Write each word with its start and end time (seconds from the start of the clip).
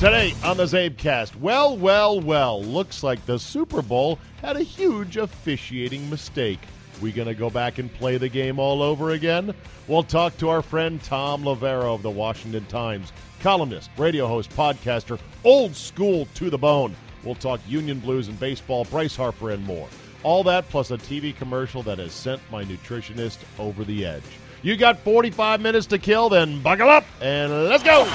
Today 0.00 0.32
on 0.42 0.56
the 0.56 0.64
CzabeCast, 0.64 1.36
well, 1.36 1.76
well, 1.76 2.22
well, 2.22 2.62
looks 2.62 3.02
like 3.02 3.26
the 3.26 3.38
Super 3.38 3.82
Bowl 3.82 4.18
had 4.40 4.56
a 4.56 4.62
huge 4.62 5.18
officiating 5.18 6.08
mistake. 6.08 6.58
We 7.02 7.12
gonna 7.12 7.34
go 7.34 7.50
back 7.50 7.76
and 7.76 7.92
play 7.92 8.16
the 8.16 8.30
game 8.30 8.58
all 8.58 8.82
over 8.82 9.10
again? 9.10 9.54
We'll 9.88 10.02
talk 10.02 10.38
to 10.38 10.48
our 10.48 10.62
friend 10.62 11.02
Thom 11.02 11.42
Loverro 11.42 11.94
of 11.94 12.00
the 12.00 12.08
Washington 12.08 12.64
Times, 12.64 13.12
columnist, 13.42 13.90
radio 13.98 14.26
host, 14.26 14.48
podcaster, 14.56 15.20
old 15.44 15.76
school 15.76 16.26
to 16.34 16.48
the 16.48 16.56
bone. 16.56 16.96
We'll 17.22 17.34
talk 17.34 17.60
Union 17.68 18.00
Blues 18.00 18.28
and 18.28 18.40
baseball, 18.40 18.86
Bryce 18.86 19.16
Harper, 19.16 19.50
and 19.50 19.62
more. 19.66 19.88
All 20.22 20.42
that 20.44 20.66
plus 20.70 20.92
a 20.92 20.96
TV 20.96 21.36
commercial 21.36 21.82
that 21.82 21.98
has 21.98 22.14
sent 22.14 22.40
my 22.50 22.64
nutritionist 22.64 23.36
over 23.58 23.84
the 23.84 24.06
edge. 24.06 24.22
You 24.62 24.78
got 24.78 24.98
45 25.00 25.60
minutes 25.60 25.86
to 25.88 25.98
kill, 25.98 26.30
then 26.30 26.62
buckle 26.62 26.88
up 26.88 27.04
and 27.20 27.68
let's 27.68 27.82
go. 27.82 28.06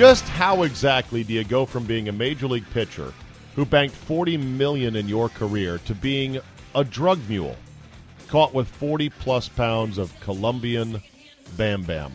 Just 0.00 0.26
how 0.30 0.62
exactly 0.62 1.22
do 1.24 1.34
you 1.34 1.44
go 1.44 1.66
from 1.66 1.84
being 1.84 2.08
a 2.08 2.12
major 2.12 2.46
league 2.46 2.64
pitcher 2.70 3.12
who 3.54 3.66
banked 3.66 3.94
40 3.94 4.38
million 4.38 4.96
in 4.96 5.06
your 5.06 5.28
career 5.28 5.76
to 5.84 5.94
being 5.94 6.40
a 6.74 6.84
drug 6.84 7.20
mule 7.28 7.54
caught 8.26 8.54
with 8.54 8.66
40 8.66 9.10
plus 9.10 9.50
pounds 9.50 9.98
of 9.98 10.18
Colombian 10.20 11.02
Bam 11.58 11.82
Bam? 11.82 12.12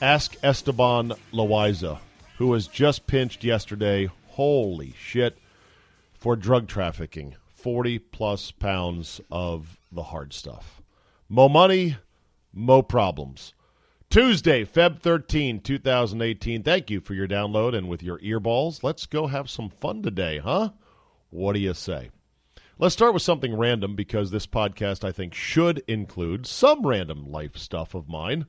Ask 0.00 0.36
Esteban 0.42 1.12
Loaiza, 1.34 1.98
who 2.38 2.46
was 2.46 2.66
just 2.66 3.06
pinched 3.06 3.44
yesterday. 3.44 4.08
Holy 4.28 4.94
shit 4.98 5.36
for 6.14 6.34
drug 6.34 6.66
trafficking 6.66 7.36
40 7.56 7.98
plus 7.98 8.50
pounds 8.52 9.20
of 9.30 9.78
the 9.92 10.04
hard 10.04 10.32
stuff. 10.32 10.80
Mo 11.28 11.46
money, 11.50 11.98
mo 12.54 12.80
problems. 12.80 13.52
Tuesday, 14.08 14.64
Feb 14.64 15.00
13, 15.00 15.60
2018. 15.60 16.62
Thank 16.62 16.90
you 16.90 17.00
for 17.00 17.14
your 17.14 17.26
download 17.26 17.76
and 17.76 17.88
with 17.88 18.02
your 18.02 18.18
earballs. 18.20 18.82
Let's 18.82 19.04
go 19.04 19.26
have 19.26 19.50
some 19.50 19.68
fun 19.68 20.02
today, 20.02 20.38
huh? 20.38 20.70
What 21.30 21.52
do 21.52 21.58
you 21.58 21.74
say? 21.74 22.10
Let's 22.78 22.94
start 22.94 23.14
with 23.14 23.22
something 23.22 23.56
random 23.56 23.96
because 23.96 24.30
this 24.30 24.46
podcast, 24.46 25.04
I 25.04 25.12
think, 25.12 25.34
should 25.34 25.82
include 25.88 26.46
some 26.46 26.86
random 26.86 27.30
life 27.30 27.56
stuff 27.56 27.94
of 27.94 28.08
mine 28.08 28.46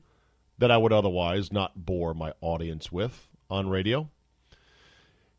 that 0.58 0.70
I 0.70 0.76
would 0.76 0.92
otherwise 0.92 1.52
not 1.52 1.84
bore 1.86 2.14
my 2.14 2.32
audience 2.40 2.92
with 2.92 3.28
on 3.50 3.68
radio. 3.68 4.08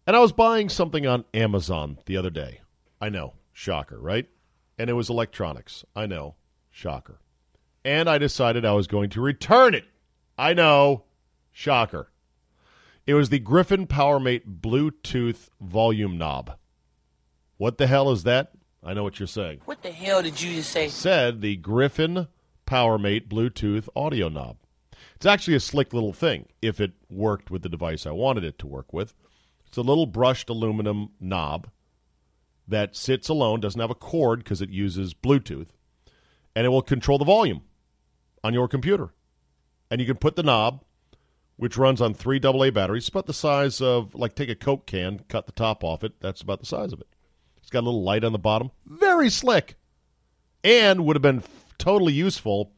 And 0.06 0.16
I 0.16 0.20
was 0.20 0.32
buying 0.32 0.70
something 0.70 1.08
on 1.08 1.26
Amazon 1.34 1.98
the 2.06 2.18
other 2.18 2.30
day. 2.30 2.62
I 3.00 3.10
know, 3.10 3.34
shocker, 3.54 4.00
right? 4.00 4.28
And 4.78 4.90
it 4.90 4.94
was 4.94 5.10
electronics. 5.10 5.86
I 5.96 6.08
know, 6.08 6.36
shocker. 6.72 7.20
And 7.86 8.10
I 8.10 8.18
decided 8.18 8.66
I 8.66 8.74
was 8.74 8.88
going 8.88 9.12
to 9.12 9.22
return 9.22 9.74
it. 9.74 9.86
I 10.40 10.54
know, 10.54 11.04
shocker. 11.52 12.12
It 13.06 13.14
was 13.14 13.28
the 13.28 13.40
Griffin 13.40 13.88
PowerMate 13.88 14.62
Bluetooth 14.62 15.50
volume 15.60 16.18
knob. 16.18 16.56
What 17.58 17.78
the 17.78 17.88
hell 17.88 18.10
is 18.10 18.24
that? 18.24 18.54
I 18.82 18.94
know 18.94 19.04
what 19.04 19.20
you're 19.20 19.28
saying. 19.28 19.60
What 19.66 19.84
the 19.84 19.92
hell 19.92 20.24
did 20.24 20.42
you 20.42 20.56
just 20.56 20.72
say? 20.72 20.88
Said 20.88 21.42
the 21.42 21.58
Griffin 21.58 22.30
PowerMate 22.66 23.28
Bluetooth 23.28 23.90
audio 23.98 24.30
knob. 24.30 24.56
It's 25.18 25.26
actually 25.26 25.56
a 25.56 25.60
slick 25.60 25.92
little 25.92 26.14
thing 26.14 26.46
if 26.62 26.80
it 26.80 26.94
worked 27.10 27.52
with 27.52 27.62
the 27.62 27.68
device 27.68 28.06
I 28.06 28.12
wanted 28.12 28.46
it 28.46 28.58
to 28.60 28.68
work 28.68 28.94
with. 28.94 29.14
It's 29.68 29.76
a 29.76 29.82
little 29.82 30.06
brushed 30.06 30.50
aluminum 30.50 31.10
knob 31.20 31.68
that 32.66 32.96
sits 32.96 33.28
alone, 33.28 33.60
doesn't 33.60 33.82
have 33.82 33.92
a 33.92 33.96
cord 33.96 34.46
because 34.46 34.62
it 34.62 34.70
uses 34.70 35.14
Bluetooth, 35.14 35.68
and 36.56 36.66
it 36.66 36.70
will 36.70 36.82
control 36.82 37.18
the 37.18 37.26
volume 37.26 37.64
on 38.42 38.54
your 38.54 38.70
computer. 38.70 39.12
And 39.92 40.00
you 40.00 40.08
can 40.08 40.18
put 40.18 40.36
the 40.36 40.44
knob, 40.44 40.84
which 41.58 41.78
runs 41.78 42.02
on 42.02 42.14
three 42.14 42.40
AA 42.44 42.72
batteries, 42.72 43.04
it's 43.04 43.10
about 43.10 43.26
the 43.26 43.34
size 43.34 43.82
of, 43.82 44.16
like, 44.16 44.36
take 44.36 44.50
a 44.50 44.56
Coke 44.56 44.86
can, 44.86 45.20
cut 45.28 45.46
the 45.46 45.52
top 45.52 45.84
off 45.84 46.04
it. 46.04 46.14
That's 46.20 46.42
about 46.42 46.60
the 46.60 46.66
size 46.66 46.94
of 46.94 47.02
it. 47.02 47.08
It's 47.58 47.70
got 47.70 47.80
a 47.80 47.88
little 47.88 48.04
light 48.04 48.24
on 48.24 48.32
the 48.32 48.40
bottom. 48.40 48.72
Very 48.86 49.30
slick. 49.30 49.76
And 50.64 51.06
would 51.06 51.16
have 51.16 51.22
been 51.22 51.44
totally 51.78 52.14
useful 52.14 52.72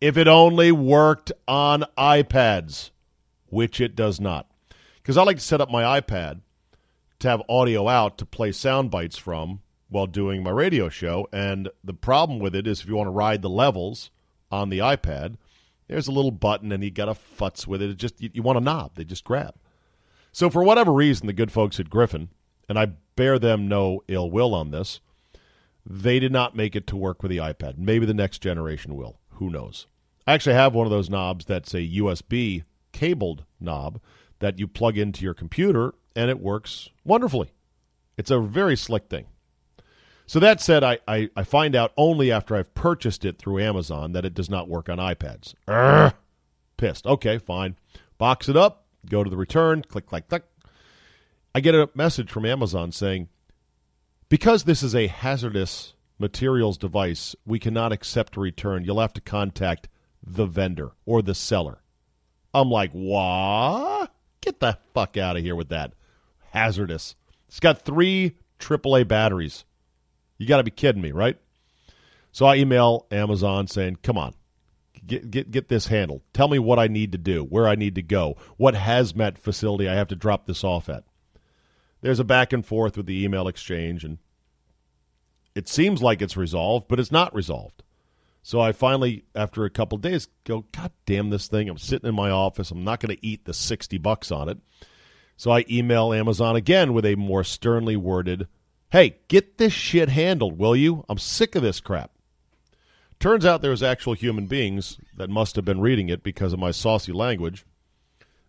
if 0.00 0.16
it 0.16 0.28
only 0.28 0.72
worked 0.72 1.32
on 1.46 1.84
iPads, 1.96 2.90
which 3.46 3.80
it 3.80 3.96
does 3.96 4.20
not 4.20 4.50
because 5.08 5.16
I 5.16 5.22
like 5.22 5.38
to 5.38 5.42
set 5.42 5.62
up 5.62 5.70
my 5.70 5.98
iPad 5.98 6.42
to 7.20 7.28
have 7.28 7.40
audio 7.48 7.88
out 7.88 8.18
to 8.18 8.26
play 8.26 8.52
sound 8.52 8.90
bites 8.90 9.16
from 9.16 9.62
while 9.88 10.06
doing 10.06 10.42
my 10.42 10.50
radio 10.50 10.90
show. 10.90 11.26
And 11.32 11.70
the 11.82 11.94
problem 11.94 12.40
with 12.40 12.54
it 12.54 12.66
is 12.66 12.82
if 12.82 12.88
you 12.88 12.96
want 12.96 13.06
to 13.06 13.12
ride 13.12 13.40
the 13.40 13.48
levels 13.48 14.10
on 14.52 14.68
the 14.68 14.80
iPad, 14.80 15.36
there's 15.88 16.08
a 16.08 16.12
little 16.12 16.30
button 16.30 16.70
and 16.70 16.84
you 16.84 16.90
got 16.90 17.06
to 17.06 17.14
futz 17.14 17.66
with 17.66 17.82
it. 17.82 17.90
it 17.90 17.96
just 17.96 18.20
you, 18.20 18.30
you 18.32 18.42
want 18.42 18.58
a 18.58 18.60
knob, 18.60 18.94
they 18.94 19.04
just 19.04 19.24
grab. 19.24 19.54
So 20.32 20.50
for 20.50 20.62
whatever 20.62 20.92
reason, 20.92 21.26
the 21.26 21.32
good 21.32 21.50
folks 21.50 21.80
at 21.80 21.90
Griffin, 21.90 22.28
and 22.68 22.78
I 22.78 22.86
bear 23.16 23.38
them 23.38 23.66
no 23.68 24.02
ill 24.08 24.30
will 24.30 24.54
on 24.54 24.70
this, 24.70 25.00
they 25.84 26.20
did 26.20 26.32
not 26.32 26.54
make 26.54 26.76
it 26.76 26.86
to 26.88 26.96
work 26.96 27.22
with 27.22 27.30
the 27.30 27.38
iPad. 27.38 27.78
Maybe 27.78 28.04
the 28.04 28.14
next 28.14 28.40
generation 28.40 28.94
will. 28.94 29.18
Who 29.32 29.50
knows? 29.50 29.86
I 30.26 30.34
actually 30.34 30.54
have 30.54 30.74
one 30.74 30.86
of 30.86 30.90
those 30.90 31.08
knobs 31.08 31.46
that's 31.46 31.72
a 31.72 31.78
USB 31.78 32.64
cabled 32.92 33.44
knob 33.58 34.00
that 34.40 34.58
you 34.58 34.68
plug 34.68 34.98
into 34.98 35.24
your 35.24 35.34
computer 35.34 35.94
and 36.14 36.30
it 36.30 36.40
works 36.40 36.90
wonderfully. 37.04 37.50
It's 38.18 38.30
a 38.30 38.38
very 38.38 38.76
slick 38.76 39.08
thing. 39.08 39.26
So 40.28 40.40
that 40.40 40.60
said, 40.60 40.84
I, 40.84 40.98
I, 41.08 41.30
I, 41.34 41.42
find 41.42 41.74
out 41.74 41.94
only 41.96 42.30
after 42.30 42.54
I've 42.54 42.74
purchased 42.74 43.24
it 43.24 43.38
through 43.38 43.60
Amazon 43.60 44.12
that 44.12 44.26
it 44.26 44.34
does 44.34 44.50
not 44.50 44.68
work 44.68 44.90
on 44.90 44.98
iPads. 44.98 45.54
Urgh. 45.66 46.12
Pissed. 46.76 47.06
Okay, 47.06 47.38
fine. 47.38 47.76
Box 48.18 48.46
it 48.46 48.56
up, 48.56 48.84
go 49.08 49.24
to 49.24 49.30
the 49.30 49.38
return, 49.38 49.80
click, 49.80 50.04
click, 50.04 50.28
click. 50.28 50.44
I 51.54 51.60
get 51.60 51.74
a 51.74 51.88
message 51.94 52.30
from 52.30 52.44
Amazon 52.44 52.92
saying, 52.92 53.28
because 54.28 54.64
this 54.64 54.82
is 54.82 54.94
a 54.94 55.06
hazardous 55.06 55.94
materials 56.18 56.76
device, 56.76 57.34
we 57.46 57.58
cannot 57.58 57.92
accept 57.92 58.36
a 58.36 58.40
return. 58.40 58.84
You'll 58.84 59.00
have 59.00 59.14
to 59.14 59.22
contact 59.22 59.88
the 60.22 60.44
vendor 60.44 60.90
or 61.06 61.22
the 61.22 61.34
seller. 61.34 61.80
I'm 62.52 62.70
like, 62.70 62.90
what? 62.92 64.12
Get 64.42 64.60
the 64.60 64.76
fuck 64.92 65.16
out 65.16 65.38
of 65.38 65.42
here 65.42 65.56
with 65.56 65.70
that. 65.70 65.94
Hazardous. 66.50 67.14
It's 67.48 67.60
got 67.60 67.80
three 67.80 68.36
AAA 68.58 69.08
batteries. 69.08 69.64
You 70.38 70.46
got 70.46 70.58
to 70.58 70.64
be 70.64 70.70
kidding 70.70 71.02
me, 71.02 71.12
right? 71.12 71.36
So 72.32 72.46
I 72.46 72.56
email 72.56 73.06
Amazon 73.10 73.66
saying, 73.66 73.98
"Come 74.02 74.16
on, 74.16 74.34
get 75.06 75.30
get 75.30 75.50
get 75.50 75.68
this 75.68 75.88
handled. 75.88 76.22
Tell 76.32 76.48
me 76.48 76.58
what 76.58 76.78
I 76.78 76.86
need 76.86 77.12
to 77.12 77.18
do, 77.18 77.42
where 77.42 77.68
I 77.68 77.74
need 77.74 77.96
to 77.96 78.02
go, 78.02 78.36
what 78.56 78.74
hazmat 78.74 79.38
facility 79.38 79.88
I 79.88 79.94
have 79.94 80.08
to 80.08 80.16
drop 80.16 80.46
this 80.46 80.64
off 80.64 80.88
at." 80.88 81.04
There's 82.00 82.20
a 82.20 82.24
back 82.24 82.52
and 82.52 82.64
forth 82.64 82.96
with 82.96 83.06
the 83.06 83.24
email 83.24 83.48
exchange, 83.48 84.04
and 84.04 84.18
it 85.54 85.68
seems 85.68 86.00
like 86.00 86.22
it's 86.22 86.36
resolved, 86.36 86.86
but 86.86 87.00
it's 87.00 87.10
not 87.10 87.34
resolved. 87.34 87.82
So 88.42 88.60
I 88.60 88.72
finally, 88.72 89.24
after 89.34 89.64
a 89.64 89.70
couple 89.70 89.98
days, 89.98 90.28
go, 90.44 90.64
God 90.72 90.92
damn 91.04 91.30
this 91.30 91.48
thing. 91.48 91.68
I'm 91.68 91.76
sitting 91.76 92.08
in 92.08 92.14
my 92.14 92.30
office. 92.30 92.70
I'm 92.70 92.84
not 92.84 93.00
going 93.00 93.14
to 93.14 93.26
eat 93.26 93.44
the 93.44 93.52
60 93.52 93.98
bucks 93.98 94.30
on 94.30 94.48
it. 94.48 94.58
So 95.36 95.50
I 95.50 95.64
email 95.68 96.12
Amazon 96.12 96.56
again 96.56 96.94
with 96.94 97.04
a 97.04 97.16
more 97.16 97.44
sternly 97.44 97.96
worded 97.96 98.46
Hey, 98.90 99.18
get 99.28 99.58
this 99.58 99.74
shit 99.74 100.08
handled, 100.08 100.58
will 100.58 100.74
you? 100.74 101.04
I'm 101.10 101.18
sick 101.18 101.54
of 101.54 101.62
this 101.62 101.78
crap. 101.78 102.10
Turns 103.20 103.44
out 103.44 103.60
there 103.60 103.70
was 103.70 103.82
actual 103.82 104.14
human 104.14 104.46
beings 104.46 104.98
that 105.14 105.28
must 105.28 105.56
have 105.56 105.64
been 105.64 105.80
reading 105.80 106.08
it 106.08 106.22
because 106.22 106.54
of 106.54 106.58
my 106.58 106.70
saucy 106.70 107.12
language. 107.12 107.66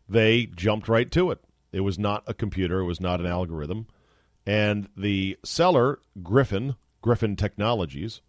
They 0.07 0.45
jumped 0.45 0.87
right 0.87 1.11
to 1.11 1.31
it. 1.31 1.39
It 1.73 1.81
was 1.81 1.99
not 1.99 2.23
a 2.25 2.33
computer, 2.33 2.79
it 2.79 2.85
was 2.85 3.01
not 3.01 3.19
an 3.19 3.25
algorithm. 3.25 3.87
And 4.45 4.87
the 4.95 5.37
seller, 5.43 5.99
Griffin, 6.23 6.75
Griffin 7.01 7.35
Technologies, 7.35 8.21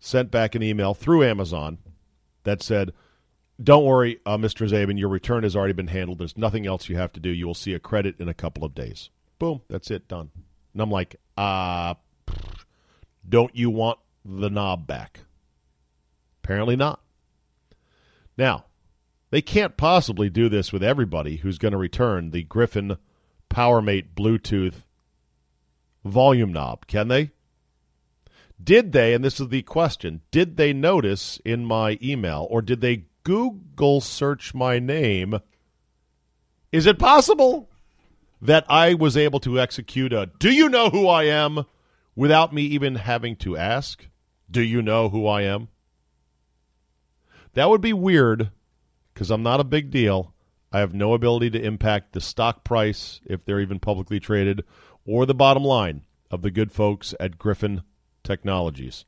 sent 0.00 0.30
back 0.30 0.54
an 0.54 0.62
email 0.62 0.92
through 0.92 1.24
Amazon 1.24 1.78
that 2.44 2.62
said, 2.62 2.92
Don't 3.62 3.84
worry, 3.84 4.18
uh, 4.26 4.36
Mr. 4.36 4.68
Czaban, 4.68 4.98
your 4.98 5.08
return 5.08 5.44
has 5.44 5.56
already 5.56 5.72
been 5.72 5.88
handled. 5.88 6.18
There's 6.18 6.36
nothing 6.36 6.66
else 6.66 6.90
you 6.90 6.96
have 6.96 7.12
to 7.14 7.20
do. 7.20 7.30
You 7.30 7.46
will 7.46 7.54
see 7.54 7.72
a 7.72 7.80
credit 7.80 8.16
in 8.20 8.28
a 8.28 8.34
couple 8.34 8.64
of 8.64 8.74
days. 8.74 9.08
Boom, 9.38 9.62
that's 9.68 9.90
it, 9.90 10.08
done. 10.08 10.30
And 10.72 10.82
I'm 10.82 10.90
like, 10.90 11.16
uh, 11.36 11.94
don't 13.28 13.54
you 13.54 13.70
want 13.70 13.98
the 14.24 14.50
knob 14.50 14.86
back? 14.86 15.20
Apparently 16.42 16.76
not. 16.76 17.00
Now, 18.36 18.64
they 19.30 19.42
can't 19.42 19.76
possibly 19.76 20.28
do 20.28 20.48
this 20.48 20.72
with 20.72 20.82
everybody 20.82 21.36
who's 21.36 21.58
going 21.58 21.72
to 21.72 21.78
return 21.78 22.30
the 22.30 22.42
Griffin 22.42 22.98
PowerMate 23.50 24.14
Bluetooth 24.14 24.84
volume 26.04 26.52
knob, 26.52 26.86
can 26.86 27.08
they? 27.08 27.30
Did 28.62 28.92
they, 28.92 29.14
and 29.14 29.24
this 29.24 29.40
is 29.40 29.48
the 29.48 29.62
question, 29.62 30.20
did 30.30 30.56
they 30.56 30.72
notice 30.72 31.40
in 31.44 31.64
my 31.64 31.98
email 32.02 32.46
or 32.50 32.62
did 32.62 32.80
they 32.80 33.06
Google 33.24 34.00
search 34.00 34.54
my 34.54 34.78
name? 34.78 35.38
Is 36.70 36.86
it 36.86 36.98
possible 36.98 37.70
that 38.42 38.66
I 38.68 38.94
was 38.94 39.16
able 39.16 39.38
to 39.40 39.60
execute 39.60 40.12
a 40.12 40.26
do 40.38 40.50
you 40.52 40.68
know 40.68 40.90
who 40.90 41.06
I 41.06 41.24
am 41.24 41.64
without 42.16 42.52
me 42.52 42.62
even 42.62 42.96
having 42.96 43.36
to 43.36 43.56
ask? 43.56 44.06
Do 44.50 44.60
you 44.60 44.82
know 44.82 45.08
who 45.08 45.26
I 45.26 45.42
am? 45.42 45.68
That 47.54 47.70
would 47.70 47.80
be 47.80 47.92
weird 47.92 48.50
because 49.14 49.30
I'm 49.30 49.42
not 49.42 49.60
a 49.60 49.64
big 49.64 49.90
deal. 49.90 50.34
I 50.72 50.80
have 50.80 50.92
no 50.92 51.14
ability 51.14 51.50
to 51.50 51.62
impact 51.62 52.12
the 52.12 52.20
stock 52.20 52.64
price 52.64 53.20
if 53.24 53.44
they're 53.44 53.60
even 53.60 53.78
publicly 53.78 54.18
traded 54.18 54.64
or 55.06 55.24
the 55.24 55.34
bottom 55.34 55.62
line 55.62 56.02
of 56.30 56.42
the 56.42 56.50
good 56.50 56.72
folks 56.72 57.14
at 57.20 57.38
Griffin 57.38 57.82
Technologies. 58.24 59.04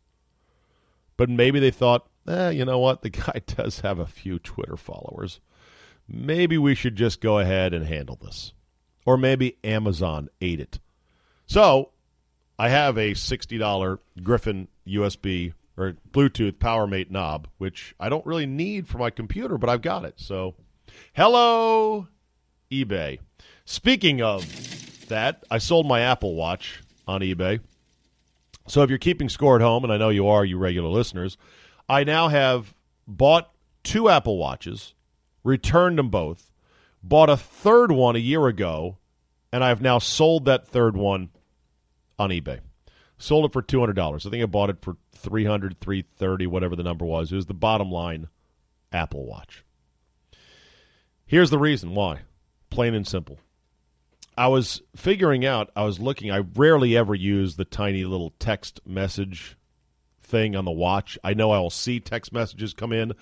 But 1.16 1.30
maybe 1.30 1.58
they 1.58 1.70
thought, 1.70 2.08
eh, 2.28 2.50
you 2.50 2.64
know 2.64 2.78
what? 2.78 3.02
The 3.02 3.10
guy 3.10 3.40
does 3.46 3.80
have 3.80 3.98
a 3.98 4.06
few 4.06 4.38
Twitter 4.38 4.76
followers. 4.76 5.40
Maybe 6.06 6.58
we 6.58 6.74
should 6.74 6.96
just 6.96 7.20
go 7.20 7.38
ahead 7.38 7.72
and 7.72 7.86
handle 7.86 8.18
this. 8.22 8.52
Or 9.04 9.16
maybe 9.16 9.56
Amazon 9.62 10.28
ate 10.40 10.60
it. 10.60 10.78
So 11.46 11.90
I 12.58 12.68
have 12.68 12.96
a 12.96 13.12
$60 13.12 13.98
Griffin 14.22 14.68
USB 14.86 15.52
or 15.76 15.96
Bluetooth 16.10 16.52
PowerMate 16.52 17.10
knob, 17.10 17.48
which 17.58 17.94
I 17.98 18.08
don't 18.08 18.24
really 18.26 18.46
need 18.46 18.86
for 18.86 18.98
my 18.98 19.10
computer, 19.10 19.58
but 19.58 19.68
I've 19.68 19.82
got 19.82 20.04
it. 20.04 20.14
So, 20.16 20.54
hello, 21.14 22.08
eBay. 22.70 23.18
Speaking 23.64 24.22
of 24.22 25.08
that, 25.08 25.44
I 25.50 25.58
sold 25.58 25.86
my 25.86 26.00
Apple 26.00 26.34
Watch 26.34 26.82
on 27.08 27.20
eBay. 27.22 27.60
So, 28.68 28.82
if 28.82 28.88
you're 28.88 28.98
keeping 28.98 29.28
score 29.28 29.56
at 29.56 29.62
home, 29.62 29.84
and 29.84 29.92
I 29.92 29.96
know 29.96 30.10
you 30.10 30.28
are, 30.28 30.44
you 30.44 30.58
regular 30.58 30.88
listeners, 30.88 31.36
I 31.88 32.04
now 32.04 32.28
have 32.28 32.72
bought 33.06 33.50
two 33.82 34.08
Apple 34.08 34.38
Watches, 34.38 34.94
returned 35.42 35.98
them 35.98 36.08
both, 36.08 36.50
bought 37.04 37.30
a 37.30 37.36
third 37.36 37.92
one 37.92 38.16
a 38.16 38.20
year 38.20 38.46
ago, 38.46 38.96
and 39.52 39.62
I've 39.62 39.82
now 39.82 39.98
sold 39.98 40.46
that 40.46 40.66
third 40.66 40.96
one 40.96 41.28
on 42.18 42.30
eBay. 42.30 42.60
Sold 43.18 43.44
it 43.44 43.52
for 43.52 43.62
two 43.62 43.78
hundred 43.78 43.96
dollars. 43.96 44.26
I 44.26 44.30
think 44.30 44.42
I 44.42 44.46
bought 44.46 44.70
it 44.70 44.78
for 44.82 44.96
300 45.14 45.78
330 45.80 46.46
whatever 46.46 46.74
the 46.74 46.82
number 46.82 47.04
was. 47.04 47.30
It 47.30 47.36
was 47.36 47.46
the 47.46 47.54
bottom 47.54 47.90
line 47.90 48.28
Apple 48.92 49.26
Watch. 49.26 49.64
Here's 51.26 51.50
the 51.50 51.58
reason 51.58 51.94
why. 51.94 52.20
Plain 52.70 52.94
and 52.94 53.06
simple. 53.06 53.38
I 54.36 54.48
was 54.48 54.82
figuring 54.96 55.46
out, 55.46 55.70
I 55.76 55.84
was 55.84 56.00
looking, 56.00 56.30
I 56.30 56.38
rarely 56.38 56.96
ever 56.96 57.14
use 57.14 57.54
the 57.54 57.64
tiny 57.64 58.04
little 58.04 58.34
text 58.40 58.80
message 58.84 59.56
thing 60.20 60.56
on 60.56 60.64
the 60.64 60.72
watch. 60.72 61.16
I 61.22 61.34
know 61.34 61.52
I 61.52 61.60
will 61.60 61.70
see 61.70 62.00
text 62.00 62.32
messages 62.32 62.74
come 62.74 62.92
in, 62.92 63.12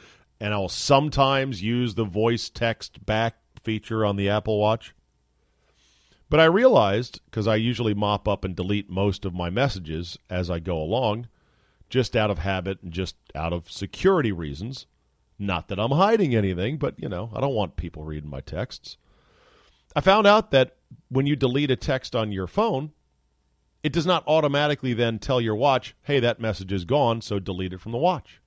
and 0.40 0.54
I 0.54 0.56
will 0.56 0.70
sometimes 0.70 1.62
use 1.62 1.94
the 1.94 2.04
voice 2.04 2.48
text 2.48 3.04
back 3.04 3.36
feature 3.62 4.04
on 4.04 4.16
the 4.16 4.28
Apple 4.28 4.58
Watch. 4.58 4.94
But 6.28 6.40
I 6.40 6.44
realized, 6.44 7.20
because 7.26 7.46
I 7.46 7.56
usually 7.56 7.94
mop 7.94 8.26
up 8.26 8.44
and 8.44 8.56
delete 8.56 8.88
most 8.88 9.24
of 9.24 9.34
my 9.34 9.50
messages 9.50 10.18
as 10.30 10.50
I 10.50 10.60
go 10.60 10.78
along, 10.78 11.28
just 11.90 12.16
out 12.16 12.30
of 12.30 12.38
habit 12.38 12.78
and 12.82 12.90
just 12.90 13.16
out 13.34 13.52
of 13.52 13.70
security 13.70 14.32
reasons. 14.32 14.86
Not 15.38 15.68
that 15.68 15.78
I'm 15.78 15.90
hiding 15.90 16.34
anything, 16.34 16.78
but, 16.78 16.98
you 16.98 17.08
know, 17.08 17.30
I 17.34 17.40
don't 17.40 17.54
want 17.54 17.76
people 17.76 18.04
reading 18.04 18.30
my 18.30 18.40
texts. 18.40 18.96
I 19.94 20.00
found 20.00 20.26
out 20.26 20.52
that 20.52 20.76
when 21.10 21.26
you 21.26 21.36
delete 21.36 21.70
a 21.70 21.76
text 21.76 22.16
on 22.16 22.32
your 22.32 22.46
phone, 22.46 22.92
it 23.82 23.92
does 23.92 24.06
not 24.06 24.24
automatically 24.26 24.94
then 24.94 25.18
tell 25.18 25.40
your 25.40 25.56
watch, 25.56 25.94
hey, 26.02 26.20
that 26.20 26.40
message 26.40 26.72
is 26.72 26.84
gone, 26.84 27.20
so 27.20 27.38
delete 27.38 27.74
it 27.74 27.80
from 27.80 27.92
the 27.92 27.98
watch. 27.98 28.40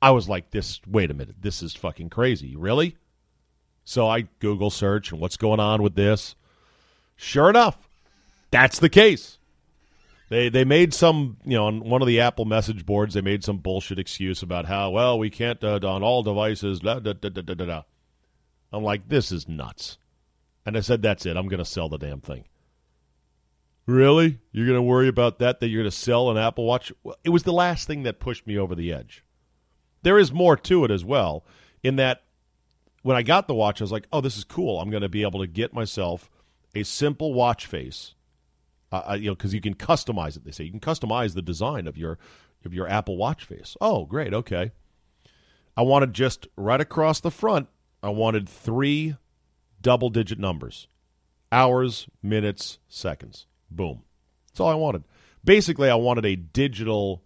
I 0.00 0.12
was 0.12 0.28
like, 0.28 0.50
this, 0.50 0.80
wait 0.86 1.10
a 1.10 1.14
minute, 1.14 1.36
this 1.40 1.60
is 1.60 1.74
fucking 1.74 2.10
crazy. 2.10 2.54
Really? 2.54 2.96
So 3.88 4.06
I 4.06 4.28
Google 4.38 4.68
search 4.68 5.12
and 5.12 5.18
what's 5.18 5.38
going 5.38 5.60
on 5.60 5.82
with 5.82 5.94
this. 5.94 6.36
Sure 7.16 7.48
enough, 7.48 7.88
that's 8.50 8.80
the 8.80 8.90
case. 8.90 9.38
They 10.28 10.50
they 10.50 10.66
made 10.66 10.92
some 10.92 11.38
you 11.42 11.56
know 11.56 11.68
on 11.68 11.80
one 11.88 12.02
of 12.02 12.06
the 12.06 12.20
Apple 12.20 12.44
message 12.44 12.84
boards 12.84 13.14
they 13.14 13.22
made 13.22 13.42
some 13.42 13.56
bullshit 13.56 13.98
excuse 13.98 14.42
about 14.42 14.66
how 14.66 14.90
well 14.90 15.18
we 15.18 15.30
can't 15.30 15.64
uh, 15.64 15.80
on 15.82 16.02
all 16.02 16.22
devices. 16.22 16.80
Blah, 16.80 16.98
da, 16.98 17.14
da, 17.14 17.30
da. 17.30 17.82
I'm 18.74 18.82
like 18.82 19.08
this 19.08 19.32
is 19.32 19.48
nuts, 19.48 19.96
and 20.66 20.76
I 20.76 20.80
said 20.80 21.00
that's 21.00 21.24
it. 21.24 21.38
I'm 21.38 21.48
going 21.48 21.56
to 21.56 21.64
sell 21.64 21.88
the 21.88 21.96
damn 21.96 22.20
thing. 22.20 22.44
Really? 23.86 24.38
You're 24.52 24.66
going 24.66 24.76
to 24.76 24.82
worry 24.82 25.08
about 25.08 25.38
that? 25.38 25.60
That 25.60 25.68
you're 25.68 25.82
going 25.82 25.90
to 25.90 25.96
sell 25.96 26.30
an 26.30 26.36
Apple 26.36 26.66
Watch? 26.66 26.92
It 27.24 27.30
was 27.30 27.44
the 27.44 27.54
last 27.54 27.86
thing 27.86 28.02
that 28.02 28.20
pushed 28.20 28.46
me 28.46 28.58
over 28.58 28.74
the 28.74 28.92
edge. 28.92 29.24
There 30.02 30.18
is 30.18 30.30
more 30.30 30.58
to 30.58 30.84
it 30.84 30.90
as 30.90 31.06
well. 31.06 31.46
In 31.82 31.96
that, 31.96 32.24
when 33.02 33.16
I 33.16 33.22
got 33.22 33.48
the 33.48 33.54
watch, 33.54 33.80
I 33.80 33.84
was 33.84 33.92
like, 33.92 34.06
"Oh, 34.12 34.20
this 34.20 34.36
is 34.36 34.44
cool. 34.44 34.80
I'm 34.80 34.90
going 34.90 35.02
to 35.02 35.08
be 35.08 35.22
able 35.22 35.40
to 35.40 35.46
get 35.46 35.72
myself 35.72 36.30
a 36.74 36.82
simple 36.82 37.34
watch 37.34 37.66
face." 37.66 38.14
Uh, 38.90 39.02
uh, 39.10 39.14
you 39.14 39.26
know, 39.26 39.34
because 39.34 39.52
you 39.52 39.60
can 39.60 39.74
customize 39.74 40.36
it. 40.36 40.44
They 40.44 40.50
say 40.50 40.64
you 40.64 40.70
can 40.70 40.80
customize 40.80 41.34
the 41.34 41.42
design 41.42 41.86
of 41.86 41.98
your 41.98 42.18
of 42.64 42.72
your 42.72 42.88
Apple 42.88 43.16
Watch 43.16 43.44
face. 43.44 43.76
Oh, 43.80 44.06
great. 44.06 44.32
Okay. 44.32 44.72
I 45.76 45.82
wanted 45.82 46.12
just 46.12 46.48
right 46.56 46.80
across 46.80 47.20
the 47.20 47.30
front. 47.30 47.68
I 48.02 48.08
wanted 48.08 48.48
three 48.48 49.16
double 49.80 50.08
digit 50.08 50.38
numbers: 50.38 50.88
hours, 51.52 52.08
minutes, 52.22 52.78
seconds. 52.88 53.46
Boom. 53.70 54.02
That's 54.48 54.60
all 54.60 54.70
I 54.70 54.74
wanted. 54.74 55.04
Basically, 55.44 55.90
I 55.90 55.94
wanted 55.94 56.24
a 56.24 56.36
digital 56.36 57.22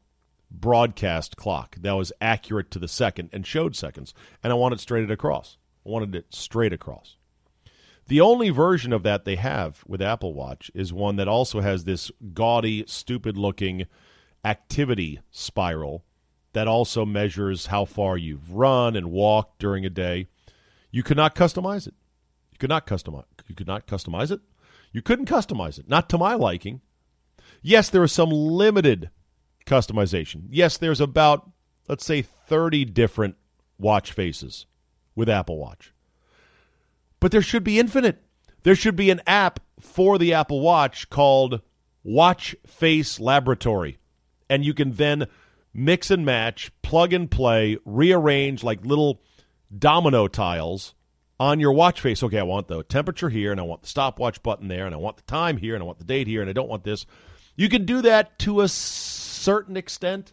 broadcast 0.51 1.37
clock 1.37 1.77
that 1.81 1.93
was 1.93 2.13
accurate 2.21 2.71
to 2.73 2.79
the 2.79 2.89
second 2.89 3.31
and 3.33 3.47
showed 3.47 3.75
seconds, 3.75 4.13
and 4.43 4.53
I 4.53 4.57
wanted 4.57 4.79
it 4.79 4.83
straight 4.83 5.11
across. 5.11 5.57
Wanted 5.85 6.15
it 6.15 6.27
straight 6.31 6.73
across. 6.73 7.17
The 8.07 8.21
only 8.21 8.51
version 8.51 8.93
of 8.93 9.03
that 9.05 9.25
they 9.25 9.37
have 9.37 9.83
with 9.87 10.03
Apple 10.03 10.35
Watch 10.35 10.71
is 10.75 10.93
one 10.93 11.17
that 11.17 11.29
also 11.29 11.61
has 11.61 11.85
this 11.85 12.11
gaudy, 12.35 12.85
stupid 12.87 13.37
looking 13.37 13.87
activity 14.45 15.21
spiral 15.31 16.05
that 16.53 16.69
also 16.69 17.05
measures 17.05 17.67
how 17.67 17.85
far 17.85 18.17
you've 18.17 18.53
run 18.53 18.97
and 18.97 19.11
walked 19.11 19.59
during 19.59 19.87
a 19.87 19.91
day. 19.91 20.27
You 20.91 21.03
could 21.03 21.17
not 21.17 21.35
customize 21.35 21.87
it. 21.87 21.95
You 22.51 22.59
could 22.59 22.71
not 22.71 22.87
customize 22.87 23.25
you 23.53 23.55
could 23.55 23.67
not 23.67 23.87
customize 23.87 24.31
it. 24.31 24.41
You 24.93 25.03
couldn't 25.03 25.29
customize 25.29 25.79
it, 25.79 25.89
not 25.89 26.09
to 26.09 26.17
my 26.19 26.35
liking. 26.35 26.81
Yes, 27.61 27.91
there 27.91 28.03
is 28.03 28.13
some 28.13 28.31
limited 28.31 29.11
customization. 29.67 30.45
Yes, 30.51 30.79
there's 30.79 31.01
about 31.01 31.51
let's 31.87 32.05
say 32.05 32.23
30 32.23 32.87
different 32.87 33.37
watch 33.79 34.13
faces 34.13 34.65
with 35.15 35.29
Apple 35.29 35.59
Watch. 35.59 35.93
But 37.21 37.33
there 37.33 37.43
should 37.43 37.65
be 37.65 37.79
infinite. 37.79 38.23
There 38.63 38.75
should 38.75 38.97
be 38.97 39.11
an 39.11 39.21
app 39.27 39.61
for 39.81 40.19
the 40.19 40.35
Apple 40.35 40.61
Watch 40.61 41.11
called 41.11 41.61
Watch 42.03 42.57
Face 42.67 43.21
Laboratory. 43.21 43.99
And 44.49 44.65
you 44.65 44.75
can 44.75 44.93
then 44.93 45.27
mix 45.75 46.11
and 46.11 46.25
match, 46.25 46.71
plug 46.83 47.13
and 47.13 47.31
play, 47.31 47.79
rearrange 47.85 48.63
like 48.63 48.85
little 48.85 49.23
domino 49.77 50.29
tiles 50.29 50.95
on 51.41 51.59
your 51.59 51.73
watch 51.73 52.01
face. 52.01 52.23
Okay, 52.23 52.39
I 52.39 52.45
want 52.45 52.69
the 52.69 52.83
temperature 52.85 53.29
here, 53.29 53.51
and 53.51 53.61
I 53.61 53.65
want 53.65 53.83
the 53.83 53.89
stopwatch 53.89 54.43
button 54.43 54.69
there, 54.69 54.87
and 54.87 54.95
I 54.95 54.99
want 54.99 55.17
the 55.17 55.23
time 55.23 55.57
here, 55.57 55.75
and 55.75 55.83
I 55.83 55.87
want 55.87 55.99
the 55.99 56.05
date 56.05 56.27
here, 56.27 56.41
and 56.41 56.51
I 56.51 56.53
don't 56.53 56.69
want 56.69 56.85
this. 56.85 57.07
You 57.57 57.69
can 57.69 57.85
do 57.85 58.03
that 58.03 58.39
to 58.41 58.61
a 58.61 58.69
certain 58.69 59.77
extent, 59.77 60.33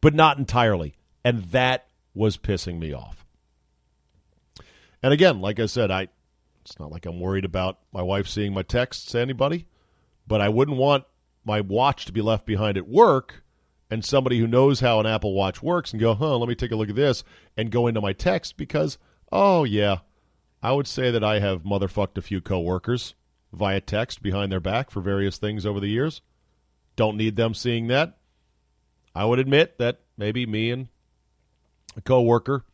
but 0.00 0.14
not 0.14 0.38
entirely. 0.38 0.96
And 1.24 1.44
that 1.46 1.86
was 2.14 2.36
pissing 2.36 2.78
me 2.78 2.92
off. 2.92 3.24
And 5.02 5.12
again, 5.12 5.40
like 5.40 5.60
I 5.60 5.66
said, 5.66 5.90
I 5.90 6.08
it's 6.64 6.78
not 6.78 6.90
like 6.90 7.06
I'm 7.06 7.20
worried 7.20 7.44
about 7.44 7.78
my 7.92 8.02
wife 8.02 8.28
seeing 8.28 8.52
my 8.52 8.62
texts 8.62 9.12
to 9.12 9.20
anybody, 9.20 9.66
but 10.26 10.40
I 10.40 10.48
wouldn't 10.48 10.76
want 10.76 11.04
my 11.44 11.62
watch 11.62 12.04
to 12.04 12.12
be 12.12 12.20
left 12.20 12.44
behind 12.44 12.76
at 12.76 12.86
work 12.86 13.42
and 13.90 14.04
somebody 14.04 14.38
who 14.38 14.46
knows 14.46 14.80
how 14.80 15.00
an 15.00 15.06
Apple 15.06 15.32
Watch 15.32 15.62
works 15.62 15.92
and 15.92 16.00
go, 16.00 16.14
huh, 16.14 16.36
let 16.36 16.48
me 16.48 16.54
take 16.54 16.72
a 16.72 16.76
look 16.76 16.90
at 16.90 16.96
this 16.96 17.24
and 17.56 17.70
go 17.70 17.86
into 17.86 18.02
my 18.02 18.12
text 18.12 18.58
because, 18.58 18.98
oh, 19.32 19.64
yeah, 19.64 19.98
I 20.62 20.72
would 20.72 20.86
say 20.86 21.10
that 21.10 21.24
I 21.24 21.38
have 21.38 21.62
motherfucked 21.62 22.18
a 22.18 22.22
few 22.22 22.42
coworkers 22.42 23.14
via 23.52 23.80
text 23.80 24.22
behind 24.22 24.52
their 24.52 24.60
back 24.60 24.90
for 24.90 25.00
various 25.00 25.38
things 25.38 25.64
over 25.64 25.80
the 25.80 25.88
years. 25.88 26.20
Don't 26.96 27.16
need 27.16 27.36
them 27.36 27.54
seeing 27.54 27.86
that. 27.86 28.18
I 29.14 29.24
would 29.24 29.38
admit 29.38 29.78
that 29.78 30.00
maybe 30.18 30.44
me 30.44 30.70
and 30.70 30.88
a 31.96 32.02
coworker 32.02 32.64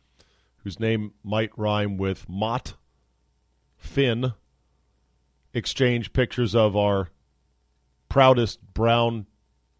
whose 0.65 0.79
name 0.79 1.13
might 1.23 1.55
rhyme 1.57 1.95
with 1.95 2.27
Mott 2.27 2.73
Finn 3.77 4.33
exchange 5.53 6.11
pictures 6.11 6.55
of 6.55 6.75
our 6.75 7.09
proudest 8.09 8.59
brown 8.73 9.27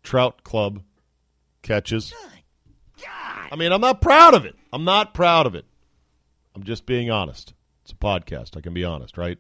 trout 0.04 0.44
club 0.44 0.84
catches. 1.64 2.14
I 3.52 3.56
mean, 3.56 3.72
I'm 3.72 3.82
not 3.82 4.00
proud 4.00 4.36
of 4.36 4.46
it. 4.46 4.56
I'm 4.72 4.84
not 4.84 5.16
proud 5.16 5.48
of 5.48 5.56
it. 5.56 5.66
I'm 6.54 6.64
just 6.64 6.86
being 6.86 7.10
honest. 7.10 7.56
It's 7.82 7.92
a 7.92 7.96
podcast. 7.96 8.56
I 8.56 8.62
can 8.62 8.76
be 8.76 8.86
honest, 8.86 9.18
right? 9.18 9.40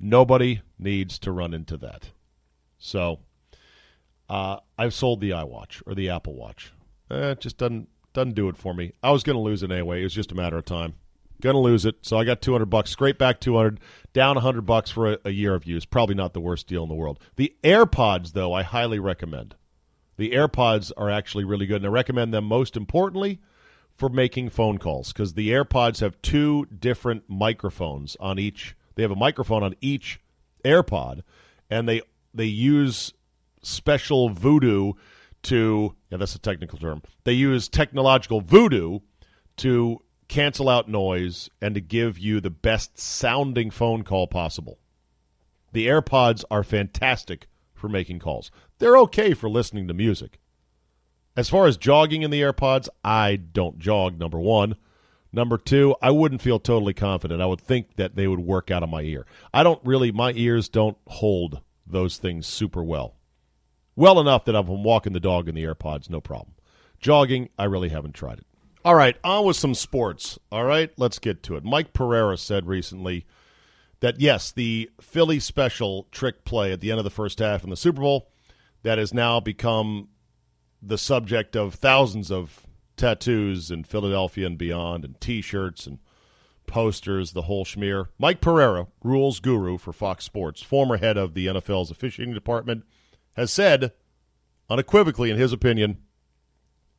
Nobody 0.00 0.62
needs 0.80 1.20
to 1.20 1.30
run 1.30 1.54
into 1.54 1.76
that. 1.76 2.10
So, 2.78 3.20
uh, 4.28 4.56
I've 4.76 4.94
sold 4.94 5.20
the 5.20 5.30
iWatch 5.30 5.80
or 5.86 5.94
the 5.94 6.10
Apple 6.10 6.34
Watch. 6.34 6.72
Eh, 7.08 7.30
it 7.30 7.40
just 7.40 7.56
doesn't 7.56 7.88
doesn't 8.12 8.34
do 8.34 8.48
it 8.48 8.56
for 8.56 8.74
me. 8.74 8.92
I 9.02 9.10
was 9.10 9.22
going 9.22 9.36
to 9.36 9.42
lose 9.42 9.62
it 9.62 9.70
anyway. 9.70 10.00
It 10.00 10.04
was 10.04 10.14
just 10.14 10.32
a 10.32 10.36
matter 10.36 10.58
of 10.58 10.64
time. 10.64 10.94
Going 11.40 11.54
to 11.54 11.60
lose 11.60 11.86
it, 11.86 11.96
so 12.02 12.18
I 12.18 12.24
got 12.24 12.42
200 12.42 12.66
bucks, 12.66 12.90
scrape 12.90 13.16
back 13.16 13.40
200, 13.40 13.80
down 14.12 14.34
100 14.34 14.62
bucks 14.62 14.90
for 14.90 15.12
a, 15.12 15.18
a 15.24 15.30
year 15.30 15.54
of 15.54 15.64
use. 15.64 15.86
Probably 15.86 16.14
not 16.14 16.34
the 16.34 16.40
worst 16.40 16.66
deal 16.66 16.82
in 16.82 16.90
the 16.90 16.94
world. 16.94 17.18
The 17.36 17.54
AirPods, 17.64 18.32
though, 18.32 18.52
I 18.52 18.62
highly 18.62 18.98
recommend. 18.98 19.54
The 20.18 20.32
AirPods 20.32 20.92
are 20.98 21.08
actually 21.08 21.44
really 21.44 21.64
good, 21.64 21.78
and 21.78 21.86
I 21.86 21.88
recommend 21.88 22.34
them 22.34 22.44
most 22.44 22.76
importantly 22.76 23.40
for 23.96 24.10
making 24.10 24.50
phone 24.50 24.76
calls 24.76 25.12
because 25.12 25.32
the 25.32 25.50
AirPods 25.50 26.00
have 26.00 26.20
two 26.20 26.66
different 26.66 27.24
microphones 27.28 28.16
on 28.20 28.38
each. 28.38 28.76
They 28.96 29.02
have 29.02 29.10
a 29.10 29.16
microphone 29.16 29.62
on 29.62 29.74
each 29.80 30.20
AirPod, 30.62 31.22
and 31.70 31.88
they 31.88 32.02
they 32.34 32.44
use 32.44 33.14
special 33.62 34.28
voodoo 34.28 34.92
to 35.42 35.94
yeah 36.10 36.18
that's 36.18 36.34
a 36.34 36.38
technical 36.38 36.78
term. 36.78 37.02
They 37.24 37.32
use 37.32 37.68
technological 37.68 38.40
voodoo 38.40 39.00
to 39.58 40.00
cancel 40.28 40.68
out 40.68 40.88
noise 40.88 41.50
and 41.60 41.74
to 41.74 41.80
give 41.80 42.18
you 42.18 42.40
the 42.40 42.50
best 42.50 42.98
sounding 42.98 43.70
phone 43.70 44.04
call 44.04 44.26
possible. 44.26 44.78
The 45.72 45.86
AirPods 45.88 46.44
are 46.50 46.62
fantastic 46.62 47.48
for 47.74 47.88
making 47.88 48.20
calls. 48.20 48.50
They're 48.78 48.98
okay 48.98 49.34
for 49.34 49.50
listening 49.50 49.88
to 49.88 49.94
music. 49.94 50.38
As 51.36 51.48
far 51.48 51.66
as 51.66 51.76
jogging 51.76 52.22
in 52.22 52.30
the 52.30 52.42
AirPods, 52.42 52.88
I 53.04 53.36
don't 53.36 53.78
jog, 53.78 54.18
number 54.18 54.38
one. 54.38 54.76
Number 55.32 55.58
two, 55.58 55.94
I 56.02 56.10
wouldn't 56.10 56.42
feel 56.42 56.58
totally 56.58 56.94
confident. 56.94 57.40
I 57.40 57.46
would 57.46 57.60
think 57.60 57.96
that 57.96 58.16
they 58.16 58.26
would 58.26 58.40
work 58.40 58.70
out 58.70 58.82
of 58.82 58.88
my 58.88 59.02
ear. 59.02 59.26
I 59.54 59.62
don't 59.62 59.80
really, 59.84 60.10
my 60.10 60.32
ears 60.32 60.68
don't 60.68 60.98
hold 61.06 61.60
those 61.86 62.18
things 62.18 62.46
super 62.46 62.82
well. 62.82 63.14
Well 64.00 64.18
enough 64.18 64.46
that 64.46 64.54
if 64.54 64.66
I'm 64.66 64.82
walking 64.82 65.12
the 65.12 65.20
dog 65.20 65.46
in 65.46 65.54
the 65.54 65.64
AirPods, 65.64 66.08
no 66.08 66.22
problem. 66.22 66.54
Jogging, 67.00 67.50
I 67.58 67.64
really 67.64 67.90
haven't 67.90 68.14
tried 68.14 68.38
it. 68.38 68.46
All 68.82 68.94
right, 68.94 69.14
on 69.22 69.44
with 69.44 69.56
some 69.56 69.74
sports. 69.74 70.38
All 70.50 70.64
right, 70.64 70.90
let's 70.96 71.18
get 71.18 71.42
to 71.42 71.56
it. 71.56 71.64
Mike 71.64 71.92
Pereira 71.92 72.38
said 72.38 72.66
recently 72.66 73.26
that 74.00 74.18
yes, 74.18 74.52
the 74.52 74.90
Philly 75.02 75.38
special 75.38 76.08
trick 76.12 76.46
play 76.46 76.72
at 76.72 76.80
the 76.80 76.90
end 76.90 76.98
of 76.98 77.04
the 77.04 77.10
first 77.10 77.40
half 77.40 77.62
in 77.62 77.68
the 77.68 77.76
Super 77.76 78.00
Bowl 78.00 78.30
that 78.84 78.96
has 78.96 79.12
now 79.12 79.38
become 79.38 80.08
the 80.80 80.96
subject 80.96 81.54
of 81.54 81.74
thousands 81.74 82.32
of 82.32 82.66
tattoos 82.96 83.70
in 83.70 83.84
Philadelphia 83.84 84.46
and 84.46 84.56
beyond, 84.56 85.04
and 85.04 85.20
T-shirts 85.20 85.86
and 85.86 85.98
posters, 86.66 87.32
the 87.32 87.42
whole 87.42 87.66
schmear. 87.66 88.06
Mike 88.18 88.40
Pereira, 88.40 88.86
rules 89.04 89.40
guru 89.40 89.76
for 89.76 89.92
Fox 89.92 90.24
Sports, 90.24 90.62
former 90.62 90.96
head 90.96 91.18
of 91.18 91.34
the 91.34 91.48
NFL's 91.48 91.90
officiating 91.90 92.32
department, 92.32 92.84
has 93.34 93.52
said 93.52 93.92
unequivocally, 94.68 95.30
in 95.30 95.36
his 95.36 95.52
opinion, 95.52 95.98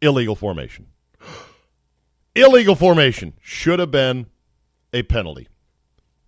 illegal 0.02 0.36
formation. 0.36 0.88
illegal 2.36 2.76
formation 2.76 3.34
should 3.42 3.80
have 3.80 3.92
been 3.92 4.28
a 4.94 5.04
penalty. 5.04 5.48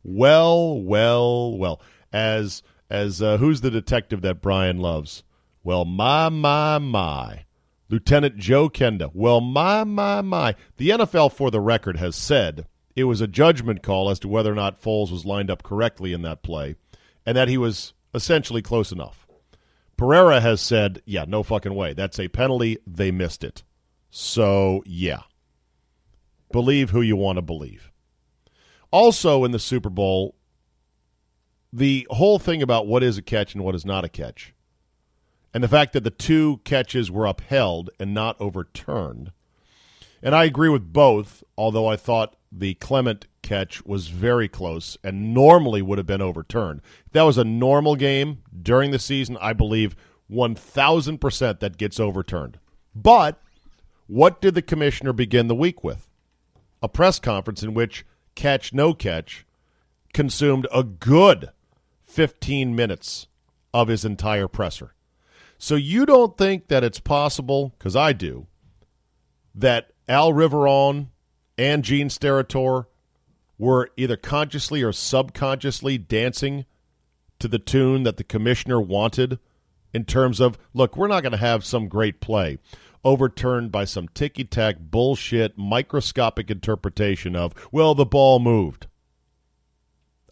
Well, 0.03 0.81
well, 0.81 1.57
well. 1.57 1.81
As 2.11 2.61
as 2.89 3.21
uh, 3.21 3.37
who's 3.37 3.61
the 3.61 3.71
detective 3.71 4.21
that 4.21 4.41
Brian 4.41 4.77
loves? 4.77 5.23
Well, 5.63 5.85
my 5.85 6.29
my 6.29 6.77
my. 6.77 7.45
Lieutenant 7.89 8.37
Joe 8.37 8.69
Kenda. 8.69 9.11
Well, 9.13 9.41
my 9.41 9.83
my 9.83 10.21
my. 10.21 10.55
The 10.77 10.89
NFL, 10.89 11.31
for 11.31 11.51
the 11.51 11.61
record, 11.61 11.97
has 11.97 12.15
said 12.15 12.67
it 12.95 13.05
was 13.05 13.21
a 13.21 13.27
judgment 13.27 13.81
call 13.81 14.09
as 14.09 14.19
to 14.19 14.27
whether 14.27 14.51
or 14.51 14.55
not 14.55 14.81
Foles 14.81 15.11
was 15.11 15.25
lined 15.25 15.49
up 15.49 15.63
correctly 15.63 16.13
in 16.13 16.21
that 16.23 16.43
play, 16.43 16.75
and 17.25 17.35
that 17.37 17.47
he 17.47 17.57
was 17.57 17.93
essentially 18.13 18.61
close 18.61 18.91
enough. 18.91 19.22
Pereira 19.97 20.41
has 20.41 20.59
said, 20.61 21.01
yeah, 21.05 21.25
no 21.27 21.43
fucking 21.43 21.73
way. 21.75 21.93
That's 21.93 22.19
a 22.19 22.27
penalty. 22.27 22.77
They 22.87 23.11
missed 23.11 23.43
it. 23.43 23.63
So, 24.09 24.83
yeah. 24.85 25.21
Believe 26.51 26.91
who 26.91 27.01
you 27.01 27.15
want 27.15 27.37
to 27.37 27.41
believe. 27.41 27.91
Also 28.91 29.43
in 29.43 29.51
the 29.51 29.59
Super 29.59 29.89
Bowl, 29.89 30.35
the 31.71 32.05
whole 32.11 32.37
thing 32.37 32.61
about 32.61 32.85
what 32.85 33.01
is 33.01 33.17
a 33.17 33.23
catch 33.23 33.55
and 33.55 33.63
what 33.63 33.73
is 33.73 33.85
not 33.85 34.05
a 34.05 34.09
catch, 34.09 34.53
and 35.51 35.63
the 35.63 35.67
fact 35.67 35.93
that 35.93 36.03
the 36.03 36.11
two 36.11 36.61
catches 36.63 37.09
were 37.09 37.25
upheld 37.25 37.89
and 37.99 38.13
not 38.13 38.39
overturned. 38.39 39.31
And 40.21 40.35
I 40.35 40.43
agree 40.43 40.69
with 40.69 40.93
both, 40.93 41.43
although 41.57 41.87
I 41.87 41.95
thought 41.95 42.35
the 42.55 42.75
Clement 42.75 43.27
catch 43.41 43.83
was 43.85 44.07
very 44.07 44.47
close 44.47 44.97
and 45.03 45.33
normally 45.33 45.81
would 45.81 45.97
have 45.97 46.07
been 46.07 46.21
overturned. 46.21 46.81
If 47.07 47.13
that 47.13 47.23
was 47.23 47.37
a 47.37 47.43
normal 47.43 47.95
game 47.95 48.43
during 48.61 48.91
the 48.91 48.99
season, 48.99 49.37
I 49.41 49.53
believe 49.53 49.95
1,000% 50.31 51.59
that 51.59 51.77
gets 51.77 51.99
overturned. 51.99 52.59
But 52.95 53.41
what 54.07 54.39
did 54.41 54.55
the 54.55 54.61
commissioner 54.61 55.13
begin 55.13 55.47
the 55.47 55.55
week 55.55 55.83
with? 55.83 56.09
A 56.81 56.89
press 56.89 57.19
conference 57.19 57.63
in 57.63 57.73
which 57.73 58.05
catch, 58.35 58.73
no 58.73 58.93
catch, 58.93 59.45
consumed 60.13 60.67
a 60.71 60.83
good 60.83 61.49
15 62.05 62.75
minutes 62.75 63.27
of 63.73 63.87
his 63.87 64.05
entire 64.05 64.47
presser. 64.47 64.93
So 65.57 65.75
you 65.75 66.05
don't 66.05 66.37
think 66.37 66.67
that 66.67 66.83
it's 66.83 66.99
possible, 66.99 67.73
because 67.77 67.95
I 67.95 68.13
do, 68.13 68.47
that 69.55 69.91
Al 70.07 70.33
Riveron 70.33 71.07
and 71.57 71.83
Gene 71.83 72.09
Steratore 72.09 72.85
were 73.57 73.89
either 73.95 74.17
consciously 74.17 74.81
or 74.81 74.91
subconsciously 74.91 75.97
dancing 75.97 76.65
to 77.39 77.47
the 77.47 77.59
tune 77.59 78.03
that 78.03 78.17
the 78.17 78.23
commissioner 78.23 78.81
wanted 78.81 79.39
in 79.93 80.05
terms 80.05 80.39
of, 80.39 80.57
look, 80.73 80.97
we're 80.97 81.07
not 81.07 81.21
going 81.21 81.31
to 81.31 81.37
have 81.37 81.63
some 81.63 81.87
great 81.87 82.19
play 82.19 82.57
overturned 83.03 83.71
by 83.71 83.85
some 83.85 84.07
ticky 84.09 84.43
tack 84.43 84.77
bullshit 84.79 85.57
microscopic 85.57 86.49
interpretation 86.49 87.35
of, 87.35 87.53
well, 87.71 87.93
the 87.93 88.05
ball 88.05 88.39
moved. 88.39 88.87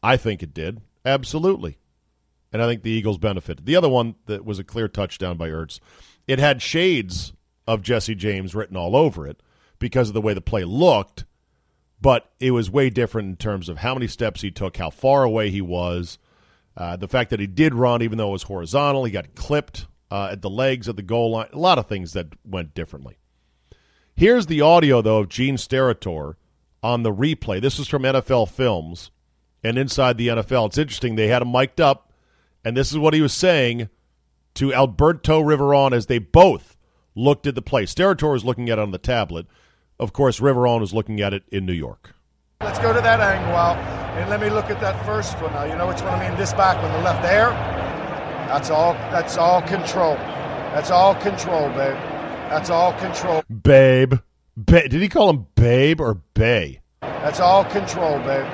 I 0.01 0.18
think 0.18 0.42
it 0.42 0.54
did. 0.54 0.82
Absolutely. 1.06 1.78
And 2.51 2.62
I 2.62 2.68
think 2.68 2.82
the 2.82 2.92
Eagles 2.92 3.18
benefited. 3.18 3.66
The 3.66 3.75
other 3.75 3.90
one 3.90 4.16
that 4.25 4.46
was 4.46 4.60
a 4.60 4.63
clear 4.63 4.88
touchdown 4.88 5.38
by 5.38 5.50
Ertz, 5.50 5.80
it 6.28 6.40
had 6.40 6.62
shades 6.62 7.34
of 7.68 7.82
Jesse 7.82 8.16
James 8.16 8.56
written 8.56 8.78
all 8.78 8.96
over 8.96 9.28
it 9.28 9.42
because 9.81 10.07
of 10.07 10.13
the 10.13 10.21
way 10.21 10.33
the 10.33 10.39
play 10.39 10.63
looked, 10.63 11.25
but 12.00 12.31
it 12.39 12.51
was 12.51 12.71
way 12.71 12.89
different 12.89 13.27
in 13.27 13.35
terms 13.35 13.67
of 13.67 13.79
how 13.79 13.93
many 13.93 14.07
steps 14.07 14.41
he 14.41 14.51
took, 14.51 14.77
how 14.77 14.89
far 14.89 15.23
away 15.23 15.50
he 15.50 15.61
was, 15.61 16.17
uh, 16.77 16.95
the 16.95 17.07
fact 17.07 17.31
that 17.31 17.41
he 17.41 17.47
did 17.47 17.73
run 17.73 18.01
even 18.01 18.17
though 18.17 18.29
it 18.29 18.33
was 18.33 18.43
horizontal. 18.43 19.03
He 19.03 19.11
got 19.11 19.35
clipped 19.35 19.88
uh, 20.09 20.29
at 20.31 20.41
the 20.41 20.50
legs 20.50 20.88
of 20.88 20.95
the 20.95 21.01
goal 21.01 21.31
line. 21.31 21.50
A 21.51 21.57
lot 21.57 21.77
of 21.77 21.88
things 21.88 22.13
that 22.13 22.27
went 22.45 22.73
differently. 22.73 23.17
Here's 24.15 24.45
the 24.45 24.61
audio, 24.61 25.01
though, 25.01 25.19
of 25.19 25.29
Gene 25.29 25.57
Steratore 25.57 26.35
on 26.81 27.03
the 27.03 27.13
replay. 27.13 27.59
This 27.61 27.79
is 27.79 27.88
from 27.88 28.03
NFL 28.03 28.50
Films 28.50 29.11
and 29.63 29.77
inside 29.77 30.17
the 30.17 30.29
NFL. 30.29 30.67
It's 30.67 30.77
interesting. 30.77 31.15
They 31.15 31.27
had 31.27 31.41
him 31.41 31.51
mic'd 31.51 31.81
up, 31.81 32.13
and 32.63 32.77
this 32.77 32.91
is 32.91 32.97
what 32.97 33.13
he 33.13 33.21
was 33.21 33.33
saying 33.33 33.89
to 34.55 34.73
Alberto 34.73 35.41
Riveron 35.41 35.93
as 35.93 36.05
they 36.05 36.19
both 36.19 36.77
looked 37.15 37.47
at 37.47 37.55
the 37.55 37.61
play. 37.61 37.83
Steratore 37.83 38.35
is 38.35 38.45
looking 38.45 38.69
at 38.69 38.77
it 38.77 38.81
on 38.81 38.91
the 38.91 38.97
tablet. 38.97 39.47
Of 40.01 40.13
course, 40.13 40.39
Riveron 40.39 40.81
is 40.81 40.93
looking 40.96 41.22
at 41.22 41.31
it 41.31 41.43
in 41.51 41.67
New 41.67 41.74
York. 41.74 42.15
Let's 42.60 42.79
go 42.79 42.91
to 42.91 43.00
that 43.01 43.20
angle, 43.20 43.55
and 44.20 44.29
let 44.31 44.41
me 44.41 44.50
look 44.50 44.72
at 44.72 44.81
that 44.81 45.05
first 45.05 45.39
one 45.39 45.53
now. 45.53 45.63
You 45.65 45.75
know 45.75 45.88
which 45.88 46.01
one 46.01 46.08
I 46.15 46.27
mean? 46.27 46.38
This 46.39 46.53
back 46.53 46.81
one, 46.81 46.91
the 46.91 47.00
left 47.01 47.22
there. 47.22 47.51
That's 48.50 48.72
all. 48.72 48.93
That's 48.93 49.38
all 49.38 49.62
control. 49.62 50.15
That's 50.74 50.89
all 50.89 51.13
control, 51.13 51.70
babe. 51.70 51.96
That's 52.50 52.72
all 52.72 52.93
control. 52.93 53.43
Babe. 53.63 54.15
Ba- 54.58 54.89
Did 54.89 55.01
he 55.01 55.08
call 55.08 55.29
him 55.29 55.46
Babe 55.53 56.01
or 56.01 56.15
Bay? 56.15 56.81
That's 57.01 57.39
all 57.39 57.63
control, 57.65 58.17
babe. 58.20 58.46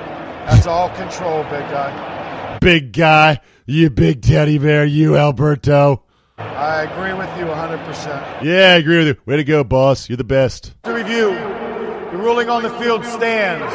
That's 0.48 0.66
all 0.66 0.90
control, 0.90 1.44
big 1.44 1.68
guy. 1.70 2.58
Big 2.60 2.92
guy. 2.92 3.40
You 3.64 3.88
big 3.88 4.20
teddy 4.20 4.58
bear, 4.58 4.84
you 4.84 5.16
Alberto. 5.16 6.04
I 6.38 6.82
agree 6.82 7.12
with 7.14 7.28
you 7.36 7.46
100%. 7.46 8.42
Yeah, 8.42 8.72
I 8.72 8.76
agree 8.76 8.98
with 8.98 9.06
you. 9.08 9.16
Way 9.26 9.36
to 9.36 9.44
go, 9.44 9.64
boss. 9.64 10.08
You're 10.08 10.16
the 10.16 10.24
best. 10.24 10.72
To 10.84 10.92
review, 10.92 11.30
the 12.10 12.16
ruling 12.16 12.48
on 12.48 12.62
the 12.62 12.70
field 12.70 13.04
stands. 13.04 13.74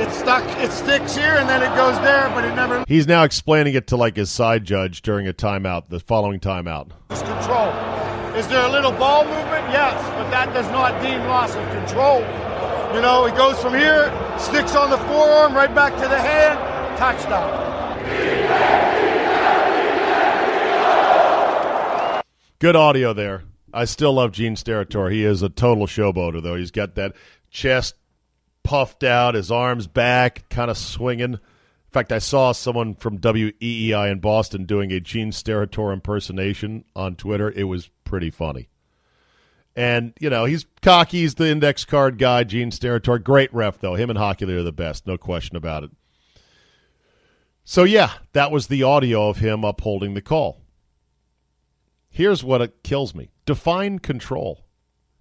It 0.00 0.10
stuck. 0.12 0.44
It 0.58 0.72
sticks 0.72 1.14
here, 1.14 1.34
and 1.36 1.46
then 1.46 1.62
it 1.62 1.74
goes 1.76 1.94
there, 2.00 2.30
but 2.30 2.42
it 2.44 2.54
never 2.54 2.82
He's 2.88 3.06
now 3.06 3.22
explaining 3.22 3.74
it 3.74 3.86
to 3.88 3.96
like 3.96 4.16
his 4.16 4.30
side 4.30 4.64
judge 4.64 5.02
during 5.02 5.28
a 5.28 5.34
timeout, 5.34 5.90
the 5.90 6.00
following 6.00 6.40
timeout. 6.40 6.88
control. 7.08 7.68
Is 8.34 8.48
there 8.48 8.64
a 8.64 8.70
little 8.70 8.92
ball 8.92 9.24
movement? 9.24 9.68
Yes, 9.70 10.02
but 10.16 10.30
that 10.30 10.54
does 10.54 10.66
not 10.70 11.02
deem 11.02 11.20
loss 11.26 11.54
of 11.54 11.68
control. 11.72 12.22
You 12.94 13.00
know, 13.02 13.24
it 13.26 13.36
goes 13.36 13.60
from 13.60 13.74
here, 13.74 14.12
sticks 14.38 14.74
on 14.74 14.90
the 14.90 14.98
forearm, 14.98 15.54
right 15.54 15.72
back 15.74 15.94
to 15.94 16.08
the 16.08 16.18
hand, 16.18 16.58
touchdown. 16.98 17.68
Good 22.58 22.76
audio 22.76 23.12
there. 23.12 23.44
I 23.72 23.84
still 23.84 24.14
love 24.14 24.32
Gene 24.32 24.56
Steratore. 24.56 25.12
He 25.12 25.24
is 25.24 25.42
a 25.42 25.48
total 25.48 25.86
showboater, 25.86 26.42
though. 26.42 26.56
He's 26.56 26.72
got 26.72 26.96
that 26.96 27.14
chest 27.50 27.94
puffed 28.64 29.04
out, 29.04 29.34
his 29.34 29.50
arms 29.50 29.86
back, 29.86 30.48
kind 30.48 30.70
of 30.70 30.76
swinging. 30.76 31.34
In 31.34 31.40
fact, 31.92 32.12
I 32.12 32.18
saw 32.18 32.52
someone 32.52 32.94
from 32.94 33.18
WEEI 33.18 34.10
in 34.10 34.20
Boston 34.20 34.64
doing 34.64 34.92
a 34.92 35.00
Gene 35.00 35.30
Steratore 35.30 35.92
impersonation 35.92 36.84
on 36.94 37.16
Twitter. 37.16 37.50
It 37.50 37.64
was 37.64 37.90
pretty 38.04 38.30
funny. 38.30 38.68
And, 39.76 40.12
you 40.20 40.30
know, 40.30 40.44
he's 40.44 40.66
cocky. 40.82 41.20
He's 41.20 41.36
the 41.36 41.48
index 41.48 41.84
card 41.84 42.18
guy, 42.18 42.44
Gene 42.44 42.70
Steratore. 42.70 43.22
Great 43.22 43.52
ref, 43.54 43.78
though. 43.78 43.94
Him 43.94 44.10
and 44.10 44.18
Hochuli 44.18 44.56
are 44.56 44.62
the 44.62 44.72
best. 44.72 45.06
No 45.06 45.16
question 45.16 45.56
about 45.56 45.84
it. 45.84 45.90
So, 47.64 47.84
yeah, 47.84 48.12
that 48.32 48.50
was 48.50 48.66
the 48.66 48.82
audio 48.82 49.28
of 49.28 49.38
him 49.38 49.64
upholding 49.64 50.14
the 50.14 50.22
call. 50.22 50.60
Here's 52.08 52.42
what 52.42 52.60
it 52.60 52.82
kills 52.82 53.14
me. 53.14 53.30
Define 53.46 54.00
control. 54.00 54.64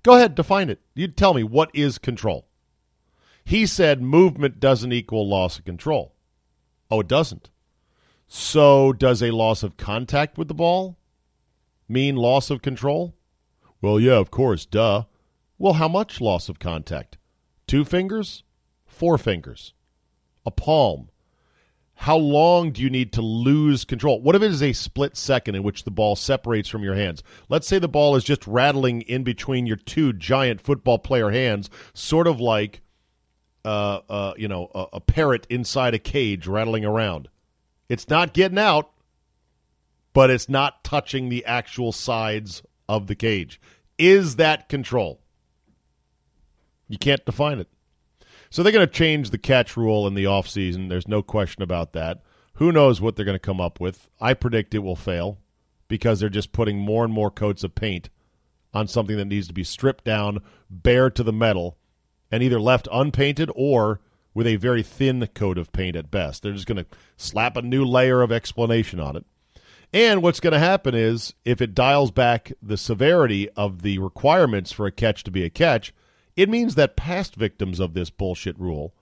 Go 0.02 0.16
ahead, 0.16 0.34
define 0.34 0.70
it. 0.70 0.82
You 0.96 1.08
tell 1.08 1.34
me 1.34 1.44
what 1.44 1.70
is 1.74 1.98
control. 1.98 2.48
He 3.46 3.66
said 3.66 4.02
movement 4.02 4.60
doesn't 4.60 4.94
equal 4.94 5.28
loss 5.28 5.60
of 5.60 5.66
control. 5.66 6.16
Oh, 6.90 7.02
it 7.02 7.08
doesn't. 7.08 7.50
So 8.28 8.94
does 8.94 9.22
a 9.22 9.32
loss 9.32 9.64
of 9.64 9.78
contact 9.78 10.38
with 10.38 10.48
the 10.48 10.54
ball 10.54 10.98
mean 11.88 12.16
loss 12.16 12.50
of 12.50 12.62
control? 12.62 13.16
Well, 13.82 14.00
yeah, 14.00 14.18
of 14.18 14.32
course, 14.32 14.66
duh. 14.66 15.04
Well, 15.58 15.74
how 15.74 15.88
much 15.88 16.22
loss 16.22 16.50
of 16.50 16.60
contact? 16.60 17.18
Two 17.68 17.86
fingers? 17.86 18.44
Four 18.86 19.18
fingers? 19.18 19.74
A 20.46 20.52
palm? 20.52 21.10
How 21.94 22.18
long 22.18 22.72
do 22.72 22.82
you 22.82 22.90
need 22.90 23.12
to 23.14 23.22
lose 23.22 23.84
control? 23.84 24.22
What 24.22 24.36
if 24.36 24.42
it 24.42 24.52
is 24.52 24.64
a 24.64 24.72
split 24.72 25.18
second 25.18 25.56
in 25.56 25.64
which 25.64 25.84
the 25.84 25.92
ball 25.92 26.16
separates 26.16 26.70
from 26.70 26.82
your 26.82 26.96
hands? 26.96 27.24
Let's 27.50 27.68
say 27.68 27.78
the 27.78 27.90
ball 27.90 28.16
is 28.16 28.24
just 28.24 28.48
rattling 28.48 29.02
in 29.02 29.24
between 29.24 29.66
your 29.66 29.76
two 29.76 30.14
giant 30.14 30.62
football 30.62 30.98
player 30.98 31.30
hands, 31.30 31.70
sort 31.94 32.28
of 32.28 32.40
like, 32.40 32.82
uh, 33.66 34.00
uh, 34.10 34.34
you 34.38 34.48
know, 34.48 34.72
a, 34.74 34.86
a 34.94 35.02
parrot 35.02 35.46
inside 35.50 35.94
a 35.94 36.00
cage 36.00 36.48
rattling 36.48 36.86
around. 36.86 37.28
It's 37.90 38.08
not 38.08 38.34
getting 38.34 38.60
out, 38.60 38.92
but 40.14 40.30
it's 40.30 40.48
not 40.48 40.86
touching 40.86 41.28
the 41.28 41.44
actual 41.46 41.92
sides 41.92 42.64
of 42.90 43.08
the 43.08 43.16
cage. 43.16 43.62
Is 43.98 44.36
that 44.38 44.68
control? 44.68 45.22
You 46.90 46.98
can't 46.98 47.24
define 47.24 47.60
it. 47.60 47.70
So 48.50 48.64
they're 48.64 48.74
going 48.74 48.88
to 48.88 48.94
change 48.94 49.30
the 49.30 49.38
catch 49.38 49.78
rule 49.78 50.08
in 50.08 50.16
the 50.16 50.24
offseason. 50.24 50.90
There's 50.90 51.08
no 51.08 51.22
question 51.22 51.62
about 51.62 51.94
that. 51.94 52.24
Who 52.56 52.72
knows 52.72 53.00
what 53.00 53.16
they're 53.16 53.26
going 53.26 53.36
to 53.36 53.40
come 53.40 53.62
up 53.62 53.80
with? 53.80 54.10
I 54.20 54.34
predict 54.34 54.74
it 54.74 54.80
will 54.80 54.96
fail 54.96 55.38
because 55.88 56.20
they're 56.20 56.30
just 56.30 56.52
putting 56.52 56.80
more 56.80 57.06
and 57.06 57.14
more 57.14 57.30
coats 57.30 57.64
of 57.64 57.76
paint 57.76 58.10
on 58.74 58.88
something 58.88 59.18
that 59.18 59.26
needs 59.26 59.48
to 59.48 59.54
be 59.54 59.64
stripped 59.64 60.04
down, 60.04 60.40
bare 60.70 61.12
to 61.12 61.24
the 61.24 61.32
metal, 61.32 61.78
and 62.32 62.42
either 62.42 62.60
left 62.60 62.88
unpainted 62.92 63.52
or 63.56 64.02
with 64.34 64.48
a 64.48 64.56
very 64.56 64.84
thin 64.84 65.26
coat 65.36 65.58
of 65.58 65.72
paint 65.72 65.96
at 65.96 66.12
best. 66.12 66.42
They're 66.42 66.54
just 66.54 66.68
going 66.68 66.84
to 66.84 66.86
slap 67.18 67.56
a 67.56 67.62
new 67.62 67.86
layer 67.86 68.22
of 68.22 68.32
explanation 68.32 69.00
on 69.00 69.16
it. 69.16 69.26
And 69.92 70.22
what's 70.22 70.40
going 70.40 70.54
to 70.54 70.60
happen 70.60 70.94
is 70.94 71.34
if 71.46 71.62
it 71.62 71.74
dials 71.74 72.12
back 72.12 72.52
the 72.62 72.78
severity 72.78 73.50
of 73.52 73.82
the 73.82 73.98
requirements 73.98 74.72
for 74.72 74.86
a 74.86 74.92
catch 74.92 75.24
to 75.24 75.32
be 75.32 75.44
a 75.44 75.50
catch, 75.50 75.94
it 76.36 76.50
means 76.50 76.76
that 76.76 76.96
past 76.96 77.36
victims 77.36 77.80
of 77.80 77.94
this 77.94 78.12
bullshit 78.12 78.60
rule, 78.60 78.94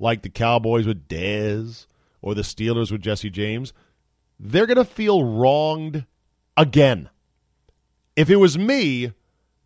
like 0.00 0.22
the 0.22 0.28
Cowboys 0.28 0.86
with 0.86 1.06
Dez 1.06 1.86
or 2.20 2.34
the 2.34 2.42
Steelers 2.42 2.90
with 2.90 3.02
Jesse 3.02 3.30
James, 3.30 3.72
they're 4.40 4.66
going 4.66 4.76
to 4.76 4.84
feel 4.84 5.24
wronged 5.24 6.06
again. 6.56 7.08
If 8.16 8.28
it 8.28 8.36
was 8.36 8.58
me, 8.58 9.12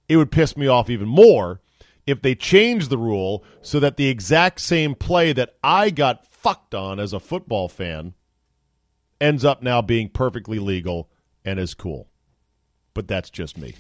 it 0.09 0.17
would 0.19 0.31
piss 0.31 0.57
me 0.57 0.67
off 0.67 0.91
even 0.91 1.09
more 1.09 1.61
if 2.07 2.21
they 2.21 2.35
changed 2.35 2.91
the 2.91 2.99
rule 2.99 3.43
so 3.63 3.81
that 3.81 3.97
the 3.97 4.09
exact 4.09 4.61
same 4.61 4.95
play 4.95 5.33
that 5.33 5.55
I 5.65 5.91
got 5.91 6.27
fucked 6.27 6.75
on 6.75 7.01
as 7.01 7.13
a 7.15 7.19
football 7.19 7.69
fan 7.69 8.15
ends 9.21 9.45
up 9.45 9.63
now 9.63 9.83
being 9.83 10.09
perfectly 10.09 10.59
legal 10.59 11.11
and 11.45 11.59
is 11.59 11.75
cool. 11.75 12.09
But 12.95 13.09
that's 13.09 13.31
just 13.31 13.59
me. 13.59 13.75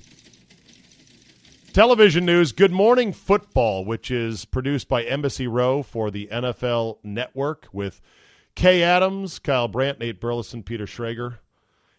Television 1.72 2.24
news 2.24 2.52
Good 2.52 2.72
Morning 2.72 3.12
Football, 3.12 3.84
which 3.84 4.10
is 4.10 4.46
produced 4.46 4.88
by 4.88 5.02
Embassy 5.02 5.46
Row 5.46 5.82
for 5.82 6.10
the 6.10 6.26
NFL 6.32 6.98
Network 7.02 7.68
with 7.70 8.00
Kay 8.54 8.82
Adams, 8.82 9.38
Kyle 9.38 9.68
Brandt, 9.68 10.00
Nate 10.00 10.18
Burleson, 10.18 10.62
Peter 10.62 10.86
Schrager, 10.86 11.36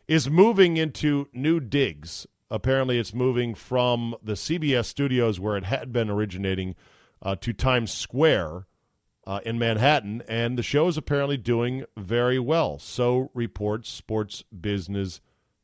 is 0.07 0.29
moving 0.29 0.77
into 0.77 1.27
new 1.31 1.59
digs. 1.59 2.25
Apparently, 2.49 2.97
it's 2.97 3.13
moving 3.13 3.53
from 3.53 4.15
the 4.23 4.33
CBS 4.33 4.85
studios 4.85 5.39
where 5.39 5.57
it 5.57 5.65
had 5.65 5.93
been 5.93 6.09
originating 6.09 6.75
uh, 7.21 7.35
to 7.35 7.53
Times 7.53 7.91
Square 7.91 8.65
uh, 9.27 9.41
in 9.45 9.59
Manhattan, 9.59 10.23
and 10.29 10.57
the 10.57 10.63
show 10.63 10.87
is 10.87 10.97
apparently 10.97 11.35
doing 11.35 11.83
very 11.97 12.39
well. 12.39 12.79
So 12.79 13.29
reports 13.33 13.89
Sports 13.89 14.45
Business 14.57 15.19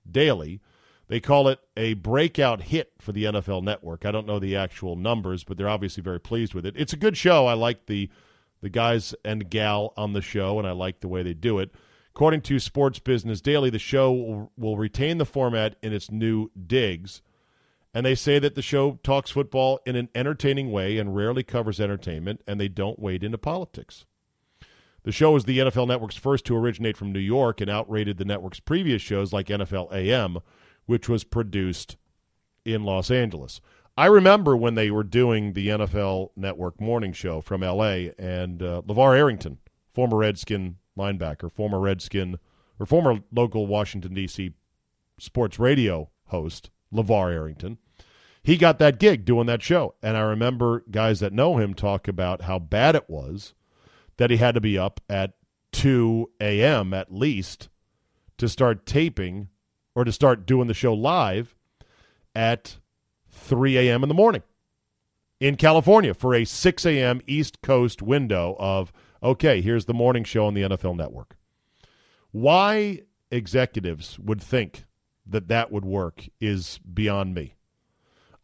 Daily. 0.09 0.59
They 1.07 1.21
call 1.21 1.47
it 1.47 1.59
a 1.77 1.93
breakout 1.93 2.63
hit 2.63 2.91
for 2.99 3.13
the 3.13 3.23
NFL 3.23 3.63
Network. 3.63 4.05
I 4.05 4.11
don't 4.11 4.27
know 4.27 4.37
the 4.37 4.57
actual 4.57 4.97
numbers, 4.97 5.45
but 5.45 5.57
they're 5.57 5.69
obviously 5.69 6.03
very 6.03 6.19
pleased 6.19 6.53
with 6.53 6.65
it. 6.65 6.75
It's 6.75 6.91
a 6.91 6.97
good 6.97 7.15
show. 7.15 7.47
I 7.47 7.53
like 7.53 7.85
the 7.85 8.09
the 8.61 8.69
guys 8.69 9.15
and 9.23 9.49
gal 9.49 9.93
on 9.95 10.11
the 10.11 10.21
show, 10.21 10.59
and 10.59 10.67
I 10.67 10.71
like 10.71 10.99
the 10.99 11.07
way 11.07 11.23
they 11.23 11.33
do 11.33 11.59
it. 11.59 11.71
According 12.09 12.41
to 12.41 12.59
Sports 12.59 12.99
Business 12.99 13.41
Daily, 13.41 13.69
the 13.69 13.79
show 13.79 14.11
will, 14.11 14.51
will 14.57 14.77
retain 14.77 15.17
the 15.17 15.25
format 15.25 15.77
in 15.81 15.93
its 15.93 16.11
new 16.11 16.49
digs. 16.67 17.21
And 17.93 18.05
they 18.05 18.15
say 18.15 18.39
that 18.39 18.55
the 18.55 18.61
show 18.61 18.99
talks 19.03 19.31
football 19.31 19.79
in 19.85 19.95
an 19.95 20.09
entertaining 20.15 20.71
way 20.71 20.97
and 20.97 21.15
rarely 21.15 21.43
covers 21.43 21.79
entertainment, 21.79 22.41
and 22.47 22.59
they 22.59 22.67
don't 22.67 22.99
wade 22.99 23.23
into 23.23 23.37
politics. 23.37 24.05
The 25.03 25.11
show 25.11 25.35
is 25.35 25.43
the 25.43 25.59
NFL 25.59 25.87
Network's 25.87 26.15
first 26.15 26.45
to 26.45 26.55
originate 26.55 26.97
from 26.97 27.11
New 27.11 27.19
York 27.19 27.61
and 27.61 27.69
outrated 27.69 28.17
the 28.17 28.25
network's 28.25 28.61
previous 28.61 29.01
shows 29.01 29.33
like 29.33 29.47
NFL 29.47 29.91
AM, 29.93 30.39
which 30.85 31.09
was 31.09 31.23
produced 31.23 31.97
in 32.65 32.83
Los 32.83 33.11
Angeles. 33.11 33.59
I 33.95 34.07
remember 34.07 34.57
when 34.57 34.75
they 34.75 34.89
were 34.89 35.03
doing 35.03 35.53
the 35.53 35.67
NFL 35.67 36.31
Network 36.35 36.81
morning 36.81 37.13
show 37.13 37.41
from 37.41 37.61
LA, 37.61 38.09
and 38.17 38.63
uh, 38.63 38.81
LeVar 38.87 39.15
Arrington, 39.15 39.59
former 39.93 40.17
Redskin 40.17 40.77
linebacker, 40.97 41.51
former 41.51 41.79
Redskin, 41.79 42.39
or 42.79 42.85
former 42.85 43.19
local 43.31 43.67
Washington, 43.67 44.13
D.C. 44.13 44.53
sports 45.19 45.59
radio 45.59 46.09
host, 46.27 46.71
LeVar 46.93 47.33
Arrington, 47.33 47.77
he 48.43 48.57
got 48.57 48.79
that 48.79 48.99
gig 48.99 49.25
doing 49.25 49.47
that 49.47 49.63
show. 49.63 49.95
And 50.03 50.17
I 50.17 50.21
remember 50.21 50.83
guys 50.91 51.19
that 51.21 51.33
know 51.33 51.57
him 51.57 51.73
talk 51.73 52.07
about 52.07 52.43
how 52.43 52.59
bad 52.59 52.95
it 52.95 53.09
was 53.09 53.53
that 54.17 54.29
he 54.29 54.37
had 54.37 54.55
to 54.55 54.61
be 54.61 54.77
up 54.77 54.99
at 55.09 55.33
2 55.71 56.29
a.m. 56.39 56.93
at 56.93 57.13
least 57.13 57.69
to 58.37 58.47
start 58.47 58.85
taping 58.85 59.49
or 59.95 60.03
to 60.03 60.11
start 60.11 60.45
doing 60.45 60.67
the 60.67 60.73
show 60.73 60.93
live 60.93 61.55
at 62.35 62.77
3 63.29 63.77
a.m. 63.77 64.03
in 64.03 64.09
the 64.09 64.15
morning 64.15 64.43
in 65.39 65.55
California 65.55 66.13
for 66.13 66.33
a 66.33 66.45
6 66.45 66.85
a.m. 66.85 67.21
East 67.27 67.61
Coast 67.61 68.01
window 68.01 68.55
of, 68.59 68.93
okay, 69.21 69.61
here's 69.61 69.85
the 69.85 69.93
morning 69.93 70.23
show 70.23 70.45
on 70.45 70.53
the 70.53 70.61
NFL 70.61 70.95
network. 70.95 71.35
Why 72.31 73.01
executives 73.29 74.17
would 74.19 74.41
think 74.41 74.85
that 75.25 75.47
that 75.47 75.71
would 75.71 75.85
work 75.85 76.27
is 76.39 76.79
beyond 76.93 77.33
me. 77.33 77.55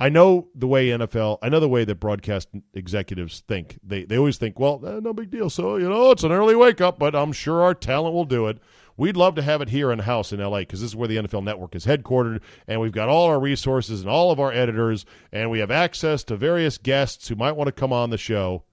I 0.02 0.08
know 0.08 0.48
the 0.56 0.68
way 0.68 0.88
NFL, 0.88 1.40
I 1.42 1.50
know 1.50 1.60
the 1.60 1.68
way 1.68 1.84
that 1.84 1.96
broadcast 1.96 2.48
executives 2.74 3.44
think. 3.48 3.80
They 3.84 4.06
they 4.06 4.18
always 4.18 4.38
think, 4.38 4.58
well, 4.58 4.82
eh, 4.86 5.02
no 5.02 5.12
big 5.12 5.30
deal. 5.30 5.50
So 5.50 5.76
you 5.76 5.90
know, 5.90 6.12
it's 6.12 6.24
an 6.24 6.32
early 6.32 6.56
wake 6.56 6.80
up, 6.80 6.98
but 6.98 7.16
I'm 7.16 7.34
sure 7.34 7.62
our 7.62 7.74
talent 7.74 8.16
will 8.16 8.26
do 8.26 8.48
it. 8.48 8.60
We'd 8.96 9.18
love 9.18 9.36
to 9.36 9.42
have 9.42 9.62
it 9.62 9.70
here 9.70 9.92
in 9.92 10.00
house 10.00 10.34
in 10.34 10.42
LA 10.42 10.60
because 10.60 10.82
this 10.82 10.90
is 10.90 10.96
where 10.96 11.08
the 11.08 11.18
NFL 11.18 11.44
Network 11.44 11.76
is 11.76 11.86
headquartered, 11.86 12.42
and 12.68 12.80
we've 12.80 12.92
got 12.92 13.10
all 13.10 13.28
our 13.28 13.40
resources 13.40 14.02
and 14.02 14.10
all 14.10 14.32
of 14.32 14.40
our 14.40 14.52
editors, 14.52 15.06
and 15.32 15.50
we 15.50 15.60
have 15.60 15.72
access 15.72 16.24
to 16.26 16.36
various 16.36 16.78
guests 16.78 17.28
who 17.28 17.36
might 17.36 17.54
want 17.54 17.68
to 17.68 17.72
come 17.72 17.94
on 17.94 18.10
the 18.10 18.18
show. 18.18 18.64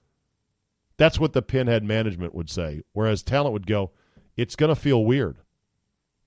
That's 0.97 1.21
what 1.21 1.33
the 1.33 1.43
pinhead 1.43 1.85
management 1.85 2.35
would 2.35 2.51
say. 2.51 2.83
Whereas 2.93 3.23
talent 3.23 3.53
would 3.53 3.67
go, 3.67 3.93
it's 4.37 4.57
going 4.57 4.75
to 4.75 4.81
feel 4.81 5.05
weird. 5.05 5.39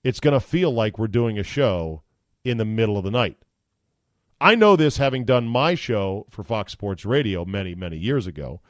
It's 0.04 0.20
going 0.20 0.34
to 0.34 0.40
feel 0.40 0.72
like 0.72 0.98
we're 0.98 1.08
doing 1.08 1.38
a 1.38 1.44
show 1.44 2.04
in 2.44 2.58
the 2.58 2.66
middle 2.66 2.98
of 2.98 3.04
the 3.04 3.12
night. 3.12 3.38
I 4.42 4.56
know 4.56 4.76
this 4.76 4.98
having 4.98 5.26
done 5.26 5.48
my 5.48 5.76
show 5.76 6.26
for 6.30 6.44
Fox 6.44 6.72
Sports 6.72 7.06
Radio 7.06 7.44
many, 7.44 7.76
many 7.76 7.98
years 7.98 8.26
ago 8.26 8.62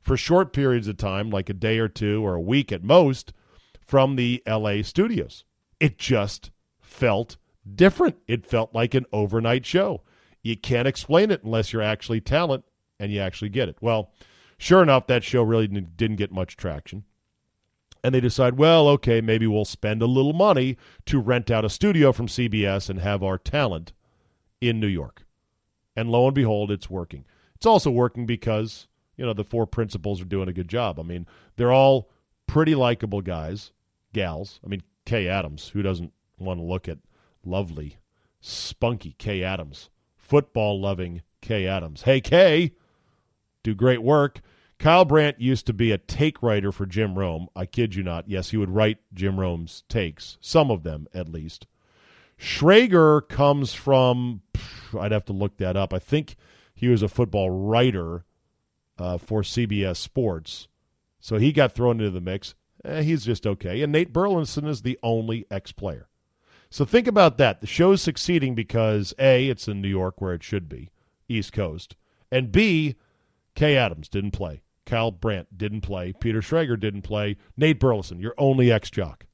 for 0.00 0.16
short 0.16 0.54
periods 0.54 0.88
of 0.88 0.96
time, 0.96 1.28
like 1.28 1.50
a 1.50 1.54
day 1.54 1.78
or 1.78 1.88
two 1.88 2.24
or 2.24 2.34
a 2.34 2.40
week 2.40 2.72
at 2.72 2.82
most, 2.82 3.34
from 3.86 4.16
the 4.16 4.42
LA 4.46 4.82
studios. 4.82 5.44
It 5.78 5.98
just 5.98 6.50
felt 6.80 7.36
different. 7.74 8.16
It 8.26 8.46
felt 8.46 8.74
like 8.74 8.94
an 8.94 9.04
overnight 9.12 9.66
show. 9.66 10.02
You 10.42 10.56
can't 10.56 10.88
explain 10.88 11.30
it 11.30 11.44
unless 11.44 11.72
you're 11.72 11.82
actually 11.82 12.22
talent 12.22 12.64
and 12.98 13.12
you 13.12 13.20
actually 13.20 13.50
get 13.50 13.68
it. 13.68 13.76
Well, 13.82 14.12
sure 14.56 14.82
enough, 14.82 15.06
that 15.08 15.24
show 15.24 15.42
really 15.42 15.66
didn't 15.68 16.16
get 16.16 16.32
much 16.32 16.56
traction. 16.56 17.04
And 18.08 18.14
they 18.14 18.20
decide, 18.20 18.56
well, 18.56 18.88
okay, 18.88 19.20
maybe 19.20 19.46
we'll 19.46 19.66
spend 19.66 20.00
a 20.00 20.06
little 20.06 20.32
money 20.32 20.78
to 21.04 21.20
rent 21.20 21.50
out 21.50 21.66
a 21.66 21.68
studio 21.68 22.10
from 22.10 22.26
CBS 22.26 22.88
and 22.88 23.00
have 23.00 23.22
our 23.22 23.36
talent 23.36 23.92
in 24.62 24.80
New 24.80 24.86
York. 24.86 25.26
And 25.94 26.08
lo 26.08 26.24
and 26.24 26.34
behold, 26.34 26.70
it's 26.70 26.88
working. 26.88 27.26
It's 27.56 27.66
also 27.66 27.90
working 27.90 28.24
because, 28.24 28.88
you 29.18 29.26
know, 29.26 29.34
the 29.34 29.44
four 29.44 29.66
principals 29.66 30.22
are 30.22 30.24
doing 30.24 30.48
a 30.48 30.54
good 30.54 30.68
job. 30.68 30.98
I 30.98 31.02
mean, 31.02 31.26
they're 31.56 31.70
all 31.70 32.08
pretty 32.46 32.74
likable 32.74 33.20
guys, 33.20 33.72
gals. 34.14 34.58
I 34.64 34.68
mean, 34.68 34.82
Kay 35.04 35.28
Adams, 35.28 35.68
who 35.68 35.82
doesn't 35.82 36.14
want 36.38 36.60
to 36.60 36.64
look 36.64 36.88
at 36.88 36.96
lovely, 37.44 37.98
spunky 38.40 39.16
Kay 39.18 39.44
Adams, 39.44 39.90
football 40.16 40.80
loving 40.80 41.20
Kay 41.42 41.66
Adams. 41.66 42.00
Hey, 42.00 42.22
Kay, 42.22 42.72
do 43.62 43.74
great 43.74 44.02
work. 44.02 44.40
Kyle 44.78 45.04
Brandt 45.04 45.40
used 45.40 45.66
to 45.66 45.72
be 45.72 45.90
a 45.90 45.98
take 45.98 46.40
writer 46.42 46.70
for 46.70 46.86
Jim 46.86 47.18
Rome. 47.18 47.48
I 47.56 47.66
kid 47.66 47.96
you 47.96 48.04
not. 48.04 48.28
Yes, 48.28 48.50
he 48.50 48.56
would 48.56 48.70
write 48.70 48.98
Jim 49.12 49.40
Rome's 49.40 49.82
takes, 49.88 50.38
some 50.40 50.70
of 50.70 50.84
them 50.84 51.08
at 51.12 51.28
least. 51.28 51.66
Schrager 52.38 53.28
comes 53.28 53.74
from, 53.74 54.42
I'd 54.98 55.10
have 55.10 55.24
to 55.24 55.32
look 55.32 55.56
that 55.56 55.76
up. 55.76 55.92
I 55.92 55.98
think 55.98 56.36
he 56.74 56.86
was 56.86 57.02
a 57.02 57.08
football 57.08 57.50
writer 57.50 58.24
uh, 58.98 59.18
for 59.18 59.42
CBS 59.42 59.96
Sports. 59.96 60.68
So 61.18 61.38
he 61.38 61.52
got 61.52 61.72
thrown 61.72 61.98
into 61.98 62.10
the 62.10 62.20
mix. 62.20 62.54
Eh, 62.84 63.02
he's 63.02 63.24
just 63.24 63.46
okay. 63.46 63.82
And 63.82 63.92
Nate 63.92 64.12
Burleson 64.12 64.66
is 64.66 64.82
the 64.82 64.98
only 65.02 65.44
ex 65.50 65.72
player. 65.72 66.08
So 66.70 66.84
think 66.84 67.08
about 67.08 67.38
that. 67.38 67.60
The 67.60 67.66
show's 67.66 68.00
succeeding 68.00 68.54
because 68.54 69.12
A, 69.18 69.48
it's 69.48 69.66
in 69.66 69.80
New 69.80 69.88
York 69.88 70.20
where 70.20 70.34
it 70.34 70.44
should 70.44 70.68
be, 70.68 70.90
East 71.28 71.52
Coast. 71.52 71.96
And 72.30 72.52
B, 72.52 72.94
Kay 73.56 73.76
Adams 73.76 74.08
didn't 74.08 74.32
play. 74.32 74.62
Kyle 74.88 75.10
Brandt 75.10 75.56
didn't 75.56 75.82
play. 75.82 76.14
Peter 76.18 76.40
Schrager 76.40 76.80
didn't 76.80 77.02
play. 77.02 77.36
Nate 77.56 77.78
Burleson, 77.78 78.20
your 78.20 78.34
only 78.38 78.72
ex 78.72 78.90
jock. 78.90 79.26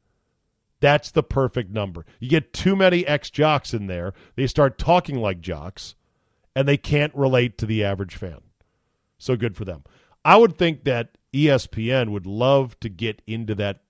That's 0.81 1.13
the 1.13 1.23
perfect 1.23 1.71
number. 1.71 2.05
You 2.19 2.29
get 2.29 2.53
too 2.53 2.75
many 2.75 3.07
ex 3.07 3.31
jocks 3.31 3.73
in 3.73 3.87
there, 3.87 4.13
they 4.35 4.49
start 4.49 4.79
talking 4.79 5.17
like 5.17 5.41
jocks, 5.41 5.95
and 6.57 6.67
they 6.67 6.77
can't 6.77 7.15
relate 7.15 7.57
to 7.59 7.67
the 7.67 7.85
average 7.85 8.17
fan. 8.17 8.41
So 9.17 9.37
good 9.37 9.57
for 9.57 9.65
them. 9.65 9.85
I 10.25 10.37
would 10.37 10.59
think 10.59 10.85
that 10.85 11.17
ESPN 11.33 12.11
would 12.11 12.27
love 12.27 12.79
to 12.81 12.89
get 12.89 13.23
into 13.27 13.55
that 13.55 13.83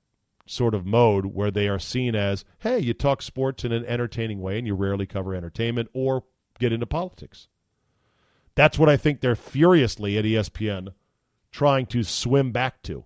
sort 0.46 0.74
of 0.74 0.84
mode 0.84 1.26
where 1.26 1.50
they 1.50 1.66
are 1.66 1.78
seen 1.78 2.14
as, 2.14 2.44
hey, 2.58 2.78
you 2.78 2.92
talk 2.92 3.22
sports 3.22 3.64
in 3.64 3.72
an 3.72 3.86
entertaining 3.86 4.40
way 4.40 4.58
and 4.58 4.66
you 4.66 4.74
rarely 4.74 5.06
cover 5.06 5.34
entertainment 5.34 5.88
or 5.94 6.24
get 6.58 6.72
into 6.72 6.86
politics. 6.86 7.48
That's 8.54 8.78
what 8.78 8.90
I 8.90 8.98
think 8.98 9.20
they're 9.20 9.34
furiously 9.34 10.18
at 10.18 10.26
ESPN 10.26 10.92
trying 11.54 11.86
to 11.86 12.02
swim 12.02 12.50
back 12.50 12.82
to. 12.82 13.04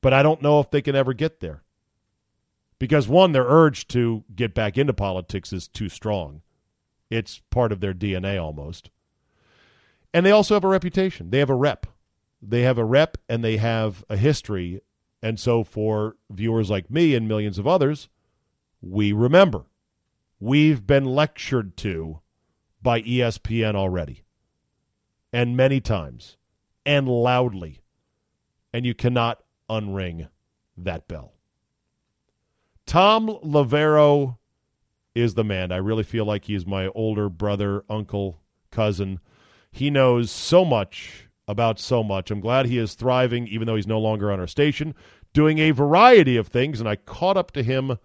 But 0.00 0.12
I 0.12 0.24
don't 0.24 0.42
know 0.42 0.58
if 0.58 0.72
they 0.72 0.82
can 0.82 0.96
ever 0.96 1.12
get 1.12 1.38
there 1.38 1.62
because 2.80 3.06
one, 3.06 3.30
their 3.30 3.46
urge 3.46 3.86
to 3.88 4.24
get 4.34 4.54
back 4.54 4.76
into 4.76 4.92
politics 4.92 5.52
is 5.52 5.68
too 5.68 5.88
strong. 5.88 6.42
It's 7.10 7.40
part 7.48 7.70
of 7.70 7.78
their 7.78 7.94
DNA 7.94 8.42
almost. 8.42 8.90
And 10.12 10.26
they 10.26 10.32
also 10.32 10.54
have 10.54 10.64
a 10.64 10.68
reputation. 10.68 11.30
They 11.30 11.38
have 11.38 11.48
a 11.48 11.54
rep. 11.54 11.86
They 12.42 12.62
have 12.62 12.76
a 12.76 12.84
rep 12.84 13.16
and 13.28 13.44
they 13.44 13.56
have 13.58 14.04
a 14.10 14.16
history. 14.16 14.80
And 15.22 15.38
so 15.38 15.62
for 15.62 16.16
viewers 16.28 16.70
like 16.70 16.90
me 16.90 17.14
and 17.14 17.28
millions 17.28 17.56
of 17.56 17.68
others, 17.68 18.08
we 18.80 19.12
remember. 19.12 19.66
We've 20.40 20.84
been 20.84 21.04
lectured 21.04 21.76
to 21.78 22.18
by 22.82 23.02
ESPN 23.02 23.76
already. 23.76 24.24
And 25.32 25.56
many 25.56 25.80
times. 25.80 26.36
And 26.84 27.08
loudly. 27.08 27.80
And 28.72 28.84
you 28.84 28.94
cannot 28.94 29.42
unring 29.70 30.28
that 30.76 31.08
bell. 31.08 31.34
Thom 32.86 33.28
Loverro 33.28 34.38
is 35.14 35.34
the 35.34 35.44
man. 35.44 35.72
I 35.72 35.76
really 35.76 36.02
feel 36.02 36.24
like 36.24 36.44
he's 36.44 36.66
my 36.66 36.88
older 36.88 37.28
brother, 37.28 37.84
uncle, 37.88 38.40
cousin. 38.70 39.20
He 39.70 39.90
knows 39.90 40.30
so 40.30 40.64
much 40.64 41.28
about 41.48 41.78
so 41.78 42.02
much. 42.02 42.30
I'm 42.30 42.40
glad 42.40 42.66
he 42.66 42.78
is 42.78 42.94
thriving, 42.94 43.46
even 43.48 43.66
though 43.66 43.76
he's 43.76 43.86
no 43.86 44.00
longer 44.00 44.32
on 44.32 44.40
our 44.40 44.46
station, 44.46 44.94
doing 45.32 45.58
a 45.58 45.70
variety 45.70 46.36
of 46.36 46.48
things. 46.48 46.80
And 46.80 46.88
I 46.88 46.96
caught 46.96 47.36
up 47.36 47.52
to 47.52 47.62
him 47.62 47.98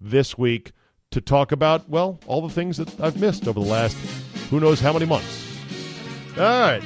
this 0.00 0.38
week 0.38 0.72
to 1.10 1.20
talk 1.20 1.52
about, 1.52 1.88
well, 1.88 2.18
all 2.26 2.40
the 2.40 2.52
things 2.52 2.76
that 2.78 3.00
I've 3.00 3.18
missed 3.18 3.46
over 3.46 3.60
the 3.60 3.66
last 3.66 3.96
who 4.50 4.60
knows 4.60 4.80
how 4.80 4.92
many 4.92 5.06
months. 5.06 5.46
All 6.36 6.42
right. 6.42 6.82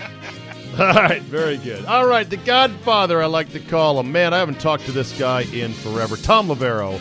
All 0.79 0.93
right, 0.95 1.23
very 1.23 1.57
good. 1.57 1.85
All 1.87 2.07
right, 2.07 2.29
the 2.29 2.37
Godfather, 2.37 3.21
I 3.23 3.27
like 3.27 3.51
to 3.53 3.61
call 3.61 3.99
him. 3.99 4.13
Man, 4.13 4.33
I 4.33 4.39
haven't 4.39 4.61
talked 4.61 4.85
to 4.87 4.93
this 4.93 5.19
guy 5.19 5.43
in 5.53 5.73
forever. 5.73 6.17
Thom 6.17 6.49
Loverro 6.49 6.99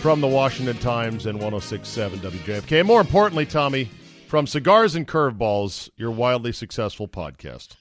from 0.00 0.20
the 0.20 0.26
Washington 0.26 0.78
Times 0.78 1.26
and 1.26 1.38
1067 1.38 2.18
WJFK. 2.20 2.80
And 2.80 2.88
more 2.88 3.00
importantly, 3.00 3.46
Tommy, 3.46 3.88
from 4.26 4.46
Cigars 4.46 4.96
and 4.96 5.06
Curveballs, 5.06 5.90
your 5.96 6.10
wildly 6.10 6.52
successful 6.52 7.06
podcast. 7.06 7.76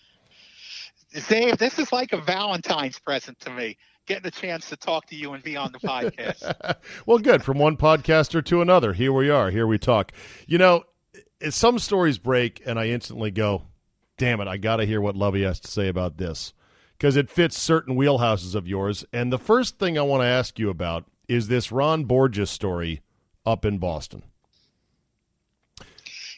Dave, 1.30 1.58
this 1.58 1.80
is 1.80 1.92
like 1.92 2.14
a 2.14 2.18
Valentine's 2.18 3.00
present 3.00 3.40
to 3.40 3.50
me, 3.50 3.78
getting 4.06 4.28
a 4.28 4.32
chance 4.32 4.70
to 4.70 4.76
talk 4.76 5.06
to 5.08 5.16
you 5.16 5.34
and 5.34 5.42
be 5.42 5.56
on 5.56 5.72
the 5.72 5.80
podcast. 5.80 6.78
well, 7.06 7.18
good. 7.18 7.44
From 7.44 7.58
one 7.58 7.78
podcaster 7.78 8.44
to 8.46 8.62
another, 8.62 8.94
here 8.94 9.14
we 9.14 9.30
are. 9.30 9.50
Here 9.50 9.66
we 9.66 9.80
talk. 9.80 10.12
You 10.46 10.58
know, 10.58 10.84
some 11.50 11.80
stories 11.80 12.18
break, 12.18 12.62
and 12.66 12.78
I 12.78 12.88
instantly 12.88 13.32
go, 13.32 13.64
damn 14.20 14.42
it, 14.42 14.48
I 14.48 14.58
got 14.58 14.76
to 14.76 14.86
hear 14.86 15.02
what 15.02 15.16
Lovey 15.16 15.42
has 15.42 15.60
to 15.62 15.72
say 15.72 15.88
about 15.88 16.18
this 16.18 16.54
because 16.98 17.16
it 17.16 17.32
fits 17.32 17.58
certain 17.58 17.96
wheelhouses 17.96 18.54
of 18.54 18.68
yours. 18.68 19.04
And 19.12 19.34
the 19.34 19.40
first 19.40 19.80
thing 19.80 19.98
I 19.98 20.04
want 20.04 20.22
to 20.22 20.28
ask 20.28 20.60
you 20.60 20.70
about 20.70 21.06
is 21.28 21.48
this 21.48 21.72
Ron 21.72 22.04
Borges 22.04 22.52
story 22.52 23.02
up 23.46 23.66
in 23.66 23.80
Boston? 23.80 24.24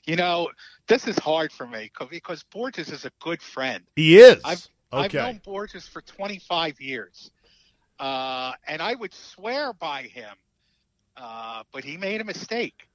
You 0.05 0.15
know, 0.15 0.49
this 0.87 1.07
is 1.07 1.17
hard 1.19 1.51
for 1.51 1.67
me 1.67 1.91
because 2.09 2.43
Borges 2.43 2.91
is 2.91 3.03
a 3.05 3.11
good 3.19 3.41
friend. 3.41 3.83
He 3.95 4.17
is. 4.17 4.39
I've, 4.45 4.67
okay. 4.93 5.19
I've 5.19 5.33
known 5.33 5.41
Borges 5.43 5.87
for 5.87 6.01
25 6.01 6.79
years, 6.79 7.31
uh, 7.99 8.53
and 8.67 8.81
I 8.81 8.95
would 8.95 9.13
swear 9.13 9.73
by 9.73 10.03
him, 10.03 10.33
uh, 11.17 11.63
but 11.71 11.83
he 11.83 11.97
made 11.97 12.21
a 12.21 12.25
mistake. 12.25 12.87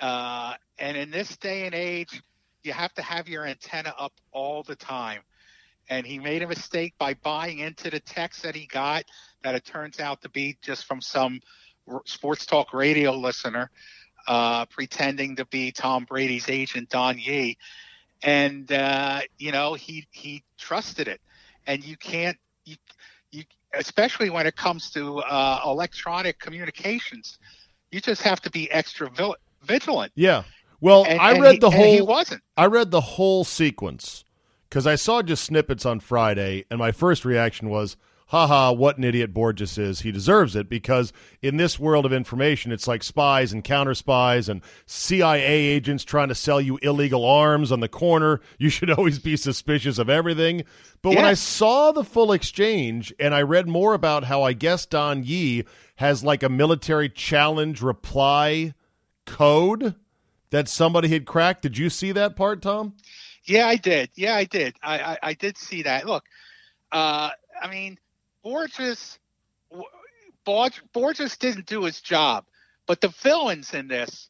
Uh, 0.00 0.54
and 0.78 0.96
in 0.96 1.10
this 1.10 1.36
day 1.36 1.66
and 1.66 1.74
age, 1.74 2.22
you 2.62 2.72
have 2.72 2.92
to 2.94 3.02
have 3.02 3.28
your 3.28 3.46
antenna 3.46 3.94
up 3.98 4.12
all 4.32 4.62
the 4.62 4.76
time. 4.76 5.20
And 5.88 6.06
he 6.06 6.18
made 6.18 6.42
a 6.42 6.46
mistake 6.46 6.94
by 6.98 7.14
buying 7.14 7.58
into 7.58 7.90
the 7.90 8.00
text 8.00 8.42
that 8.42 8.54
he 8.54 8.66
got 8.66 9.04
that 9.42 9.54
it 9.54 9.64
turns 9.64 9.98
out 9.98 10.22
to 10.22 10.28
be 10.28 10.56
just 10.62 10.84
from 10.84 11.00
some 11.00 11.40
sports 12.04 12.46
talk 12.46 12.72
radio 12.72 13.12
listener 13.12 13.70
uh, 14.26 14.66
pretending 14.66 15.36
to 15.36 15.44
be 15.46 15.72
Tom 15.72 16.04
Brady's 16.04 16.48
agent 16.48 16.88
Don 16.88 17.18
Yee, 17.18 17.56
and 18.22 18.70
uh, 18.70 19.20
you 19.38 19.52
know 19.52 19.74
he 19.74 20.06
he 20.10 20.42
trusted 20.58 21.08
it, 21.08 21.20
and 21.66 21.84
you 21.84 21.96
can't 21.96 22.36
you, 22.64 22.76
you 23.30 23.44
especially 23.74 24.30
when 24.30 24.46
it 24.46 24.56
comes 24.56 24.90
to 24.90 25.18
uh, 25.18 25.60
electronic 25.64 26.38
communications, 26.38 27.38
you 27.90 28.00
just 28.00 28.22
have 28.22 28.40
to 28.42 28.50
be 28.50 28.70
extra 28.70 29.10
vigilant. 29.62 30.12
Yeah. 30.14 30.44
Well, 30.80 31.04
and, 31.04 31.20
I 31.20 31.38
read 31.38 31.54
he, 31.54 31.58
the 31.58 31.70
whole. 31.70 31.92
he 31.92 32.00
wasn't. 32.00 32.42
I 32.56 32.66
read 32.66 32.90
the 32.90 33.00
whole 33.00 33.44
sequence 33.44 34.24
because 34.68 34.86
I 34.86 34.94
saw 34.94 35.22
just 35.22 35.44
snippets 35.44 35.84
on 35.84 36.00
Friday, 36.00 36.64
and 36.70 36.78
my 36.78 36.92
first 36.92 37.24
reaction 37.24 37.68
was, 37.68 37.96
haha, 38.30 38.70
what 38.72 38.96
an 38.96 39.02
idiot 39.02 39.34
Borges 39.34 39.76
is. 39.76 40.00
He 40.00 40.12
deserves 40.12 40.54
it 40.54 40.68
because 40.68 41.12
in 41.42 41.56
this 41.56 41.80
world 41.80 42.06
of 42.06 42.12
information, 42.12 42.70
it's 42.70 42.86
like 42.86 43.02
spies 43.02 43.52
and 43.52 43.64
counter 43.64 43.92
spies 43.92 44.48
and 44.48 44.62
CIA 44.86 45.42
agents 45.42 46.04
trying 46.04 46.28
to 46.28 46.34
sell 46.36 46.60
you 46.60 46.78
illegal 46.80 47.24
arms 47.24 47.72
on 47.72 47.80
the 47.80 47.88
corner. 47.88 48.40
You 48.56 48.68
should 48.70 48.90
always 48.90 49.18
be 49.18 49.36
suspicious 49.36 49.98
of 49.98 50.08
everything. 50.08 50.62
But 51.02 51.16
when 51.16 51.24
I 51.24 51.34
saw 51.34 51.90
the 51.90 52.04
full 52.04 52.30
exchange 52.30 53.12
and 53.18 53.34
I 53.34 53.42
read 53.42 53.66
more 53.66 53.94
about 53.94 54.22
how 54.22 54.44
I 54.44 54.52
guess 54.52 54.86
Don 54.86 55.24
Yee 55.24 55.64
has 55.96 56.22
like 56.22 56.44
a 56.44 56.48
military 56.48 57.08
challenge 57.08 57.82
reply 57.82 58.74
code 59.26 59.96
that 60.50 60.68
somebody 60.68 61.08
had 61.08 61.26
cracked, 61.26 61.62
did 61.62 61.78
you 61.78 61.90
see 61.90 62.12
that 62.12 62.36
part, 62.36 62.62
Tom? 62.62 62.94
Yeah, 63.44 63.66
I 63.66 63.76
did. 63.76 64.10
Yeah, 64.14 64.36
I 64.36 64.44
did. 64.44 64.76
I, 64.82 64.98
I, 64.98 65.18
I 65.22 65.34
did 65.34 65.56
see 65.56 65.82
that. 65.82 66.06
Look, 66.06 66.24
uh, 66.92 67.30
I 67.60 67.70
mean, 67.70 67.98
Borges, 68.42 69.18
Borges 70.44 71.36
didn't 71.36 71.66
do 71.66 71.84
his 71.84 72.00
job, 72.00 72.44
but 72.86 73.00
the 73.00 73.08
villains 73.08 73.74
in 73.74 73.88
this 73.88 74.28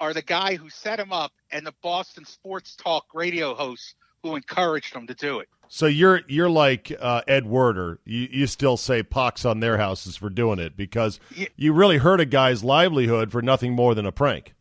are 0.00 0.14
the 0.14 0.22
guy 0.22 0.54
who 0.54 0.70
set 0.70 1.00
him 1.00 1.12
up 1.12 1.32
and 1.50 1.66
the 1.66 1.74
Boston 1.82 2.24
Sports 2.24 2.76
Talk 2.76 3.06
radio 3.14 3.54
host 3.54 3.94
who 4.22 4.36
encouraged 4.36 4.94
him 4.94 5.06
to 5.06 5.14
do 5.14 5.40
it. 5.40 5.48
So 5.68 5.86
you're 5.86 6.22
you're 6.28 6.48
like 6.48 6.92
uh, 6.98 7.22
Ed 7.28 7.46
Werder. 7.46 8.00
You 8.04 8.28
you 8.30 8.46
still 8.46 8.76
say 8.76 9.02
pox 9.02 9.44
on 9.44 9.60
their 9.60 9.76
houses 9.76 10.16
for 10.16 10.30
doing 10.30 10.58
it 10.58 10.76
because 10.76 11.20
yeah. 11.36 11.48
you 11.56 11.74
really 11.74 11.98
hurt 11.98 12.20
a 12.20 12.24
guy's 12.24 12.64
livelihood 12.64 13.30
for 13.30 13.42
nothing 13.42 13.74
more 13.74 13.94
than 13.94 14.06
a 14.06 14.12
prank. 14.12 14.54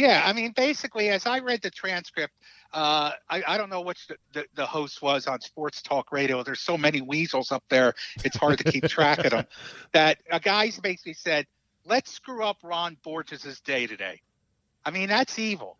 Yeah, 0.00 0.22
I 0.24 0.32
mean, 0.32 0.52
basically, 0.56 1.10
as 1.10 1.26
I 1.26 1.40
read 1.40 1.60
the 1.60 1.70
transcript, 1.70 2.32
uh, 2.72 3.12
I, 3.28 3.42
I, 3.46 3.58
don't 3.58 3.68
know 3.68 3.82
which 3.82 4.06
the, 4.06 4.16
the, 4.32 4.46
the, 4.54 4.64
host 4.64 5.02
was 5.02 5.26
on 5.26 5.42
Sports 5.42 5.82
Talk 5.82 6.10
Radio. 6.10 6.42
There's 6.42 6.60
so 6.60 6.78
many 6.78 7.02
weasels 7.02 7.52
up 7.52 7.64
there, 7.68 7.92
it's 8.24 8.36
hard 8.36 8.56
to 8.58 8.64
keep 8.64 8.84
track 8.84 9.18
of 9.24 9.30
them. 9.30 9.46
That 9.92 10.18
a 10.30 10.40
guy 10.40 10.70
basically 10.82 11.12
said, 11.12 11.46
"Let's 11.84 12.12
screw 12.12 12.44
up 12.44 12.58
Ron 12.62 12.96
Borges' 13.02 13.60
day 13.60 13.86
today." 13.86 14.22
I 14.86 14.90
mean, 14.90 15.08
that's 15.08 15.38
evil. 15.38 15.76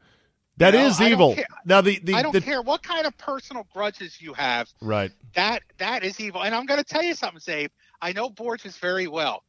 That 0.59 0.75
you 0.75 0.81
know, 0.81 0.87
is 0.89 1.01
evil. 1.01 1.37
Now 1.65 1.81
the, 1.81 1.99
the 2.01 2.15
I 2.15 2.23
don't 2.23 2.33
the, 2.33 2.43
care 2.43 2.61
what 2.61 2.83
kind 2.83 3.07
of 3.07 3.17
personal 3.17 3.67
grudges 3.73 4.21
you 4.21 4.35
have. 4.35 4.69
Right. 4.83 5.13
That 5.35 5.63
that 5.79 6.05
is 6.05 6.21
evil. 6.21 6.43
And 6.43 6.55
I'm 6.55 6.67
going 6.67 6.83
to 6.83 6.85
tell 6.85 7.03
you 7.03 7.15
something, 7.15 7.41
Czabe. 7.41 7.71
I 8.03 8.13
know 8.13 8.29
Borges 8.29 8.77
very 8.77 9.07
well, 9.07 9.45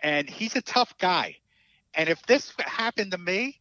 and 0.00 0.28
he's 0.28 0.56
a 0.56 0.62
tough 0.62 0.92
guy. 0.98 1.36
And 1.94 2.10
if 2.10 2.20
this 2.26 2.52
happened 2.58 3.12
to 3.12 3.18
me, 3.18 3.60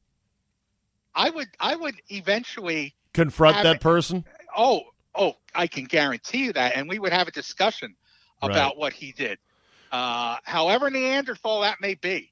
I 1.15 1.29
would 1.29 1.47
I 1.59 1.75
would 1.75 1.95
eventually 2.09 2.95
confront 3.13 3.61
that 3.63 3.81
person? 3.81 4.25
Oh, 4.55 4.81
oh, 5.15 5.33
I 5.53 5.67
can 5.67 5.85
guarantee 5.85 6.45
you 6.45 6.53
that, 6.53 6.75
and 6.75 6.89
we 6.89 6.99
would 6.99 7.13
have 7.13 7.27
a 7.27 7.31
discussion 7.31 7.95
about 8.41 8.71
right. 8.71 8.77
what 8.77 8.93
he 8.93 9.11
did. 9.11 9.37
Uh, 9.91 10.37
however 10.43 10.89
Neanderthal 10.89 11.61
that 11.61 11.79
may 11.79 11.93
be. 11.95 12.31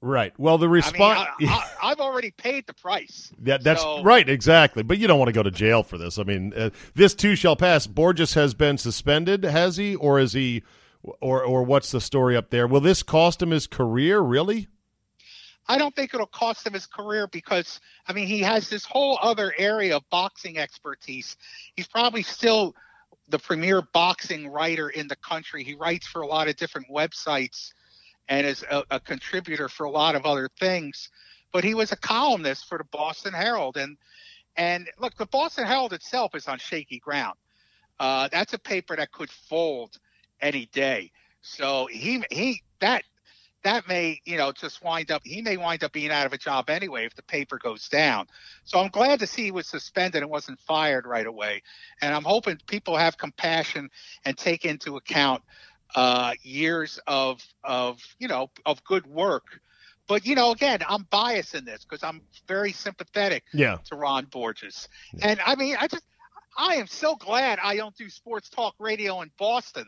Right. 0.00 0.32
Well, 0.36 0.58
the 0.58 0.68
response. 0.68 1.28
I 1.40 1.70
have 1.80 2.00
already 2.00 2.32
paid 2.32 2.66
the 2.66 2.74
price. 2.74 3.32
Yeah, 3.40 3.58
that's 3.58 3.82
so... 3.82 4.02
right. 4.02 4.28
Exactly. 4.28 4.82
But 4.82 4.98
you 4.98 5.06
don't 5.06 5.18
want 5.18 5.28
to 5.28 5.32
go 5.32 5.44
to 5.44 5.50
jail 5.50 5.84
for 5.84 5.96
this. 5.96 6.18
I 6.18 6.24
mean, 6.24 6.52
uh, 6.56 6.70
this 6.94 7.14
too 7.14 7.36
shall 7.36 7.54
pass. 7.54 7.86
Borges 7.86 8.34
has 8.34 8.52
been 8.52 8.78
suspended, 8.78 9.44
has 9.44 9.76
he, 9.76 9.94
or 9.94 10.18
is 10.18 10.32
he, 10.32 10.64
or 11.02 11.44
or 11.44 11.62
what's 11.62 11.92
the 11.92 12.00
story 12.00 12.36
up 12.36 12.50
there? 12.50 12.66
Will 12.66 12.80
this 12.80 13.04
cost 13.04 13.40
him 13.40 13.50
his 13.50 13.68
career? 13.68 14.18
Really? 14.18 14.66
I 15.68 15.78
don't 15.78 15.94
think 15.94 16.12
it'll 16.12 16.26
cost 16.26 16.66
him 16.66 16.72
his 16.72 16.86
career 16.86 17.26
because 17.26 17.80
I 18.06 18.12
mean 18.12 18.26
he 18.26 18.40
has 18.40 18.68
this 18.68 18.84
whole 18.84 19.18
other 19.22 19.54
area 19.56 19.96
of 19.96 20.02
boxing 20.10 20.58
expertise. 20.58 21.36
He's 21.76 21.88
probably 21.88 22.22
still 22.22 22.74
the 23.28 23.38
premier 23.38 23.82
boxing 23.92 24.48
writer 24.48 24.90
in 24.90 25.08
the 25.08 25.16
country. 25.16 25.64
He 25.64 25.74
writes 25.74 26.06
for 26.06 26.22
a 26.22 26.26
lot 26.26 26.48
of 26.48 26.56
different 26.56 26.88
websites 26.88 27.72
and 28.28 28.46
is 28.46 28.64
a, 28.70 28.82
a 28.90 29.00
contributor 29.00 29.68
for 29.68 29.84
a 29.84 29.90
lot 29.90 30.14
of 30.14 30.26
other 30.26 30.48
things. 30.58 31.10
But 31.52 31.64
he 31.64 31.74
was 31.74 31.92
a 31.92 31.96
columnist 31.96 32.66
for 32.68 32.78
the 32.78 32.84
Boston 32.84 33.32
Herald 33.32 33.76
and 33.76 33.96
and 34.56 34.90
look, 34.98 35.16
the 35.16 35.26
Boston 35.26 35.66
Herald 35.66 35.92
itself 35.92 36.34
is 36.34 36.46
on 36.46 36.58
shaky 36.58 36.98
ground. 36.98 37.36
Uh, 37.98 38.28
that's 38.30 38.52
a 38.52 38.58
paper 38.58 38.96
that 38.96 39.12
could 39.12 39.30
fold 39.30 39.96
any 40.40 40.66
day. 40.66 41.10
So 41.40 41.86
he 41.90 42.22
he 42.30 42.62
that 42.80 43.04
that 43.64 43.86
may, 43.86 44.20
you 44.24 44.36
know, 44.36 44.52
just 44.52 44.82
wind 44.82 45.10
up, 45.10 45.22
he 45.24 45.42
may 45.42 45.56
wind 45.56 45.84
up 45.84 45.92
being 45.92 46.10
out 46.10 46.26
of 46.26 46.32
a 46.32 46.38
job 46.38 46.68
anyway 46.68 47.06
if 47.06 47.14
the 47.14 47.22
paper 47.22 47.58
goes 47.58 47.88
down. 47.88 48.26
So 48.64 48.78
I'm 48.78 48.90
glad 48.90 49.20
to 49.20 49.26
see 49.26 49.44
he 49.44 49.50
was 49.50 49.66
suspended 49.66 50.22
and 50.22 50.30
wasn't 50.30 50.58
fired 50.60 51.06
right 51.06 51.26
away. 51.26 51.62
And 52.00 52.14
I'm 52.14 52.24
hoping 52.24 52.58
people 52.66 52.96
have 52.96 53.16
compassion 53.16 53.90
and 54.24 54.36
take 54.36 54.64
into 54.64 54.96
account 54.96 55.42
uh, 55.94 56.32
years 56.42 56.98
of, 57.06 57.40
of, 57.62 58.00
you 58.18 58.28
know, 58.28 58.50
of 58.66 58.82
good 58.84 59.06
work. 59.06 59.60
But, 60.08 60.26
you 60.26 60.34
know, 60.34 60.50
again, 60.50 60.80
I'm 60.88 61.06
biased 61.10 61.54
in 61.54 61.64
this 61.64 61.84
because 61.84 62.02
I'm 62.02 62.22
very 62.48 62.72
sympathetic 62.72 63.44
yeah. 63.52 63.78
to 63.86 63.94
Ron 63.94 64.24
Borges. 64.24 64.88
Yeah. 65.14 65.28
And 65.28 65.40
I 65.46 65.54
mean, 65.54 65.76
I 65.78 65.86
just, 65.86 66.04
I 66.56 66.74
am 66.74 66.86
so 66.86 67.16
glad 67.16 67.58
I 67.62 67.76
don't 67.76 67.96
do 67.96 68.08
sports 68.08 68.48
talk 68.48 68.74
radio 68.78 69.20
in 69.22 69.30
Boston. 69.38 69.86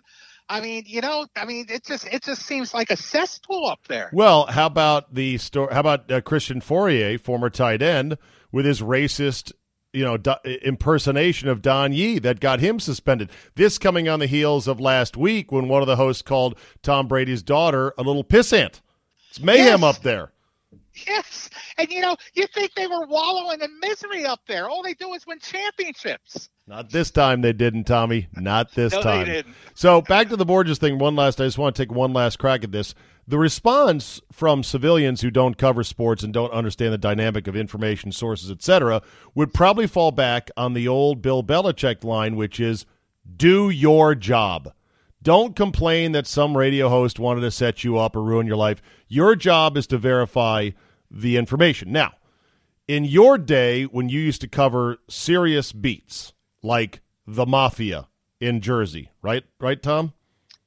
I 0.48 0.60
mean, 0.60 0.84
you 0.86 1.00
know, 1.00 1.26
I 1.36 1.44
mean, 1.44 1.66
it 1.68 1.84
just 1.84 2.06
it 2.06 2.22
just 2.22 2.42
seems 2.42 2.74
like 2.74 2.90
a 2.90 2.96
cesspool 2.96 3.66
up 3.66 3.80
there. 3.88 4.10
Well, 4.12 4.46
how 4.46 4.66
about 4.66 5.14
the 5.14 5.38
story? 5.38 5.72
How 5.72 5.80
about 5.80 6.10
uh, 6.10 6.20
Christian 6.20 6.60
Fauria, 6.60 7.18
former 7.18 7.50
tight 7.50 7.82
end, 7.82 8.18
with 8.52 8.66
his 8.66 8.80
racist, 8.80 9.52
you 9.92 10.04
know, 10.04 10.16
do, 10.16 10.34
impersonation 10.44 11.48
of 11.48 11.62
Don 11.62 11.92
Yee 11.92 12.18
that 12.18 12.40
got 12.40 12.60
him 12.60 12.78
suspended. 12.78 13.30
This 13.54 13.78
coming 13.78 14.08
on 14.08 14.20
the 14.20 14.26
heels 14.26 14.68
of 14.68 14.80
last 14.80 15.16
week 15.16 15.50
when 15.50 15.68
one 15.68 15.82
of 15.82 15.86
the 15.86 15.96
hosts 15.96 16.22
called 16.22 16.58
Tom 16.82 17.08
Brady's 17.08 17.42
daughter 17.42 17.94
a 17.96 18.02
little 18.02 18.24
pissant. 18.24 18.80
It's 19.30 19.40
mayhem 19.40 19.80
yes. 19.80 19.96
up 19.96 20.02
there. 20.02 20.32
Yes, 21.06 21.50
and 21.76 21.90
you 21.90 22.00
know, 22.00 22.16
you 22.34 22.46
think 22.46 22.74
they 22.74 22.86
were 22.86 23.06
wallowing 23.06 23.60
in 23.60 23.80
misery 23.80 24.24
up 24.24 24.40
there. 24.46 24.68
All 24.68 24.82
they 24.82 24.94
do 24.94 25.12
is 25.14 25.26
win 25.26 25.40
championships. 25.40 26.48
Not 26.66 26.90
this 26.90 27.10
time 27.10 27.42
they 27.42 27.52
didn't, 27.52 27.84
Tommy. 27.84 28.28
Not 28.34 28.72
this 28.72 28.94
no, 28.94 29.02
time. 29.02 29.54
So 29.74 30.00
back 30.00 30.30
to 30.30 30.36
the 30.36 30.46
Borges 30.46 30.78
thing. 30.78 30.98
One 30.98 31.14
last. 31.14 31.38
I 31.38 31.44
just 31.44 31.58
want 31.58 31.76
to 31.76 31.82
take 31.82 31.92
one 31.92 32.14
last 32.14 32.38
crack 32.38 32.64
at 32.64 32.72
this. 32.72 32.94
The 33.28 33.38
response 33.38 34.20
from 34.32 34.62
civilians 34.62 35.20
who 35.20 35.30
don't 35.30 35.58
cover 35.58 35.84
sports 35.84 36.22
and 36.22 36.32
don't 36.32 36.52
understand 36.52 36.94
the 36.94 36.98
dynamic 36.98 37.46
of 37.46 37.56
information 37.56 38.12
sources, 38.12 38.50
etc., 38.50 39.02
would 39.34 39.52
probably 39.52 39.86
fall 39.86 40.10
back 40.10 40.50
on 40.56 40.72
the 40.72 40.88
old 40.88 41.20
Bill 41.20 41.42
Belichick 41.42 42.02
line, 42.02 42.34
which 42.34 42.58
is 42.58 42.86
"Do 43.36 43.68
your 43.68 44.14
job." 44.14 44.72
Don't 45.22 45.56
complain 45.56 46.12
that 46.12 46.26
some 46.26 46.56
radio 46.56 46.88
host 46.88 47.18
wanted 47.18 47.42
to 47.42 47.50
set 47.50 47.84
you 47.84 47.98
up 47.98 48.16
or 48.16 48.22
ruin 48.22 48.46
your 48.46 48.56
life. 48.56 48.80
Your 49.08 49.36
job 49.36 49.76
is 49.76 49.86
to 49.88 49.98
verify 49.98 50.70
the 51.10 51.36
information. 51.36 51.92
Now, 51.92 52.14
in 52.88 53.04
your 53.04 53.36
day, 53.36 53.84
when 53.84 54.08
you 54.08 54.20
used 54.20 54.40
to 54.42 54.48
cover 54.48 54.98
serious 55.08 55.72
beats 55.72 56.34
like 56.64 57.00
the 57.26 57.46
mafia 57.46 58.08
in 58.40 58.60
Jersey, 58.60 59.10
right? 59.22 59.44
Right, 59.60 59.82
Tom? 59.82 60.12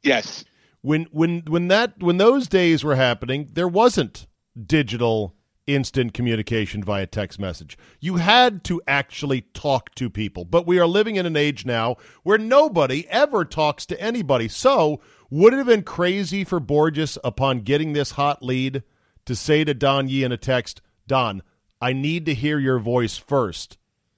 Yes. 0.03 0.45
When 0.81 1.07
when 1.11 1.41
when 1.47 1.67
that 1.67 2.01
when 2.01 2.17
those 2.17 2.47
days 2.47 2.83
were 2.83 2.95
happening, 2.95 3.49
there 3.51 3.67
wasn't 3.67 4.27
digital 4.65 5.35
instant 5.65 6.13
communication 6.13 6.81
via 6.81 7.05
text 7.05 7.39
message. 7.39 7.77
You 7.99 8.15
had 8.15 8.63
to 8.65 8.81
actually 8.87 9.41
talk 9.53 9.93
to 9.95 10.09
people. 10.09 10.45
But 10.45 10.65
we 10.65 10.79
are 10.79 10.87
living 10.87 11.17
in 11.17 11.25
an 11.25 11.35
age 11.35 11.65
now 11.65 11.97
where 12.23 12.37
nobody 12.37 13.05
ever 13.09 13.43
talks 13.43 13.85
to 13.87 14.01
anybody. 14.01 14.47
So, 14.47 15.01
would 15.29 15.53
it 15.53 15.57
have 15.57 15.67
been 15.67 15.83
crazy 15.83 16.45
for 16.45 16.61
Borges 16.61 17.17
upon 17.21 17.61
getting 17.61 17.91
this 17.91 18.11
hot 18.11 18.41
lead 18.41 18.81
to 19.25 19.35
say 19.35 19.65
to 19.65 19.73
Don 19.73 20.07
Yee 20.07 20.23
in 20.23 20.31
a 20.31 20.37
text, 20.37 20.81
Don, 21.05 21.43
I 21.81 21.91
need 21.91 22.25
to 22.27 22.33
hear 22.33 22.59
your 22.59 22.79
voice 22.79 23.17
first 23.17 23.77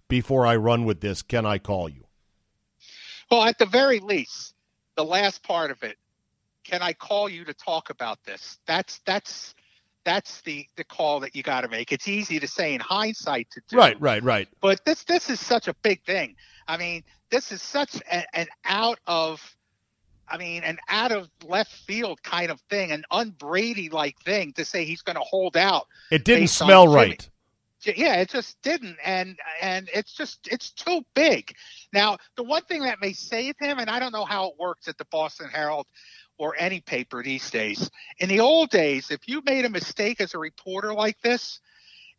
before 0.10 0.46
I 0.46 0.58
run 0.58 0.84
with 0.84 1.00
this. 1.00 1.22
Can 1.22 1.46
I 1.46 1.58
call 1.58 1.88
you? 1.88 2.04
Well, 3.32 3.44
at 3.44 3.58
the 3.58 3.66
very 3.66 4.00
least, 4.00 4.56
the 4.96 5.06
last 5.06 5.44
part 5.44 5.72
of 5.72 5.82
it, 5.84 5.98
can 6.66 6.82
I 6.82 6.94
call 6.94 7.30
you 7.30 7.46
to 7.46 7.54
talk 7.54 7.90
about 7.90 8.22
this? 8.26 8.60
That's 8.68 9.00
that's 9.06 9.56
that's 10.04 10.42
the 10.42 10.68
the 10.76 10.84
call 10.84 11.22
that 11.22 11.36
you 11.36 11.44
got 11.44 11.62
to 11.62 11.70
make. 11.70 11.92
It's 11.92 12.08
easy 12.08 12.40
to 12.40 12.48
say 12.48 12.74
in 12.74 12.82
hindsight 12.82 13.50
to 13.52 13.62
do. 13.70 13.78
Right, 13.78 14.00
right, 14.02 14.22
right. 14.22 14.50
But 14.60 14.84
this 14.84 15.04
this 15.04 15.30
is 15.30 15.40
such 15.40 15.68
a 15.68 15.74
big 15.76 16.04
thing. 16.04 16.36
I 16.68 16.78
mean, 16.78 17.04
this 17.30 17.52
is 17.52 17.62
such 17.62 17.96
a, 18.12 18.38
an 18.38 18.48
out 18.66 19.00
of 19.08 19.42
I 20.28 20.38
mean, 20.38 20.64
an 20.64 20.78
out 20.88 21.12
of 21.12 21.30
left 21.44 21.72
field 21.72 22.22
kind 22.24 22.52
of 22.52 22.60
thing, 22.70 22.92
an 22.92 23.04
unbrady 23.12 23.92
like 23.92 24.20
thing 24.20 24.54
to 24.54 24.66
say 24.66 24.86
he's 24.86 25.02
going 25.02 25.16
to 25.16 25.22
hold 25.22 25.58
out. 25.58 25.88
It 26.12 26.24
didn't 26.24 26.50
smell 26.50 26.88
right. 26.88 27.28
Yeah, 27.86 28.16
it 28.16 28.30
just 28.30 28.62
didn't, 28.62 28.98
and 29.06 29.38
and 29.62 29.90
it's 29.94 30.14
just 30.14 30.48
it's 30.52 30.72
too 30.72 31.02
big. 31.16 31.54
Now, 31.94 32.18
the 32.36 32.44
one 32.44 32.64
thing 32.64 32.84
that 32.84 33.00
may 33.02 33.14
save 33.14 33.56
him, 33.60 33.80
and 33.80 33.90
I 33.90 34.00
don't 34.00 34.12
know 34.12 34.26
how 34.26 34.48
it 34.48 34.54
works 34.60 34.88
at 34.88 34.98
the 34.98 35.06
Boston 35.06 35.48
Herald 35.50 35.88
or 36.38 36.56
any 36.58 36.82
paper 36.82 37.24
these 37.24 37.50
days. 37.50 37.90
In 38.20 38.30
the 38.30 38.42
old 38.42 38.70
days, 38.70 39.12
if 39.12 39.28
you 39.28 39.42
made 39.46 39.66
a 39.66 39.70
mistake 39.70 40.20
as 40.20 40.34
a 40.34 40.40
reporter 40.40 40.94
like 40.94 41.20
this, 41.22 41.60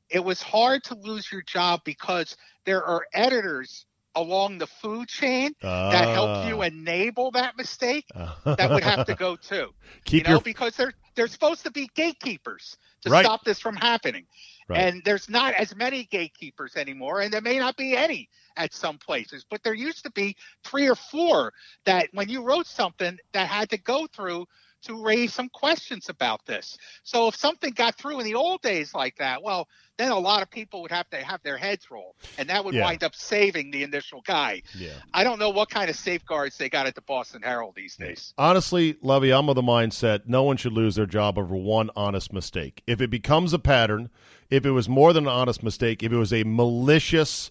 it 0.09 0.25
was 0.25 0.43
hard 0.43 0.83
to 0.85 0.95
lose 0.95 1.31
your 1.31 1.43
job 1.43 1.81
because 1.85 2.37
there 2.65 2.85
are 2.85 3.07
editors 3.13 3.87
along 4.15 4.59
the 4.59 4.67
food 4.67 5.09
chain 5.09 5.53
that 5.91 6.09
help 6.09 6.33
you 6.41 6.63
Ah. 6.63 6.63
enable 6.63 7.31
that 7.33 7.57
mistake, 7.57 8.15
that 8.57 8.73
would 8.73 8.83
have 8.85 9.05
to 9.05 9.15
go 9.15 9.37
too. 9.37 9.71
Keep 10.05 10.17
you 10.17 10.23
know, 10.23 10.41
your 10.41 10.41
because 10.41 10.77
they're 10.77 10.93
they're 11.15 11.27
supposed 11.29 11.65
to 11.65 11.71
be 11.71 11.89
gatekeepers 11.95 12.77
to 13.03 13.11
Right. 13.11 13.31
stop 13.31 13.45
this 13.45 13.59
from 13.61 13.77
happening. 13.77 14.27
Right. 14.69 14.89
And 14.89 15.03
there's 15.05 15.29
not 15.29 15.55
as 15.55 15.75
many 15.75 16.05
gatekeepers 16.05 16.77
anymore, 16.77 17.21
and 17.21 17.33
there 17.33 17.41
may 17.41 17.59
not 17.59 17.77
be 17.77 17.97
any 17.97 18.29
at 18.57 18.73
some 18.73 18.99
places, 18.99 19.45
but 19.49 19.63
there 19.63 19.75
used 19.75 20.05
to 20.05 20.11
be 20.13 20.37
three 20.65 20.89
or 20.89 20.95
four 20.95 21.53
that 21.85 22.09
when 22.13 22.29
you 22.29 22.43
wrote 22.43 22.67
something 22.67 23.19
that 23.33 23.49
had 23.49 23.71
to 23.71 23.79
go 23.79 24.07
through 24.07 24.47
to 24.83 25.03
raise 25.03 25.33
some 25.33 25.49
questions 25.51 26.09
about 26.09 26.45
this. 26.47 26.77
So 27.03 27.29
if 27.29 27.37
something 27.37 27.73
got 27.73 27.97
through 27.97 28.21
in 28.21 28.25
the 28.27 28.35
old 28.35 28.63
days 28.63 28.95
like 28.95 29.17
that, 29.17 29.43
well, 29.43 29.69
then 29.99 30.11
a 30.13 30.19
lot 30.19 30.43
of 30.43 30.51
people 30.51 30.81
would 30.83 30.91
have 30.91 31.09
to 31.11 31.19
have 31.19 31.43
their 31.43 31.59
heads 31.59 31.91
roll, 31.91 32.17
and 32.39 32.49
that 32.49 32.65
would 32.65 32.75
Yeah. 32.75 32.85
wind 32.85 33.05
up 33.05 33.15
saving 33.15 33.71
the 33.71 33.83
initial 33.83 34.23
guy. 34.23 34.63
yeah. 34.75 34.93
I 35.13 35.25
don't 35.25 35.39
know 35.39 35.51
what 35.51 35.69
kind 35.69 35.91
of 35.91 35.97
safeguards 35.97 36.57
they 36.57 36.69
got 36.71 36.87
at 36.87 36.95
the 36.95 37.03
Boston 37.03 37.43
Herald 37.43 37.75
these 37.77 37.97
days. 37.97 38.33
Honestly, 38.39 38.97
Lovey, 39.03 39.31
I'm 39.33 39.49
of 39.51 39.57
the 39.57 39.63
mindset 39.63 40.23
no 40.27 40.43
one 40.43 40.57
should 40.57 40.73
lose 40.73 40.95
their 40.95 41.07
job 41.07 41.39
over 41.39 41.55
one 41.55 41.91
honest 41.95 42.33
mistake. 42.33 42.83
If 42.87 43.01
it 43.03 43.11
becomes 43.11 43.53
a 43.53 43.59
pattern, 43.59 44.09
if 44.49 44.65
it 44.65 44.71
was 44.71 44.89
more 44.89 45.13
than 45.13 45.25
an 45.25 45.33
honest 45.33 45.63
mistake, 45.63 46.03
if 46.03 46.13
it 46.13 46.17
was 46.17 46.33
a 46.33 46.45
malicious, 46.45 47.51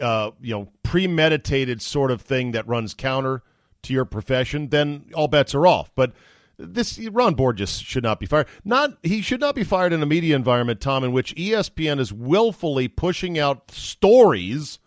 uh, 0.00 0.30
you 0.40 0.54
know, 0.54 0.68
premeditated 0.84 1.82
sort 1.82 2.10
of 2.10 2.22
thing 2.22 2.52
that 2.52 2.66
runs 2.68 2.94
counter 2.94 3.42
to 3.82 3.92
your 3.92 4.04
profession, 4.04 4.68
then 4.68 5.04
all 5.14 5.28
bets 5.28 5.54
are 5.54 5.66
off. 5.66 5.90
But 5.94 6.12
this 6.58 6.98
Ron 6.98 7.34
Borges 7.34 7.78
should 7.78 8.02
not 8.02 8.20
be 8.20 8.26
fired. 8.26 8.48
Not 8.64 8.98
he 9.02 9.22
should 9.22 9.40
not 9.40 9.54
be 9.54 9.64
fired 9.64 9.92
in 9.92 10.02
a 10.02 10.06
media 10.06 10.36
environment, 10.36 10.80
Tom, 10.80 11.04
in 11.04 11.12
which 11.12 11.34
ESPN 11.36 12.00
is 12.00 12.12
willfully 12.12 12.88
pushing 12.88 13.38
out 13.38 13.70
stories 13.70 14.78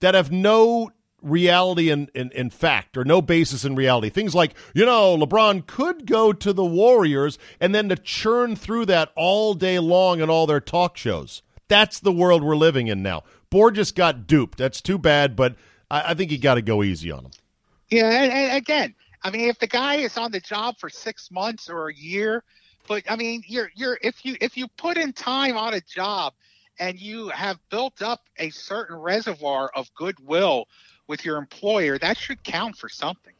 that 0.00 0.14
have 0.14 0.32
no 0.32 0.90
reality 1.22 1.90
and 1.90 2.10
in, 2.14 2.30
in, 2.32 2.50
fact 2.50 2.96
or 2.96 3.04
no 3.04 3.20
basis 3.20 3.64
in 3.64 3.74
reality. 3.74 4.08
Things 4.08 4.34
like, 4.34 4.54
you 4.74 4.86
know, 4.86 5.16
LeBron 5.16 5.66
could 5.66 6.06
go 6.06 6.32
to 6.32 6.52
the 6.52 6.64
Warriors 6.64 7.38
and 7.60 7.74
then 7.74 7.90
to 7.90 7.96
churn 7.96 8.56
through 8.56 8.86
that 8.86 9.10
all 9.16 9.54
day 9.54 9.78
long 9.78 10.20
in 10.20 10.30
all 10.30 10.46
their 10.46 10.60
talk 10.60 10.96
shows. 10.96 11.42
That's 11.68 12.00
the 12.00 12.12
world 12.12 12.42
we're 12.42 12.56
living 12.56 12.88
in 12.88 13.02
now. 13.02 13.22
Borges 13.50 13.92
got 13.92 14.26
duped. 14.26 14.58
That's 14.58 14.80
too 14.80 14.98
bad, 14.98 15.36
but 15.36 15.56
I, 15.90 16.10
I 16.10 16.14
think 16.14 16.30
you 16.30 16.38
got 16.38 16.54
to 16.54 16.62
go 16.62 16.82
easy 16.82 17.10
on 17.10 17.26
him. 17.26 17.30
Yeah, 17.90 18.08
and, 18.08 18.32
and 18.32 18.56
again, 18.56 18.94
I 19.22 19.30
mean, 19.30 19.48
if 19.48 19.58
the 19.58 19.66
guy 19.66 19.96
is 19.96 20.16
on 20.16 20.30
the 20.30 20.40
job 20.40 20.78
for 20.78 20.88
six 20.88 21.30
months 21.30 21.68
or 21.68 21.88
a 21.88 21.94
year, 21.94 22.42
but 22.88 23.02
I 23.08 23.16
mean, 23.16 23.42
you're 23.46 23.70
you're 23.74 23.98
if 24.02 24.24
you 24.24 24.36
if 24.40 24.56
you 24.56 24.66
put 24.76 24.96
in 24.96 25.12
time 25.12 25.56
on 25.56 25.74
a 25.74 25.80
job 25.80 26.32
and 26.78 26.98
you 26.98 27.28
have 27.28 27.58
built 27.70 28.00
up 28.02 28.22
a 28.38 28.50
certain 28.50 28.96
reservoir 28.96 29.70
of 29.74 29.92
goodwill 29.94 30.66
with 31.06 31.24
your 31.24 31.36
employer, 31.36 31.98
that 31.98 32.16
should 32.16 32.42
count 32.42 32.76
for 32.76 32.88
something. 32.88 33.34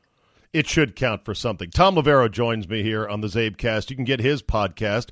It 0.53 0.67
should 0.67 0.97
count 0.97 1.25
for 1.25 1.35
something. 1.35 1.71
Tom 1.71 1.95
Loverro 1.95 2.31
joins 2.31 2.69
me 2.69 2.83
here 2.83 3.09
on 3.09 3.21
the 3.21 3.29
CzabeCast. 3.29 3.89
You 3.89 3.97
can 3.97 4.05
get 4.05 4.21
his 4.21 4.43
podcast, 4.43 5.11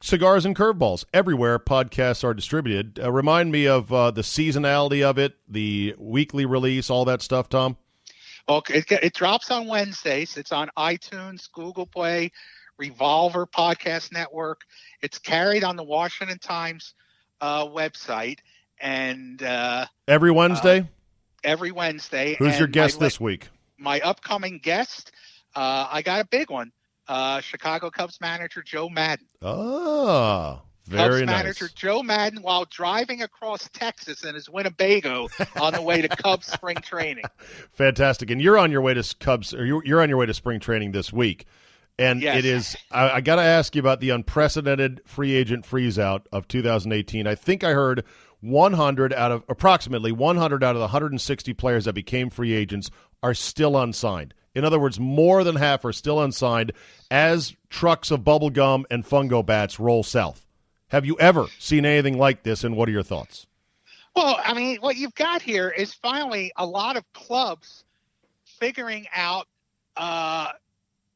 Cigars 0.00 0.44
and 0.44 0.54
Curveballs, 0.54 1.04
everywhere 1.12 1.58
podcasts 1.58 2.22
are 2.22 2.34
distributed. 2.34 3.00
Uh, 3.02 3.10
remind 3.10 3.50
me 3.50 3.66
of 3.66 3.92
uh, 3.92 4.10
the 4.12 4.20
seasonality 4.20 5.02
of 5.02 5.18
it, 5.18 5.34
the 5.48 5.94
weekly 5.98 6.46
release, 6.46 6.88
all 6.88 7.04
that 7.06 7.20
stuff, 7.22 7.48
Tom. 7.48 7.76
Well, 8.48 8.62
it, 8.70 8.90
it 8.90 9.12
drops 9.12 9.50
on 9.50 9.66
Wednesdays. 9.66 10.38
It's 10.38 10.52
on 10.52 10.70
iTunes, 10.78 11.52
Google 11.52 11.86
Play, 11.86 12.32
Revolver 12.78 13.46
Podcast 13.46 14.10
Network. 14.10 14.62
It's 15.02 15.18
carried 15.18 15.64
on 15.64 15.76
the 15.76 15.84
Washington 15.84 16.38
Times 16.38 16.94
uh, 17.42 17.66
website, 17.66 18.38
and 18.80 19.42
uh, 19.42 19.86
Every 20.06 20.30
Wednesday? 20.30 20.88
every 21.44 21.70
Wednesday. 21.72 22.36
Who's 22.38 22.58
your 22.58 22.68
guest 22.68 22.98
my, 23.00 23.06
this 23.06 23.20
week? 23.20 23.48
My 23.76 24.00
upcoming 24.00 24.58
guest, 24.58 25.12
uh, 25.54 25.86
I 25.90 26.02
got 26.02 26.20
a 26.20 26.24
big 26.26 26.50
one. 26.50 26.72
Uh, 27.06 27.40
Chicago 27.40 27.90
Cubs 27.90 28.20
manager 28.20 28.62
Joe 28.62 28.88
Maddon. 28.88 29.26
Ah, 29.42 30.62
very 30.88 31.20
Cubs 31.20 31.26
nice. 31.26 31.42
manager 31.44 31.68
Joe 31.74 32.02
Maddon 32.02 32.42
while 32.42 32.64
driving 32.64 33.22
across 33.22 33.68
Texas 33.72 34.24
in 34.24 34.34
his 34.34 34.48
Winnebago 34.50 35.28
on 35.60 35.72
the 35.72 35.82
way 35.82 36.02
to 36.02 36.08
Cubs 36.08 36.46
spring 36.52 36.76
training. 36.76 37.24
Fantastic. 37.72 38.30
And 38.30 38.40
you're 38.40 38.58
on 38.58 38.70
your 38.72 38.80
way 38.80 38.94
to 38.94 39.14
Cubs, 39.20 39.54
or 39.54 39.64
you're, 39.64 39.84
you're 39.84 40.02
on 40.02 40.08
your 40.08 40.18
way 40.18 40.26
to 40.26 40.34
spring 40.34 40.60
training 40.60 40.92
this 40.92 41.12
week. 41.12 41.46
And 41.98 42.22
Yes. 42.22 42.38
it 42.38 42.44
is, 42.44 42.76
I, 42.92 43.10
I 43.10 43.20
got 43.20 43.36
to 43.36 43.42
ask 43.42 43.74
you 43.74 43.80
about 43.80 44.00
the 44.00 44.10
unprecedented 44.10 45.00
free 45.04 45.32
agent 45.34 45.66
freeze 45.66 45.98
out 45.98 46.28
of 46.32 46.46
2018. 46.48 47.26
I 47.26 47.34
think 47.34 47.64
I 47.64 47.72
heard 47.72 48.04
100 48.40 49.12
out 49.12 49.32
of 49.32 49.42
approximately 49.48 50.12
100 50.12 50.62
out 50.62 50.70
of 50.76 50.78
the 50.80 50.82
160 50.86 51.54
players 51.54 51.86
that 51.86 51.94
became 51.94 52.30
free 52.30 52.52
agents 52.52 52.90
are 53.22 53.34
still 53.34 53.76
unsigned. 53.76 54.32
In 54.54 54.64
other 54.64 54.78
words, 54.78 54.98
more 55.00 55.42
than 55.44 55.56
half 55.56 55.84
are 55.84 55.92
still 55.92 56.20
unsigned 56.20 56.72
as 57.10 57.54
trucks 57.68 58.10
of 58.12 58.22
bubble 58.24 58.50
gum 58.50 58.86
and 58.90 59.04
fungo 59.04 59.44
bats 59.44 59.78
roll 59.80 60.02
south. 60.02 60.44
Have 60.88 61.04
you 61.04 61.16
ever 61.18 61.46
seen 61.58 61.84
anything 61.84 62.18
like 62.18 62.42
this, 62.42 62.64
and 62.64 62.76
what 62.76 62.88
are 62.88 62.92
your 62.92 63.02
thoughts? 63.02 63.46
Well, 64.16 64.40
I 64.42 64.54
mean, 64.54 64.78
what 64.80 64.96
you've 64.96 65.14
got 65.14 65.42
here 65.42 65.68
is 65.68 65.92
finally 65.94 66.50
a 66.56 66.64
lot 66.66 66.96
of 66.96 67.04
clubs 67.12 67.84
figuring 68.44 69.06
out 69.14 69.46
uh, 69.96 70.48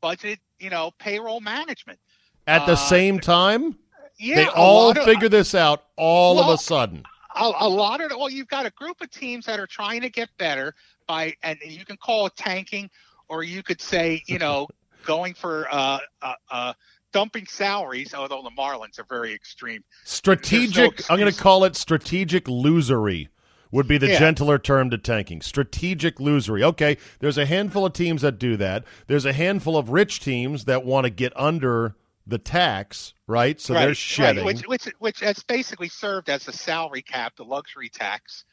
budget, 0.00 0.38
you 0.60 0.70
know, 0.70 0.90
payroll 0.98 1.40
management. 1.40 1.98
At 2.46 2.66
the 2.66 2.72
Uh, 2.72 2.76
same 2.76 3.18
time, 3.20 3.78
Yeah, 4.18 4.34
they 4.36 4.46
all 4.48 4.90
of- 4.90 4.98
figure 5.04 5.28
this 5.28 5.54
out 5.54 5.84
all 5.96 6.38
of 6.38 6.48
a 6.48 6.58
sudden. 6.58 7.04
a, 7.34 7.50
a 7.60 7.68
lot 7.68 8.00
of 8.00 8.10
well, 8.10 8.28
you've 8.28 8.48
got 8.48 8.66
a 8.66 8.70
group 8.70 9.00
of 9.00 9.10
teams 9.10 9.46
that 9.46 9.58
are 9.58 9.66
trying 9.66 10.00
to 10.02 10.10
get 10.10 10.28
better 10.36 10.74
by, 11.06 11.34
and 11.42 11.58
you 11.64 11.84
can 11.84 11.96
call 11.96 12.26
it 12.26 12.36
tanking, 12.36 12.90
or 13.28 13.42
you 13.42 13.62
could 13.62 13.80
say, 13.80 14.22
you 14.26 14.38
know, 14.38 14.68
going 15.04 15.32
for 15.34 15.66
uh, 15.72 15.98
uh, 16.20 16.34
uh, 16.50 16.72
dumping 17.12 17.46
salaries. 17.46 18.14
Although 18.14 18.42
the 18.42 18.50
Marlins 18.50 18.98
are 18.98 19.06
very 19.08 19.32
extreme. 19.32 19.84
Strategic, 20.04 20.98
no 21.00 21.04
I'm 21.10 21.18
going 21.18 21.32
to 21.32 21.38
call 21.38 21.64
it 21.64 21.76
strategic 21.76 22.44
losery 22.46 23.28
would 23.70 23.88
be 23.88 23.98
the 23.98 24.08
Yeah. 24.08 24.18
gentler 24.18 24.58
term 24.58 24.90
to 24.90 24.98
tanking. 24.98 25.40
Strategic 25.40 26.16
losery. 26.16 26.62
Okay, 26.62 26.98
there's 27.20 27.38
a 27.38 27.46
handful 27.46 27.86
of 27.86 27.92
teams 27.94 28.22
that 28.22 28.38
do 28.38 28.56
that. 28.58 28.84
There's 29.06 29.24
a 29.24 29.32
handful 29.32 29.76
of 29.76 29.88
rich 29.90 30.20
teams 30.20 30.66
that 30.66 30.84
want 30.84 31.04
to 31.04 31.10
get 31.10 31.32
under 31.34 31.96
the 32.26 32.38
tax, 32.38 33.14
right? 33.26 33.60
So 33.60 33.74
they're 33.74 33.94
shedding. 33.94 34.44
right, 34.44 34.54
which, 34.54 34.66
which 34.68 34.84
which 34.98 35.20
has 35.20 35.42
basically 35.42 35.88
served 35.88 36.28
as 36.28 36.46
a 36.46 36.52
salary 36.52 37.02
cap, 37.02 37.34
the 37.36 37.44
luxury 37.44 37.88
tax 37.88 38.44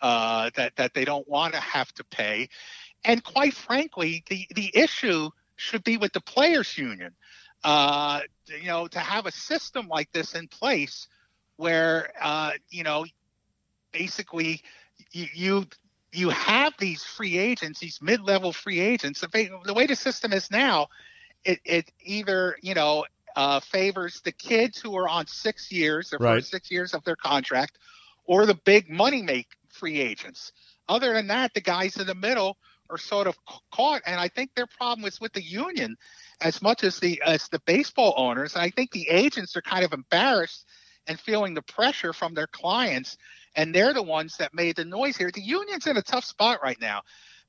uh, 0.00 0.50
that 0.56 0.76
that 0.76 0.94
they 0.94 1.04
don't 1.04 1.28
want 1.28 1.54
to 1.54 1.60
have 1.60 1.92
to 1.94 2.04
pay. 2.04 2.48
And 3.04 3.22
quite 3.22 3.54
frankly, 3.54 4.24
the 4.30 4.46
the 4.54 4.70
issue 4.74 5.30
should 5.56 5.84
be 5.84 5.96
with 5.96 6.12
the 6.12 6.20
players' 6.20 6.78
union. 6.78 7.14
Uh, 7.64 8.20
you 8.60 8.66
know, 8.68 8.86
to 8.88 8.98
have 8.98 9.26
a 9.26 9.32
system 9.32 9.88
like 9.88 10.10
this 10.12 10.34
in 10.34 10.48
place, 10.48 11.08
where 11.56 12.12
uh, 12.20 12.52
you 12.70 12.82
know, 12.84 13.04
basically, 13.92 14.62
you. 15.12 15.26
you 15.34 15.66
you 16.14 16.28
have 16.28 16.74
these 16.78 17.02
free 17.02 17.38
agents, 17.38 17.80
these 17.80 17.98
mid-level 18.02 18.52
free 18.52 18.80
agents. 18.80 19.20
The, 19.22 19.28
way- 19.32 19.50
the 19.64 19.72
way 19.72 19.86
the 19.86 19.96
system 19.96 20.32
is 20.34 20.50
now, 20.50 20.88
it, 21.44 21.58
it 21.64 21.90
either 22.02 22.56
you 22.62 22.74
know 22.74 23.06
uh, 23.34 23.60
favors 23.60 24.20
the 24.20 24.32
kids 24.32 24.78
who 24.78 24.94
are 24.96 25.08
on 25.08 25.26
six 25.26 25.72
years, 25.72 26.10
their 26.10 26.18
Right. 26.18 26.36
first 26.36 26.50
six 26.50 26.70
years 26.70 26.94
of 26.94 27.02
their 27.04 27.16
contract, 27.16 27.78
or 28.24 28.46
the 28.46 28.54
big 28.66 28.90
money 28.90 29.22
make 29.22 29.48
free 29.70 30.00
agents. 30.00 30.52
Other 30.88 31.14
than 31.14 31.28
that, 31.28 31.54
the 31.54 31.62
guys 31.62 31.96
in 31.96 32.06
the 32.06 32.14
middle 32.14 32.58
are 32.90 32.98
sort 32.98 33.26
of 33.26 33.36
caught, 33.72 34.02
and 34.06 34.20
I 34.20 34.28
think 34.28 34.50
their 34.54 34.66
problem 34.66 35.06
is 35.06 35.18
with 35.20 35.32
the 35.32 35.42
union 35.42 35.96
as 36.42 36.60
much 36.62 36.84
as 36.84 36.98
the 36.98 37.22
as 37.24 37.48
the 37.48 37.60
baseball 37.60 38.14
owners. 38.16 38.54
And 38.54 38.62
I 38.62 38.70
think 38.70 38.90
the 38.90 39.08
agents 39.08 39.56
are 39.56 39.62
kind 39.62 39.84
of 39.84 39.92
embarrassed 39.92 40.66
and 41.06 41.18
feeling 41.18 41.54
the 41.54 41.62
pressure 41.62 42.12
from 42.12 42.34
their 42.34 42.46
clients, 42.46 43.16
and 43.56 43.74
they're 43.74 43.94
the 43.94 44.02
ones 44.02 44.36
that 44.38 44.54
made 44.54 44.76
the 44.76 44.84
noise 44.84 45.16
here. 45.16 45.30
The 45.32 45.40
union's 45.40 45.86
in 45.86 45.96
a 45.96 46.02
tough 46.02 46.24
spot 46.24 46.60
right 46.62 46.80
now 46.80 47.02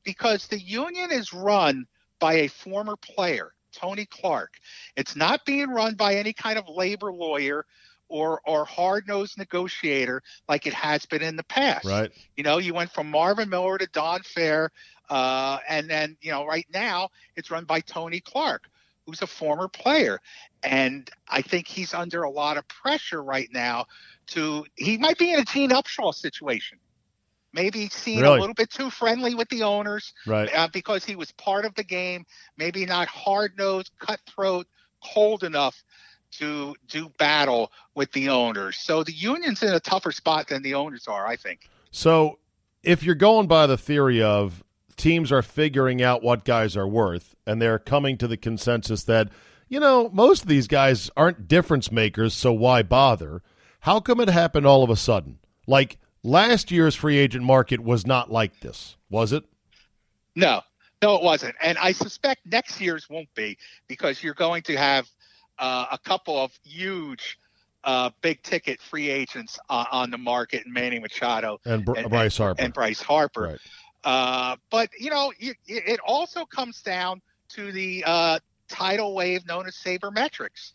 because 0.04 0.48
the 0.48 0.60
union 0.60 1.12
is 1.12 1.34
run 1.34 1.86
by 2.20 2.34
a 2.36 2.48
former 2.48 2.96
player, 2.96 3.54
Tony 3.74 4.06
Clark. 4.06 4.54
It's 4.96 5.16
not 5.16 5.46
being 5.46 5.70
run 5.70 5.96
by 5.96 6.16
any 6.16 6.34
kind 6.34 6.58
of 6.58 6.66
labor 6.68 7.12
lawyer 7.12 7.66
or 8.10 8.42
or 8.46 8.66
hard-nosed 8.66 9.38
negotiator 9.38 10.22
like 10.48 10.68
it 10.68 10.74
has 10.74 11.06
been 11.06 11.22
in 11.22 11.36
the 11.36 11.44
past. 11.44 11.86
right. 11.86 12.12
You 12.36 12.44
know, 12.44 12.60
you 12.60 12.74
went 12.74 12.92
from 12.92 13.10
Marvin 13.10 13.50
Miller 13.50 13.78
to 13.78 13.88
Don 13.88 14.22
Fehr, 14.22 14.70
uh, 15.10 15.58
and 15.68 15.90
then 15.90 16.18
you 16.22 16.32
know, 16.32 16.46
right 16.46 16.68
now 16.74 17.10
it's 17.36 17.50
run 17.50 17.66
by 17.66 17.80
Tony 17.80 18.20
Clark, 18.20 18.70
who's 19.06 19.22
a 19.22 19.28
former 19.28 19.68
player, 19.68 20.20
and 20.64 21.10
I 21.30 21.42
think 21.42 21.68
he's 21.68 21.94
under 21.94 22.24
a 22.24 22.30
lot 22.30 22.58
of 22.58 22.68
pressure 22.68 23.24
right 23.24 23.50
now. 23.52 23.86
To 24.28 24.66
he 24.76 24.98
might 24.98 25.18
be 25.18 25.34
in 25.34 25.40
a 25.40 25.46
Gene 25.46 25.72
Upshaw 25.72 26.14
situation, 26.14 26.80
maybe 27.52 27.90
seen 27.90 28.22
Really? 28.22 28.38
a 28.38 28.40
little 28.40 28.54
bit 28.54 28.70
too 28.70 28.90
friendly 28.90 29.36
with 29.36 29.50
the 29.50 29.64
owners 29.64 30.14
Right. 30.26 30.50
uh, 30.56 30.70
because 30.72 31.04
he 31.04 31.16
was 31.16 31.32
part 31.34 31.66
of 31.66 31.76
the 31.76 31.84
game, 31.84 32.26
maybe 32.58 32.86
not 32.86 33.08
hard 33.08 33.58
nosed, 33.58 33.92
cutthroat, 34.00 34.68
cold 35.04 35.44
enough 35.44 35.84
to 36.32 36.76
do 36.88 37.10
battle 37.20 37.72
with 37.96 38.12
the 38.14 38.30
owners. 38.30 38.78
So 38.78 39.04
the 39.04 39.12
union's 39.12 39.62
in 39.62 39.74
a 39.74 39.80
tougher 39.80 40.12
spot 40.12 40.48
than 40.48 40.64
the 40.64 40.74
owners 40.74 41.08
are, 41.08 41.28
I 41.28 41.36
think. 41.36 41.70
So 41.92 42.40
if 42.82 43.04
you're 43.04 43.14
going 43.16 43.48
by 43.48 43.68
the 43.68 43.78
theory 43.78 44.22
of 44.22 44.64
teams 44.96 45.32
are 45.32 45.42
figuring 45.42 46.02
out 46.02 46.24
what 46.24 46.46
guys 46.46 46.78
are 46.78 46.88
worth 46.88 47.36
and 47.46 47.62
they're 47.62 47.80
coming 47.80 48.18
to 48.18 48.28
the 48.28 48.38
consensus 48.38 49.04
that, 49.04 49.30
you 49.70 49.80
know, 49.80 50.10
most 50.14 50.44
of 50.44 50.48
these 50.48 50.68
guys 50.68 51.10
aren't 51.16 51.48
difference 51.48 51.92
makers, 51.92 52.34
so 52.34 52.54
why 52.54 52.84
bother? 52.84 53.42
How 53.82 54.00
come 54.00 54.20
it 54.20 54.30
happened 54.30 54.66
all 54.66 54.84
of 54.84 54.90
a 54.90 54.96
sudden? 54.96 55.40
Like 55.68 55.98
last 56.24 56.72
year's 56.72 56.96
free 56.96 57.18
agent 57.18 57.44
market 57.44 57.82
was 57.82 58.06
not 58.06 58.32
like 58.32 58.60
this, 58.62 58.98
was 59.10 59.34
it? 59.34 59.44
No, 60.36 60.62
no, 61.02 61.16
it 61.16 61.24
wasn't. 61.24 61.56
And 61.62 61.78
I 61.78 61.92
suspect 61.92 62.46
next 62.46 62.80
year's 62.80 63.10
won't 63.10 63.34
be 63.36 63.58
because 63.88 64.24
you're 64.24 64.34
going 64.34 64.64
to 64.64 64.78
have 64.78 65.08
uh, 65.60 65.88
a 65.92 65.98
couple 65.98 66.38
of 66.38 66.52
huge 66.64 67.38
uh, 67.84 68.10
big 68.22 68.42
ticket 68.44 68.82
free 68.82 69.10
agents 69.10 69.60
uh, 69.70 69.86
on 69.92 70.10
the 70.10 70.18
market, 70.18 70.66
Manny 70.66 71.00
Machado 71.00 71.60
and, 71.66 71.84
Br- 71.84 71.98
and 71.98 72.10
Bryce 72.10 72.38
Harper. 72.38 72.62
And 72.62 72.74
Bryce 72.74 73.02
Harper. 73.02 73.42
Right. 73.42 73.60
Uh, 74.04 74.56
but 74.70 74.90
you 75.00 75.10
know, 75.10 75.32
it, 75.40 75.58
it, 75.68 76.00
also 76.06 76.46
comes 76.46 76.82
down 76.82 77.22
to 77.50 77.72
the 77.72 78.04
uh, 78.06 78.40
tidal 78.68 79.16
wave 79.16 79.46
known 79.48 79.66
as 79.66 79.76
sabermetrics, 79.76 80.72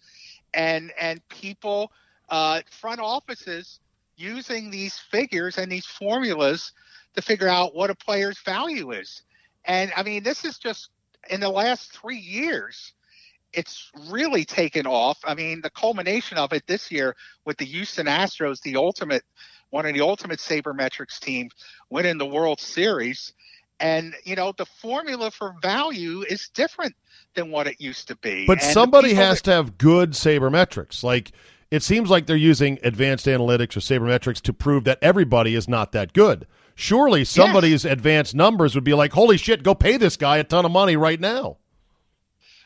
and 0.55 0.93
and 0.99 1.27
people, 1.29 1.93
uh, 2.31 2.63
front 2.71 3.01
offices 3.01 3.81
using 4.17 4.71
these 4.71 4.99
figures 4.99 5.59
and 5.59 5.71
these 5.71 5.87
formulas 5.87 6.73
to 7.15 7.23
figure 7.23 7.49
out 7.49 7.75
what 7.75 7.91
a 7.91 7.95
player's 7.95 8.39
value 8.41 8.93
is. 8.93 9.23
And 9.65 9.93
I 9.97 10.03
mean, 10.03 10.23
this 10.23 10.45
is 10.45 10.59
just 10.59 10.89
in 11.29 11.41
the 11.41 11.51
last 11.51 11.93
three 11.93 12.19
years 12.19 12.95
it's 13.53 13.91
really 14.09 14.45
taken 14.45 14.87
off. 14.87 15.19
I 15.25 15.35
mean, 15.35 15.61
the 15.63 15.71
culmination 15.71 16.39
of 16.39 16.53
it 16.53 16.67
this 16.67 16.91
year 16.91 17.17
with 17.45 17.57
the 17.57 17.65
Houston 17.65 18.07
Astros, 18.07 18.61
the 18.61 18.77
ultimate 18.77 19.25
one 19.71 19.87
of 19.87 19.95
the 19.95 20.01
ultimate 20.01 20.39
sabermetrics 20.39 21.19
teams, 21.21 21.53
winning 21.91 22.19
the 22.19 22.27
World 22.27 22.61
Series. 22.61 23.33
And 23.81 24.15
you 24.25 24.35
know, 24.35 24.53
the 24.57 24.67
formula 24.67 25.31
for 25.31 25.55
value 25.63 26.25
is 26.29 26.49
different 26.49 26.95
than 27.35 27.51
what 27.51 27.67
it 27.67 27.81
used 27.81 28.09
to 28.09 28.17
be. 28.17 28.47
But 28.47 28.63
and 28.63 28.73
somebody 28.73 29.15
has 29.15 29.39
that- 29.39 29.45
to 29.45 29.53
have 29.53 29.79
good 29.79 30.13
sabermetrics. 30.13 31.03
Like 31.03 31.33
it 31.71 31.83
seems 31.83 32.11
like 32.11 32.27
they're 32.27 32.37
using 32.37 32.79
advanced 32.83 33.27
analytics 33.27 33.77
or 33.77 33.81
sabermetrics 33.81 34.41
to 34.43 34.53
prove 34.53 34.85
that 34.85 34.99
everybody 35.03 35.55
is 35.55 35.69
not 35.69 35.93
that 35.93 36.13
good. 36.13 36.47
Surely 36.75 37.25
somebody's 37.25 37.85
yes. 37.85 37.93
advanced 37.93 38.35
numbers 38.35 38.75
would 38.75 38.85
be 38.85 38.95
like, 38.95 39.13
"Holy 39.13 39.37
shit, 39.37 39.63
go 39.63 39.75
pay 39.75 39.97
this 39.97 40.17
guy 40.17 40.39
a 40.39 40.45
ton 40.45 40.65
of 40.65 40.71
money 40.71 40.97
right 40.97 41.21
now." 41.21 41.59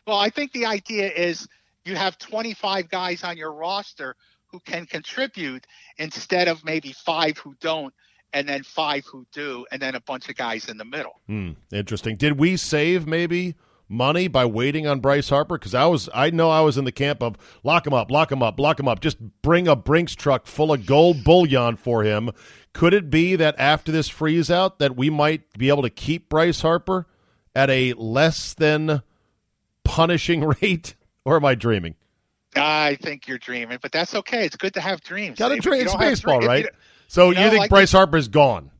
Well, 0.06 0.18
I 0.18 0.30
think 0.30 0.52
the 0.52 0.66
idea 0.66 1.10
is 1.10 1.48
you 1.84 1.96
have 1.96 2.18
25 2.18 2.88
guys 2.88 3.24
on 3.24 3.36
your 3.36 3.52
roster 3.52 4.16
who 4.52 4.60
can 4.60 4.86
contribute 4.86 5.66
instead 5.96 6.46
of 6.46 6.64
maybe 6.64 6.92
five 6.92 7.38
who 7.38 7.54
don't 7.60 7.92
and 8.32 8.48
then 8.48 8.62
five 8.62 9.04
who 9.06 9.26
do 9.32 9.66
and 9.72 9.80
then 9.80 9.94
a 9.94 10.00
bunch 10.00 10.28
of 10.28 10.36
guys 10.36 10.68
in 10.68 10.76
the 10.76 10.84
middle. 10.84 11.20
Hmm, 11.26 11.52
interesting. 11.72 12.16
Did 12.16 12.38
we 12.38 12.56
save 12.56 13.06
maybe 13.06 13.54
money 13.88 14.28
by 14.28 14.44
waiting 14.44 14.86
on 14.86 15.00
Bryce 15.00 15.28
Harper? 15.28 15.58
Because 15.58 15.74
I 15.74 15.86
was, 15.86 16.08
I 16.14 16.30
know 16.30 16.50
I 16.50 16.60
was 16.60 16.78
in 16.78 16.84
the 16.84 16.92
camp 16.92 17.22
of 17.22 17.36
lock 17.62 17.86
him 17.86 17.94
up, 17.94 18.10
lock 18.10 18.30
him 18.30 18.42
up, 18.42 18.60
lock 18.60 18.78
him 18.78 18.88
up. 18.88 19.00
Just 19.00 19.18
bring 19.42 19.66
a 19.66 19.76
Brinks 19.76 20.14
truck 20.14 20.46
full 20.46 20.72
of 20.72 20.86
gold 20.86 21.24
bullion 21.24 21.76
for 21.76 22.02
him. 22.02 22.30
Could 22.72 22.94
it 22.94 23.10
be 23.10 23.36
that 23.36 23.54
after 23.58 23.90
this 23.90 24.08
freeze 24.08 24.50
out 24.50 24.78
that 24.78 24.96
we 24.96 25.10
might 25.10 25.52
be 25.58 25.68
able 25.68 25.82
to 25.82 25.90
keep 25.90 26.28
Bryce 26.28 26.60
Harper 26.60 27.06
at 27.54 27.68
a 27.68 27.92
less 27.94 28.54
than 28.54 29.02
punishing 29.84 30.44
rate, 30.62 30.94
or 31.24 31.36
am 31.36 31.44
I 31.44 31.54
dreaming? 31.54 31.96
I 32.56 32.96
think 33.00 33.28
you're 33.28 33.38
dreaming, 33.38 33.78
but 33.80 33.92
that's 33.92 34.14
okay. 34.14 34.44
It's 34.44 34.56
good 34.56 34.74
to 34.74 34.80
have 34.80 35.00
dreams. 35.00 35.38
Got 35.38 35.52
a 35.52 35.56
dream. 35.56 35.82
It's 35.82 35.94
baseball, 35.94 36.40
right? 36.40 36.64
You, 36.64 36.70
so 37.08 37.28
you, 37.28 37.34
know, 37.34 37.44
you 37.44 37.50
think 37.50 37.60
like 37.60 37.70
Bryce 37.70 37.92
Harper 37.92 38.16
is 38.16 38.28
gone? 38.28 38.70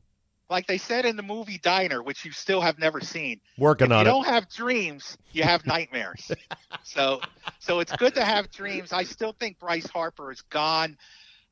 Like 0.49 0.67
they 0.67 0.77
said 0.77 1.05
in 1.05 1.15
the 1.15 1.23
movie 1.23 1.57
Diner, 1.57 2.03
which 2.03 2.25
you 2.25 2.31
still 2.31 2.61
have 2.61 2.77
never 2.77 3.01
seen. 3.01 3.39
Working 3.57 3.91
on 3.91 4.01
it. 4.01 4.01
You 4.01 4.05
don't 4.05 4.27
have 4.27 4.49
dreams, 4.49 5.17
you 5.31 5.43
have 5.43 5.65
nightmares. 5.65 6.31
so, 6.83 7.21
so 7.59 7.79
it's 7.79 7.95
good 7.95 8.13
to 8.15 8.23
have 8.23 8.51
dreams. 8.51 8.93
I 8.93 9.03
still 9.03 9.33
think 9.39 9.57
Bryce 9.59 9.87
Harper 9.87 10.31
is 10.31 10.41
gone. 10.41 10.97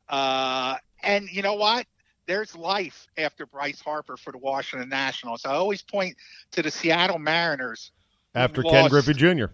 Uh, 0.07 0.75
and 1.01 1.27
you 1.31 1.41
know 1.41 1.55
what? 1.55 1.87
There's 2.27 2.55
life 2.55 3.07
after 3.17 3.45
Bryce 3.45 3.81
Harper 3.81 4.17
for 4.17 4.31
the 4.31 4.37
Washington 4.37 4.89
Nationals. 4.89 5.45
I 5.45 5.53
always 5.53 5.81
point 5.81 6.15
to 6.51 6.61
the 6.61 6.69
Seattle 6.69 7.17
Mariners 7.17 7.91
after 8.35 8.61
Ken 8.61 8.89
Griffey 8.89 9.13
Jr. 9.13 9.45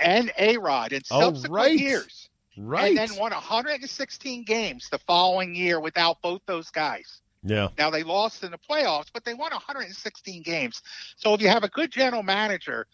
and 0.00 0.32
A 0.38 0.56
Rod 0.56 0.92
in 0.92 1.02
oh, 1.10 1.20
subsequent 1.20 1.54
right. 1.54 1.78
years. 1.78 2.28
Right. 2.56 2.96
And 2.96 3.10
then 3.10 3.18
won 3.18 3.32
116 3.32 4.44
games 4.44 4.88
the 4.88 4.98
following 4.98 5.54
year 5.54 5.80
without 5.80 6.22
both 6.22 6.40
those 6.46 6.70
guys. 6.70 7.20
Yeah. 7.42 7.68
Now 7.76 7.90
they 7.90 8.02
lost 8.02 8.44
in 8.44 8.52
the 8.52 8.58
playoffs, 8.58 9.08
but 9.12 9.24
they 9.24 9.34
won 9.34 9.50
116 9.50 10.42
games. 10.42 10.82
So 11.16 11.34
if 11.34 11.42
you 11.42 11.48
have 11.48 11.64
a 11.64 11.68
good 11.68 11.90
general 11.90 12.22
manager, 12.22 12.86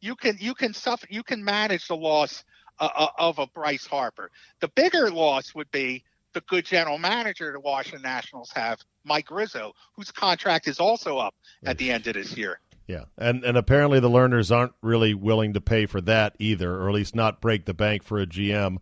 you 0.00 0.14
can 0.14 0.36
you 0.40 0.54
can 0.54 0.72
suffer 0.72 1.06
you 1.10 1.22
can 1.22 1.44
manage 1.44 1.88
the 1.88 1.96
loss 1.96 2.44
uh, 2.78 2.88
uh 2.94 3.08
of 3.18 3.38
a 3.38 3.46
Bryce 3.48 3.86
Harper. 3.86 4.30
The 4.60 4.68
bigger 4.68 5.10
loss 5.10 5.54
would 5.54 5.70
be 5.72 6.04
the 6.32 6.40
good 6.42 6.64
general 6.64 6.98
manager 6.98 7.52
the 7.52 7.60
Washington 7.60 8.02
Nationals 8.02 8.50
have, 8.54 8.80
Mike 9.04 9.30
Rizzo, 9.30 9.74
whose 9.94 10.10
contract 10.10 10.68
is 10.68 10.78
also 10.78 11.18
up 11.18 11.34
at 11.64 11.78
the 11.78 11.90
end 11.90 12.06
of 12.06 12.14
this 12.14 12.36
year. 12.36 12.60
Yeah, 12.88 13.04
and 13.18 13.44
and 13.44 13.58
apparently 13.58 14.00
the 14.00 14.08
Lerners 14.08 14.54
aren't 14.54 14.72
really 14.80 15.12
willing 15.12 15.52
to 15.52 15.60
pay 15.60 15.84
for 15.84 16.00
that 16.00 16.34
either, 16.38 16.74
or 16.74 16.88
at 16.88 16.94
least 16.94 17.14
not 17.14 17.42
break 17.42 17.66
the 17.66 17.74
bank 17.74 18.02
for 18.02 18.18
a 18.18 18.26
GM. 18.26 18.78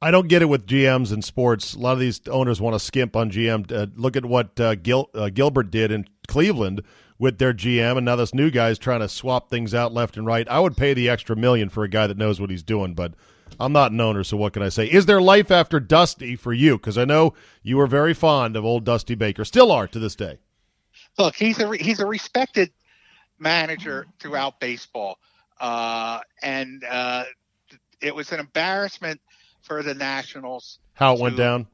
I 0.00 0.10
don't 0.10 0.26
get 0.26 0.42
it 0.42 0.46
with 0.46 0.66
GMs 0.66 1.12
in 1.12 1.20
sports. 1.20 1.74
A 1.74 1.78
lot 1.78 1.92
of 1.92 2.00
these 2.00 2.26
owners 2.28 2.60
want 2.60 2.74
to 2.74 2.80
skimp 2.80 3.14
on 3.14 3.30
GM. 3.30 3.70
Uh, 3.70 3.86
look 3.94 4.16
at 4.16 4.24
what 4.24 4.58
uh, 4.58 4.74
Gil, 4.74 5.10
uh, 5.14 5.28
Gilbert 5.28 5.70
did 5.70 5.92
in 5.92 6.08
Cleveland 6.26 6.82
with 7.18 7.38
their 7.38 7.52
GM, 7.52 7.98
and 7.98 8.06
now 8.06 8.16
this 8.16 8.34
new 8.34 8.50
guy's 8.50 8.78
trying 8.78 9.00
to 9.00 9.08
swap 9.08 9.48
things 9.48 9.74
out 9.74 9.92
left 9.92 10.16
and 10.16 10.26
right. 10.26 10.48
I 10.48 10.58
would 10.58 10.76
pay 10.76 10.94
the 10.94 11.10
extra 11.10 11.36
million 11.36 11.68
for 11.68 11.84
a 11.84 11.88
guy 11.88 12.06
that 12.06 12.16
knows 12.16 12.40
what 12.40 12.50
he's 12.50 12.64
doing, 12.64 12.94
but 12.94 13.12
I'm 13.60 13.72
not 13.72 13.92
an 13.92 14.00
owner, 14.00 14.24
so 14.24 14.38
what 14.38 14.54
can 14.54 14.62
I 14.62 14.70
say? 14.70 14.86
Is 14.86 15.06
there 15.06 15.20
life 15.20 15.50
after 15.50 15.78
Dusty 15.78 16.36
for 16.36 16.52
you? 16.54 16.78
Because 16.78 16.98
I 16.98 17.04
know 17.04 17.34
you 17.62 17.76
were 17.76 17.86
very 17.86 18.14
fond 18.14 18.56
of 18.56 18.64
old 18.64 18.84
Dusty 18.84 19.14
Baker, 19.14 19.44
still 19.44 19.70
are 19.70 19.86
to 19.86 19.98
this 19.98 20.16
day. 20.16 20.38
Look, 21.18 21.36
he's 21.36 21.60
a 21.60 21.76
he's 21.76 22.00
a 22.00 22.06
respected 22.06 22.70
manager 23.42 24.06
throughout 24.20 24.60
baseball. 24.60 25.18
Uh, 25.60 26.20
and 26.42 26.84
uh, 26.88 27.24
it 28.00 28.14
was 28.14 28.32
an 28.32 28.40
embarrassment 28.40 29.20
for 29.62 29.82
the 29.82 29.94
Nationals. 29.94 30.78
How 30.94 31.14
it 31.14 31.16
to, 31.16 31.22
went 31.22 31.36
down? 31.36 31.66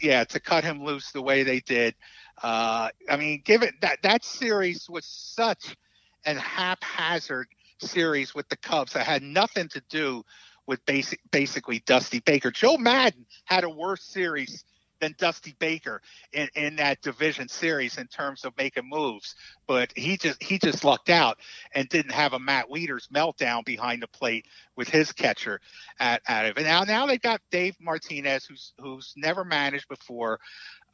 Yeah, 0.00 0.24
to 0.24 0.40
cut 0.40 0.64
him 0.64 0.84
loose 0.84 1.12
the 1.12 1.22
way 1.22 1.42
they 1.42 1.60
did. 1.60 1.94
Uh, 2.42 2.90
I 3.08 3.16
mean, 3.16 3.42
given 3.44 3.70
that 3.80 4.02
that 4.02 4.24
series 4.24 4.88
was 4.88 5.04
such 5.04 5.76
an 6.24 6.36
haphazard 6.36 7.48
series 7.78 8.34
with 8.34 8.48
the 8.48 8.56
Cubs 8.56 8.92
that 8.94 9.06
had 9.06 9.22
nothing 9.22 9.68
to 9.68 9.82
do 9.88 10.24
with 10.66 10.84
basic, 10.86 11.20
basically 11.30 11.80
Dusty 11.86 12.20
Baker. 12.20 12.50
Joe 12.50 12.76
Maddon 12.76 13.26
had 13.44 13.64
a 13.64 13.70
worse 13.70 14.02
series 14.02 14.64
than 15.00 15.14
Dusty 15.18 15.54
Baker 15.58 16.02
in, 16.32 16.48
in 16.54 16.76
that 16.76 17.02
division 17.02 17.48
series 17.48 17.98
in 17.98 18.06
terms 18.06 18.44
of 18.44 18.56
making 18.56 18.88
moves. 18.88 19.34
But 19.66 19.92
he 19.96 20.16
just 20.16 20.42
he 20.42 20.58
just 20.58 20.84
lucked 20.84 21.10
out 21.10 21.38
and 21.74 21.88
didn't 21.88 22.12
have 22.12 22.32
a 22.32 22.38
Matt 22.38 22.68
Wieters 22.68 23.08
meltdown 23.08 23.64
behind 23.64 24.02
the 24.02 24.08
plate 24.08 24.46
with 24.76 24.88
his 24.88 25.12
catcher 25.12 25.60
at, 25.98 26.22
at 26.26 26.46
it. 26.46 26.62
Now 26.62 26.82
now 26.84 27.06
they've 27.06 27.20
got 27.20 27.40
Dave 27.50 27.76
Martinez 27.80 28.44
who's 28.44 28.72
who's 28.78 29.12
never 29.16 29.44
managed 29.44 29.88
before. 29.88 30.38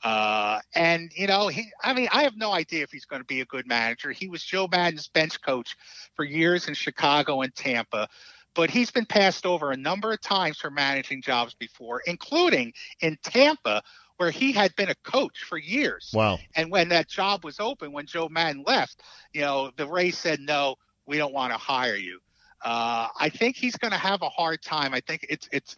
Uh, 0.03 0.59
and 0.75 1.13
you 1.15 1.29
know, 1.29 1.47
he, 1.47 1.71
I 1.83 1.95
mean, 1.95 2.09
I 2.11 2.25
have 2.25 2.37
no 2.37 2.53
idea 2.53 2.83
if 2.83 2.91
he's 2.91 3.05
going 3.05 3.23
to 3.23 3.27
be 3.27 3.41
a 3.41 3.45
good 3.45 3.69
manager. 3.69 4.11
He 4.11 4.29
was 4.29 4.43
Joe 4.43 4.69
Maddon's 4.71 5.09
bench 5.09 5.41
coach 5.41 5.77
for 6.15 6.25
years 6.25 6.67
in 6.67 6.75
Chicago 6.75 7.43
and 7.43 7.55
Tampa 7.55 8.09
but 8.55 8.71
he's 8.71 8.91
been 8.91 9.07
passed 9.07 9.47
over 9.47 9.71
a 9.71 9.77
number 9.77 10.13
of 10.13 10.21
times 10.21 10.59
for 10.59 10.71
managing 10.71 11.23
jobs 11.23 11.55
before, 11.55 12.03
including 12.07 12.73
in 13.01 13.17
Tampa, 13.23 13.83
where 14.17 14.31
he 14.31 14.53
had 14.53 14.75
been 14.77 14.91
a 14.91 14.95
coach 15.03 15.45
for 15.49 15.59
years. 15.59 16.11
Wow. 16.15 16.39
And 16.55 16.71
when 16.71 16.89
that 16.91 17.09
job 17.09 17.45
was 17.45 17.59
open, 17.59 17.93
when 17.93 18.07
Joe 18.07 18.29
Maddon 18.29 18.63
left, 18.67 19.03
you 19.33 19.41
know, 19.41 19.71
the 19.77 19.87
Rays 19.87 20.19
said, 20.19 20.41
no, 20.41 20.77
we 21.07 21.17
don't 21.17 21.33
want 21.33 21.53
to 21.53 21.59
hire 21.59 21.97
you. 21.97 22.21
Uh, 22.65 23.09
I 23.19 23.29
think 23.29 23.57
he's 23.57 23.77
going 23.77 23.91
to 23.91 23.99
have 23.99 24.23
a 24.23 24.29
hard 24.29 24.63
time. 24.63 24.95
I 24.95 25.01
think 25.01 25.27
it's 25.29 25.49
it's 25.51 25.75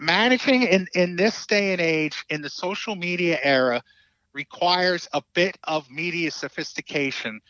managing 0.00 0.64
in 0.64 0.88
in 0.92 1.14
this 1.14 1.46
day 1.46 1.70
and 1.70 1.80
age 1.80 2.24
in 2.30 2.42
the 2.42 2.50
social 2.50 2.96
media 2.96 3.38
era 3.42 3.80
requires 4.32 5.08
a 5.12 5.22
bit 5.34 5.56
of 5.64 5.88
media 5.88 6.32
sophistication 6.32 7.40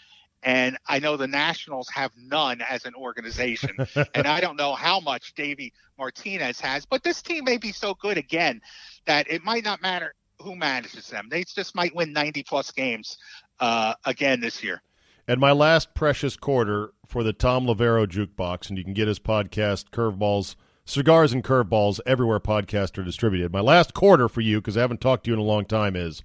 and 0.46 0.78
I 0.86 1.00
know 1.00 1.16
the 1.16 1.26
Nationals 1.26 1.88
have 1.88 2.12
none 2.16 2.62
as 2.62 2.84
an 2.84 2.94
organization. 2.94 3.76
and 4.14 4.28
I 4.28 4.40
don't 4.40 4.56
know 4.56 4.74
how 4.74 5.00
much 5.00 5.34
Davey 5.34 5.72
Martinez 5.98 6.60
has, 6.60 6.86
but 6.86 7.02
this 7.02 7.20
team 7.20 7.44
may 7.44 7.58
be 7.58 7.72
so 7.72 7.94
good 7.94 8.16
again 8.16 8.62
that 9.06 9.28
it 9.28 9.42
might 9.44 9.64
not 9.64 9.82
matter 9.82 10.14
who 10.40 10.54
manages 10.54 11.08
them. 11.08 11.26
They 11.28 11.42
just 11.42 11.74
might 11.74 11.96
win 11.96 12.12
90 12.12 12.44
plus 12.44 12.70
games 12.70 13.18
uh, 13.58 13.94
again 14.04 14.40
this 14.40 14.62
year. 14.62 14.82
And 15.26 15.40
my 15.40 15.50
last 15.50 15.94
precious 15.94 16.36
quarter 16.36 16.92
for 17.08 17.24
the 17.24 17.32
Tom 17.32 17.66
Loverro 17.66 18.06
jukebox, 18.06 18.68
and 18.68 18.78
you 18.78 18.84
can 18.84 18.94
get 18.94 19.08
his 19.08 19.18
podcast, 19.18 19.90
Curveballs, 19.90 20.54
Cigars 20.84 21.32
and 21.32 21.42
Curveballs, 21.42 21.98
everywhere 22.06 22.38
podcasts 22.38 22.96
are 22.98 23.02
distributed. 23.02 23.52
My 23.52 23.60
last 23.60 23.94
quarter 23.94 24.28
for 24.28 24.42
you, 24.42 24.60
because 24.60 24.76
I 24.76 24.82
haven't 24.82 25.00
talked 25.00 25.24
to 25.24 25.30
you 25.30 25.34
in 25.34 25.40
a 25.40 25.42
long 25.42 25.64
time, 25.64 25.96
is 25.96 26.22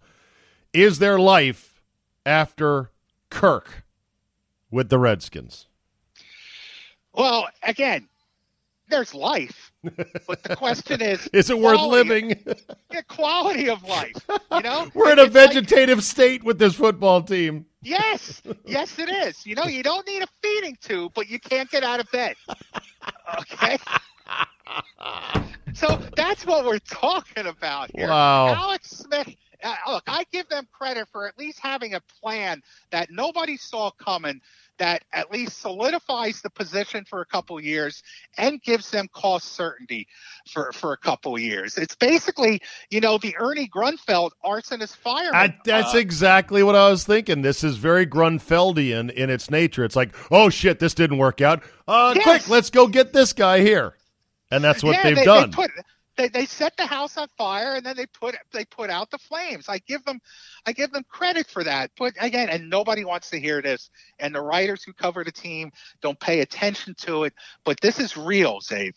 Is 0.74 1.00
there 1.00 1.18
life 1.18 1.82
after 2.24 2.92
Kirk 3.32 3.84
with 4.72 4.90
the 4.90 4.98
Redskins? 4.98 5.68
Well, 7.14 7.48
again, 7.64 8.08
there's 8.90 9.14
life, 9.14 9.72
but 10.28 10.44
the 10.44 10.56
question 10.56 11.02
is: 11.02 11.28
Is 11.34 11.50
it 11.50 11.58
worth 11.60 11.78
quality- 11.78 12.10
living? 12.12 12.44
Yeah, 12.92 13.02
quality 13.08 13.70
of 13.70 13.84
life. 13.84 14.16
You 14.52 14.62
know, 14.62 14.90
We're 14.96 15.12
in 15.14 15.20
a 15.20 15.24
It's 15.24 15.34
like- 15.36 15.54
vegetative 15.54 16.04
state 16.04 16.44
with 16.44 16.60
this 16.60 16.76
football 16.76 17.22
team. 17.22 17.66
yes, 17.82 18.42
yes, 18.66 19.00
it 19.00 19.10
is. 19.10 19.46
You 19.46 19.56
know, 19.56 19.64
you 19.66 19.82
don't 19.84 20.06
need 20.08 20.24
a 20.24 20.28
feeding 20.42 20.78
tube, 20.82 21.14
but 21.16 21.30
you 21.30 21.40
can't 21.40 21.70
get 21.70 21.84
out 21.84 22.00
of 22.02 22.12
bed. 22.12 22.36
Okay. 23.40 23.78
So 25.74 26.00
that's 26.18 26.46
what 26.46 26.66
we're 26.66 26.80
talking 26.80 27.48
about 27.48 27.92
here. 27.96 28.08
Wow. 28.10 28.54
Alex 28.54 28.90
Smith. 28.90 29.30
Uh, 29.64 29.76
look, 29.88 30.04
I 30.08 30.24
give 30.32 30.48
them 30.50 30.68
credit 30.72 31.08
for 31.12 31.28
at 31.28 31.38
least 31.38 31.60
having 31.60 31.94
a 31.94 32.02
plan 32.22 32.62
that 32.92 33.12
nobody 33.12 33.58
saw 33.58 33.92
coming, 33.92 34.42
that 34.78 35.04
at 35.14 35.32
least 35.32 35.60
solidifies 35.62 36.42
the 36.42 36.50
position 36.50 37.06
for 37.06 37.22
a 37.22 37.26
couple 37.26 37.60
years 37.60 38.02
and 38.38 38.62
gives 38.64 38.90
them 38.90 39.08
cost 39.14 39.54
certainty 39.54 40.08
for, 40.52 40.72
for 40.72 40.94
a 40.94 40.98
couple 40.98 41.38
years. 41.38 41.78
It's 41.78 41.96
basically, 41.96 42.62
you 42.90 43.00
know, 43.00 43.18
the 43.20 43.36
Ernie 43.38 43.70
Grunfeld 43.70 44.32
arsonist 44.44 44.96
fireman. 44.96 45.36
I, 45.36 45.56
that's 45.66 45.94
uh, 45.94 46.00
exactly 46.00 46.64
what 46.64 46.76
I 46.76 46.90
was 46.90 47.04
thinking. 47.04 47.42
This 47.44 47.64
is 47.64 47.78
very 47.78 48.08
Grunfeldian 48.08 49.12
in 49.12 49.30
its 49.30 49.52
nature. 49.52 49.84
It's 49.84 49.96
like, 49.96 50.16
oh 50.32 50.50
shit, 50.50 50.80
this 50.80 50.94
didn't 50.94 51.18
work 51.18 51.42
out. 51.42 51.64
Uh, 51.88 52.14
Yes. 52.16 52.24
quick, 52.24 52.50
let's 52.50 52.70
go 52.70 52.88
get 52.88 53.14
this 53.14 53.34
guy 53.34 53.62
here, 53.62 53.96
and 54.52 54.64
that's 54.64 54.84
what 54.84 54.94
yeah, 54.94 55.04
they've 55.04 55.16
they, 55.16 55.26
done. 55.26 55.50
They, 55.50 55.56
put, 55.56 55.72
they, 56.18 56.28
they 56.28 56.46
set 56.46 56.76
the 56.78 56.86
house 56.86 57.18
on 57.18 57.28
fire 57.38 57.76
and 57.76 57.86
then 57.86 57.96
they 57.96 58.06
put 58.06 58.36
they 58.52 58.66
put 58.66 58.90
out 58.90 59.10
the 59.12 59.18
flames. 59.18 59.66
I 59.70 59.80
give 59.80 60.04
them 60.06 60.20
I 60.66 60.74
give 60.74 60.92
them 60.92 61.04
credit 61.10 61.48
for 61.48 61.64
that. 61.64 61.92
But 61.98 62.14
again, 62.20 62.50
and 62.50 62.70
nobody 62.70 63.06
wants 63.06 63.30
to 63.32 63.40
hear 63.40 63.62
this. 63.62 63.90
And 64.20 64.36
the 64.36 64.42
writers 64.42 64.84
who 64.84 64.94
cover 64.94 65.24
the 65.24 65.32
team 65.32 65.72
don't 66.02 66.20
pay 66.20 66.42
attention 66.42 66.96
to 67.02 67.24
it. 67.24 67.34
But 67.64 67.80
this 67.82 68.00
is 68.00 68.18
real, 68.18 68.60
Czabe. 68.60 68.94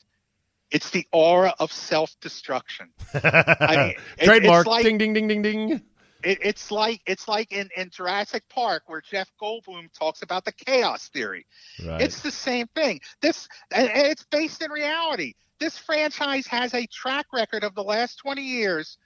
It's 0.71 0.91
the 0.91 1.07
aura 1.13 1.55
of 1.61 1.73
self 1.73 2.15
destruction. 2.21 2.91
I 3.15 3.77
mean, 3.77 3.95
it- 4.19 4.25
Trademark. 4.27 4.67
It's 4.67 4.71
like, 4.71 4.85
ding, 4.85 4.99
ding, 4.99 5.13
ding, 5.15 5.29
ding, 5.29 5.43
ding. 5.43 5.83
it, 6.25 6.39
it's 6.43 6.71
like 6.71 7.01
it's 7.07 7.29
like 7.29 7.53
in, 7.53 7.69
in 7.77 7.91
Jurassic 7.91 8.43
Park 8.49 8.83
where 8.87 9.01
Jeff 9.01 9.31
Goldblum 9.41 9.93
talks 9.97 10.23
about 10.23 10.45
the 10.45 10.53
chaos 10.53 11.09
theory. 11.09 11.47
Right. 11.87 12.01
It's 12.01 12.23
the 12.23 12.33
same 12.33 12.67
thing. 12.75 13.01
This 13.21 13.49
and 13.71 13.89
and 13.89 14.07
it's 14.09 14.25
based 14.25 14.63
in 14.63 14.71
reality. 14.73 15.35
This 15.61 15.79
franchise 15.79 16.47
has 16.47 16.75
a 16.75 16.87
track 16.87 17.27
record 17.33 17.65
of 17.65 17.75
the 17.75 17.85
last 17.85 18.17
20 18.19 18.43
years 18.43 18.99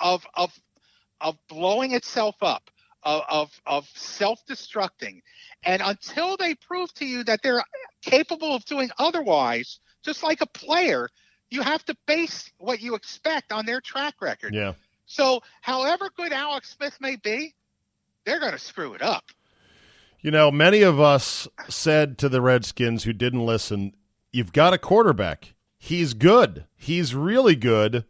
of 0.00 0.26
of 0.34 0.52
of 1.20 1.36
blowing 1.48 1.92
itself 1.92 2.36
up, 2.42 2.70
of 3.02 3.22
of, 3.28 3.60
of 3.66 3.88
self-destructing. 3.94 5.22
And 5.64 5.82
until 5.82 6.36
they 6.36 6.54
prove 6.54 6.92
to 6.94 7.06
you 7.06 7.24
that 7.24 7.40
they're 7.42 7.64
capable 8.02 8.54
of 8.54 8.64
doing 8.64 8.90
otherwise, 8.98 9.80
just 10.04 10.22
like 10.22 10.40
a 10.40 10.46
player, 10.46 11.08
you 11.50 11.62
have 11.62 11.84
to 11.86 11.96
base 12.06 12.50
what 12.58 12.80
you 12.80 12.94
expect 12.94 13.52
on 13.52 13.64
their 13.64 13.80
track 13.80 14.14
record. 14.20 14.54
yeah. 14.54 14.74
So, 15.06 15.42
however 15.60 16.10
good 16.16 16.32
Alex 16.32 16.74
Smith 16.76 16.96
may 17.00 17.16
be, 17.16 17.54
they're 18.24 18.40
going 18.40 18.52
to 18.52 18.58
screw 18.58 18.94
it 18.94 19.02
up. 19.02 19.24
You 20.20 20.30
know, 20.30 20.50
many 20.50 20.82
of 20.82 20.98
us 20.98 21.46
said 21.68 22.16
to 22.18 22.28
the 22.28 22.40
Redskins 22.40 23.04
who 23.04 23.12
didn't 23.12 23.44
listen, 23.44 23.92
you've 24.32 24.52
got 24.52 24.72
a 24.72 24.78
quarterback. 24.78 25.53
He's 25.84 26.14
good. 26.14 26.64
He's 26.76 27.14
really 27.14 27.54
good. 27.54 28.06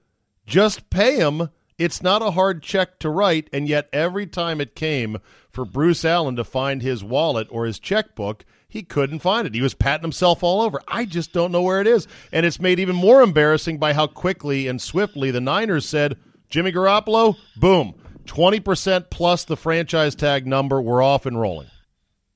Just 0.46 0.90
pay 0.90 1.16
him. 1.16 1.48
It's 1.76 2.04
not 2.04 2.22
a 2.22 2.30
hard 2.30 2.62
check 2.62 3.00
to 3.00 3.10
write, 3.10 3.50
and 3.52 3.66
yet 3.66 3.88
every 3.92 4.28
time 4.28 4.60
it 4.60 4.76
came 4.76 5.18
for 5.50 5.64
Bruce 5.64 6.04
Allen 6.04 6.36
to 6.36 6.44
find 6.44 6.82
his 6.82 7.02
wallet 7.02 7.48
or 7.50 7.66
his 7.66 7.80
checkbook, 7.80 8.44
he 8.68 8.84
couldn't 8.84 9.18
find 9.18 9.44
it. 9.44 9.56
He 9.56 9.60
was 9.60 9.74
patting 9.74 10.04
himself 10.04 10.44
all 10.44 10.62
over. 10.62 10.80
I 10.86 11.04
just 11.04 11.32
don't 11.32 11.50
know 11.50 11.62
where 11.62 11.80
it 11.80 11.88
is. 11.88 12.06
And 12.30 12.46
it's 12.46 12.60
made 12.60 12.78
even 12.78 12.94
more 12.94 13.22
embarrassing 13.22 13.78
by 13.78 13.92
how 13.92 14.06
quickly 14.06 14.68
and 14.68 14.80
swiftly 14.80 15.32
the 15.32 15.40
Niners 15.40 15.84
said, 15.84 16.16
Jimmy 16.48 16.70
Garoppolo, 16.70 17.36
boom, 17.56 17.94
20% 18.26 19.10
plus 19.10 19.42
the 19.46 19.56
franchise 19.56 20.14
tag 20.14 20.46
number. 20.46 20.80
We're 20.80 21.02
off 21.02 21.26
and 21.26 21.40
rolling. 21.40 21.70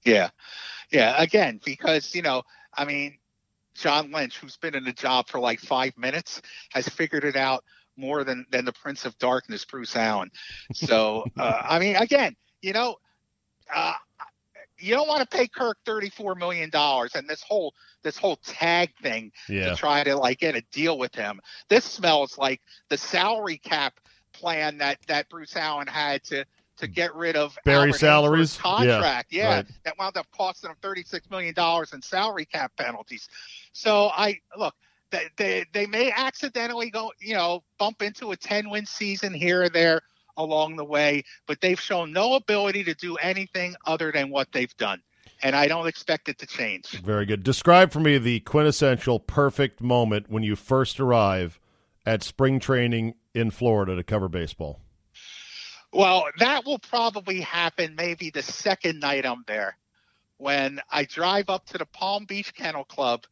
Yeah. 0.05 0.31
Yeah. 0.91 1.15
Again, 1.17 1.61
because, 1.65 2.13
you 2.13 2.23
know, 2.23 2.43
I 2.77 2.85
mean, 2.85 3.19
John 3.79 4.11
Lynch, 4.13 4.39
who's 4.39 4.57
been 4.57 4.75
in 4.75 4.85
the 4.85 4.93
job 4.93 5.29
for 5.29 5.41
like 5.41 5.61
five 5.61 5.97
minutes, 5.97 6.43
has 6.73 6.89
figured 6.89 7.25
it 7.25 7.37
out 7.37 7.65
more 7.97 8.25
than, 8.25 8.47
than 8.51 8.65
the 8.65 8.73
Prince 8.73 9.05
of 9.05 9.19
Darkness, 9.19 9.65
Bruce 9.65 9.97
Allen. 9.97 10.31
So, 10.73 11.25
uh, 11.39 11.63
I 11.65 11.79
mean, 11.79 11.97
again, 11.97 12.37
you 12.63 12.73
know, 12.73 12.97
uh, 13.75 13.95
you 14.79 14.95
don't 14.95 15.09
want 15.09 15.29
to 15.29 15.37
pay 15.37 15.49
Kirk 15.49 15.77
thirty-four 15.85 16.37
million 16.37 16.71
dollars, 16.71 17.17
and 17.17 17.29
this 17.29 17.43
whole 17.43 17.75
this 18.03 18.17
whole 18.17 18.37
tag 18.37 18.91
thing 19.03 19.33
Yeah. 19.49 19.71
to 19.71 19.77
try 19.77 20.05
to 20.05 20.15
like 20.15 20.39
get 20.39 20.55
a 20.55 20.63
deal 20.71 20.99
with 20.99 21.15
him. 21.15 21.41
This 21.69 21.85
smells 21.85 22.39
like 22.39 22.61
the 22.89 22.97
salary 22.97 23.59
cap 23.59 23.99
plan 24.33 24.79
that 24.79 24.99
that 25.09 25.29
Bruce 25.29 25.57
Allen 25.57 25.89
had 25.89 26.23
to 26.25 26.45
to 26.77 26.87
get 26.87 27.13
rid 27.17 27.35
of 27.35 27.59
Barry 27.65 27.89
Albert 27.89 27.99
salaries? 27.99 28.57
Yeah, 28.57 28.63
contract. 28.63 29.33
Yeah, 29.33 29.55
right. 29.57 29.67
that 29.85 29.99
wound 29.99 30.17
up 30.17 30.27
costing 30.31 30.71
him 30.71 30.77
thirty-six 30.81 31.29
million 31.29 31.55
dollars 31.55 31.93
in 31.93 32.01
salary 32.01 32.45
cap 32.45 32.71
penalties. 32.77 33.29
So 33.79 34.11
I 34.13 34.41
look. 34.57 34.75
They, 35.11 35.29
they, 35.39 35.65
they 35.73 35.87
may 35.87 36.13
accidentally 36.15 36.91
go, 36.91 37.13
you 37.19 37.33
know, 37.33 37.63
bump 37.79 38.03
into 38.03 38.33
a 38.33 38.37
10 38.37 38.69
win 38.69 38.85
season 38.85 39.33
here 39.33 39.63
or 39.63 39.69
there 39.71 40.03
along 40.37 40.77
the 40.77 40.85
way, 40.85 41.23
but 41.47 41.63
they've 41.63 41.81
shown 41.81 42.13
no 42.13 42.35
ability 42.35 42.85
to 42.85 42.95
do 42.95 43.17
anything 43.17 43.75
other 43.87 44.13
than 44.13 44.29
what 44.29 44.53
they've 44.53 44.77
done. 44.77 45.01
And 45.43 45.57
I 45.57 45.67
don't 45.67 45.87
expect 45.87 46.29
it 46.29 46.39
to 46.41 46.47
change. 46.47 46.91
Very 47.01 47.25
good. 47.25 47.43
Describe 47.43 47.91
for 47.91 48.01
me 48.01 48.19
the 48.19 48.41
quintessential 48.41 49.19
perfect 49.19 49.81
moment 49.81 50.29
when 50.29 50.43
you 50.43 50.57
first 50.57 51.01
arrive 51.01 51.59
at 52.05 52.23
spring 52.23 52.61
training 52.61 53.15
in 53.33 53.51
Florida 53.51 53.97
to 53.97 54.03
cover 54.03 54.29
baseball. 54.29 54.81
Well, 55.93 56.27
that 56.39 56.67
will 56.67 56.81
probably 56.81 57.41
happen 57.41 57.95
maybe 57.97 58.29
the 58.29 58.43
second 58.43 59.01
night 59.01 59.25
I'm 59.25 59.45
there 59.47 59.79
when 60.37 60.81
I 60.91 61.05
drive 61.05 61.49
up 61.49 61.65
to 61.67 61.79
the 61.79 61.87
Palm 61.87 62.27
Beach 62.27 62.55
Kennel 62.55 62.85
Club 62.85 63.25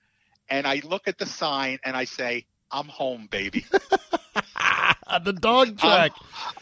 and 0.48 0.66
I 0.66 0.82
look 0.84 1.08
at 1.08 1.18
the 1.18 1.26
sign 1.26 1.78
and 1.84 1.96
I 1.96 2.04
say, 2.04 2.46
I'm 2.70 2.88
home, 2.88 3.28
baby. 3.30 3.64
the 5.24 5.32
dog 5.32 5.78
track. 5.78 6.12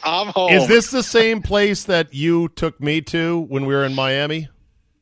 I'm 0.03 0.29
home. 0.29 0.53
Is 0.53 0.69
this 0.69 0.91
the 0.91 1.03
same 1.03 1.43
place 1.43 1.85
that 1.85 2.13
you 2.13 2.49
took 2.51 2.81
me 2.81 3.01
to 3.03 3.41
when 3.49 3.67
we 3.67 3.75
were 3.75 3.85
in 3.85 3.95
Miami? 3.95 4.49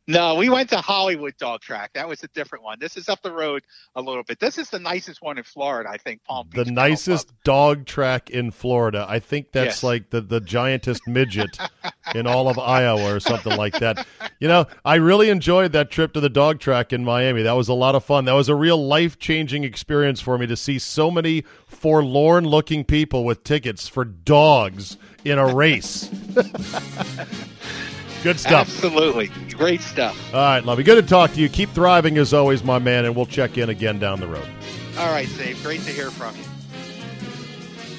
No, 0.09 0.35
we 0.35 0.51
went 0.51 0.69
to 0.71 0.79
Hollywood 0.79 1.37
Dog 1.39 1.61
Track. 1.61 1.93
That 1.95 2.09
was 2.09 2.25
a 2.25 2.29
different 2.29 2.65
one. 2.65 2.79
This 2.81 2.97
is 2.97 3.09
up 3.09 3.23
the 3.23 3.31
road 3.31 3.63
a 3.95 4.03
little 4.03 4.25
bit. 4.25 4.41
This 4.41 4.59
is 4.59 4.69
the 4.69 4.81
nicest 4.81 5.23
one 5.23 5.39
in 5.39 5.45
Florida, 5.45 5.89
I 5.89 5.97
think. 5.97 6.25
Palm 6.25 6.49
Beach. 6.51 6.65
The 6.67 6.73
nicest 6.73 7.29
Club. 7.29 7.37
dog 7.45 7.87
track 7.87 8.29
in 8.29 8.51
Florida. 8.51 9.07
I 9.09 9.21
think 9.21 9.53
that's 9.53 9.77
Yes. 9.77 9.83
like 9.85 10.11
the, 10.11 10.21
the 10.21 10.41
giantest 10.41 11.07
midget 11.07 11.57
in 12.17 12.27
all 12.27 12.49
of 12.49 12.59
Iowa 12.59 13.15
or 13.15 13.21
something 13.21 13.57
like 13.57 13.75
that. 13.79 14.05
You 14.41 14.49
know, 14.49 14.67
I 14.85 14.97
really 14.97 15.31
enjoyed 15.31 15.71
that 15.73 15.93
trip 15.93 16.15
to 16.15 16.21
the 16.21 16.29
dog 16.29 16.59
track 16.59 16.93
in 16.93 17.05
Miami. 17.05 17.43
That 17.43 17.53
was 17.53 17.69
a 17.69 17.75
lot 17.75 17.95
of 17.95 18.05
fun. 18.05 18.25
That 18.25 18.33
was 18.33 18.49
a 18.49 18.57
real 18.57 18.85
life 18.85 19.21
changing 19.21 19.63
experience 19.63 20.21
for 20.21 20.37
me 20.37 20.49
to 20.49 20.57
see 20.57 20.81
so 20.81 21.13
many 21.13 21.45
forlorn 21.69 22.45
looking 22.45 22.83
people 22.85 23.25
with 23.25 23.45
tickets 23.45 23.87
for 23.87 24.05
dogs 24.05 24.97
in 25.25 25.39
a 25.39 25.55
race. 25.55 26.11
Good 28.23 28.39
stuff. 28.39 28.69
Absolutely, 28.69 29.31
great 29.55 29.81
stuff. 29.81 30.17
All 30.33 30.41
right, 30.41 30.65
Lovey. 30.65 30.85
Good 30.85 31.03
to 31.03 31.09
talk 31.09 31.33
to 31.33 31.41
you. 31.41 31.49
Keep 31.49 31.71
thriving 31.71 32.19
as 32.19 32.33
always, 32.33 32.63
my 32.63 32.79
man, 32.79 33.05
and 33.05 33.17
we'll 33.17 33.27
check 33.27 33.59
in 33.59 33.69
again 33.69 33.99
down 33.99 34.21
the 34.21 34.29
road. 34.29 34.49
All 34.97 35.11
right, 35.11 35.29
Dave. 35.37 35.61
Great 35.63 35.81
to 35.83 35.91
hear 35.91 36.11
from 36.11 36.37
you. 36.37 36.45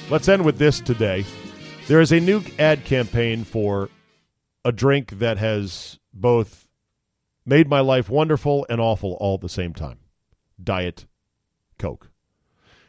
Let's 0.09 0.29
end 0.29 0.45
with 0.45 0.57
this 0.57 0.79
today. 0.79 1.25
There 1.87 1.99
is 1.99 2.13
a 2.13 2.19
new 2.19 2.41
ad 2.57 2.85
campaign 2.85 3.43
for 3.43 3.89
a 4.63 4.71
drink 4.71 5.19
that 5.19 5.37
has 5.37 5.99
both 6.13 6.69
made 7.45 7.67
my 7.67 7.81
life 7.81 8.09
wonderful 8.09 8.65
and 8.69 8.79
awful 8.79 9.17
all 9.19 9.35
at 9.35 9.41
the 9.41 9.49
same 9.49 9.73
time 9.73 9.99
Diet 10.63 11.05
Coke. 11.77 12.11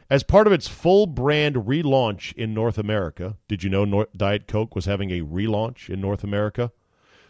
As 0.09 0.23
part 0.23 0.47
of 0.47 0.53
its 0.53 0.67
full 0.67 1.07
brand 1.07 1.55
relaunch 1.55 2.31
in 2.33 2.53
North 2.53 2.77
America, 2.77 3.37
did 3.47 3.63
you 3.63 3.69
know 3.69 4.05
Diet 4.15 4.47
Coke 4.47 4.75
was 4.75 4.85
having 4.85 5.11
a 5.11 5.21
relaunch 5.21 5.89
in 5.89 5.99
North 5.99 6.23
America? 6.23 6.71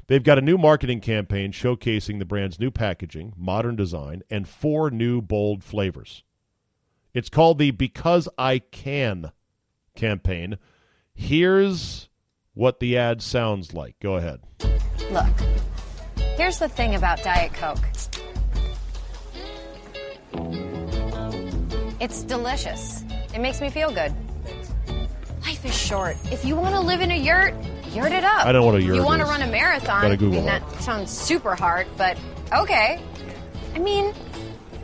They've 0.07 0.23
got 0.23 0.37
a 0.37 0.41
new 0.41 0.57
marketing 0.57 1.01
campaign 1.01 1.51
showcasing 1.51 2.19
the 2.19 2.25
brand's 2.25 2.59
new 2.59 2.69
packaging, 2.69 3.33
modern 3.35 3.75
design, 3.75 4.21
and 4.29 4.47
four 4.47 4.91
new 4.91 5.21
bold 5.21 5.63
flavors. 5.63 6.23
It's 7.13 7.29
called 7.29 7.57
the 7.57 7.71
Because 7.71 8.29
I 8.37 8.59
Can 8.59 9.31
campaign. 9.95 10.57
Here's 11.13 12.09
what 12.53 12.79
the 12.79 12.97
ad 12.97 13.21
sounds 13.21 13.73
like. 13.73 13.97
Go 13.99 14.15
ahead. 14.15 14.41
Look, 15.11 15.33
here's 16.37 16.59
the 16.59 16.69
thing 16.69 16.95
about 16.95 17.23
Diet 17.23 17.53
Coke 17.53 17.79
it's 21.99 22.23
delicious, 22.23 23.03
it 23.33 23.39
makes 23.39 23.61
me 23.61 23.69
feel 23.69 23.91
good. 23.91 24.13
Life 25.41 25.65
is 25.65 25.75
short. 25.75 26.17
If 26.25 26.43
you 26.43 26.55
want 26.55 26.75
to 26.75 26.81
live 26.81 27.01
in 27.01 27.09
a 27.09 27.17
yurt, 27.17 27.53
Yurt 27.95 28.11
it 28.11 28.23
up. 28.23 28.45
I 28.45 28.51
don't 28.51 28.61
know 28.61 28.65
what 28.65 28.75
a 28.75 28.81
yurt 28.83 28.95
You 28.97 29.03
want 29.05 29.21
to 29.21 29.25
is. 29.25 29.29
run 29.31 29.41
a 29.41 29.47
marathon? 29.47 30.01
Gotta 30.01 30.17
Google 30.17 30.33
I 30.33 30.37
mean, 30.37 30.45
that. 30.47 30.69
that 30.69 30.81
sounds 30.81 31.11
super 31.11 31.55
hard, 31.55 31.87
but 31.97 32.17
okay. 32.53 33.01
I 33.73 33.79
mean, 33.79 34.13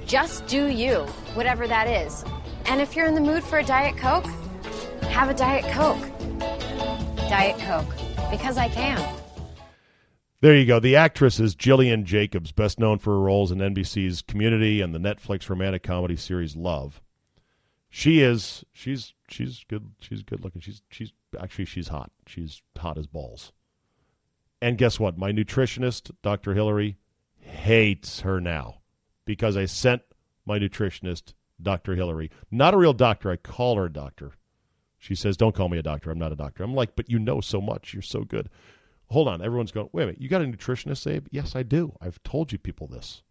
just 0.06 0.48
do 0.48 0.68
you, 0.68 1.00
whatever 1.34 1.68
that 1.68 1.88
is. 1.88 2.24
And 2.66 2.80
if 2.80 2.96
you're 2.96 3.06
in 3.06 3.16
the 3.16 3.22
mood 3.22 3.44
for 3.44 3.60
a 3.60 3.64
Diet 3.64 3.98
Coke, 3.98 4.26
have 5.10 5.30
a 5.30 5.34
Diet 5.34 5.66
Coke. 5.74 6.00
Diet 7.30 7.60
Coke. 7.60 7.94
Because 8.30 8.58
I 8.58 8.70
can. 8.70 8.98
There 10.40 10.56
you 10.56 10.66
go. 10.66 10.80
The 10.80 10.96
actress 10.96 11.40
is 11.40 11.54
Gillian 11.54 12.06
Jacobs, 12.06 12.52
best 12.52 12.80
known 12.80 12.98
for 12.98 13.12
her 13.12 13.20
roles 13.20 13.52
in 13.52 13.60
NBC's 13.60 14.22
Community 14.22 14.82
and 14.82 14.96
the 14.96 15.00
Netflix 15.00 15.50
romantic 15.50 15.84
comedy 15.84 16.16
series 16.16 16.56
Love. 16.56 17.02
She 17.90 18.22
is 18.22 18.64
she's 18.72 19.14
she's 19.28 19.66
good 19.68 19.92
she's 20.00 20.24
good 20.24 20.44
looking. 20.44 20.62
She's 20.62 20.82
she's 20.90 21.12
actually 21.40 21.66
she's 21.66 21.88
hot. 21.88 22.12
She's 22.28 22.62
hot 22.78 22.98
as 22.98 23.08
balls. 23.08 23.52
And 24.62 24.78
guess 24.78 25.00
what? 25.00 25.18
My 25.18 25.32
nutritionist, 25.32 26.12
Dr. 26.22 26.54
Hillary, 26.54 26.98
hates 27.38 28.22
her 28.22 28.40
now 28.40 28.82
because 29.26 29.58
I 29.58 29.66
sent 29.66 30.02
my 30.46 30.60
nutritionist, 30.60 31.34
Dr. 31.62 31.96
Hillary, 31.96 32.32
not 32.50 32.74
a 32.74 32.78
real 32.78 32.94
doctor. 32.94 33.32
I 33.32 33.38
call 33.38 33.76
her 33.78 33.86
a 33.86 33.94
doctor. 33.94 34.34
She 34.98 35.16
says, 35.16 35.36
"Don't 35.36 35.56
call 35.56 35.70
me 35.70 35.80
a 35.80 35.84
doctor. 35.84 36.12
I'm 36.12 36.20
not 36.20 36.32
a 36.32 36.36
doctor." 36.36 36.64
I'm 36.64 36.76
like, 36.76 36.96
"But 36.96 37.10
you 37.10 37.18
know 37.18 37.42
so 37.42 37.60
much. 37.60 37.94
You're 37.94 38.04
so 38.04 38.24
good." 38.24 38.50
Hold 39.08 39.28
on. 39.28 39.42
Everyone's 39.42 39.72
going, 39.72 39.90
"Wait 39.92 40.04
a 40.04 40.06
minute. 40.08 40.22
You 40.22 40.30
got 40.30 40.44
a 40.44 40.46
nutritionist, 40.46 41.10
Abe?" 41.10 41.28
Yes, 41.32 41.56
I 41.56 41.64
do. 41.64 41.96
I've 42.00 42.22
told 42.24 42.52
you 42.52 42.60
people 42.60 42.88
this. 42.88 43.24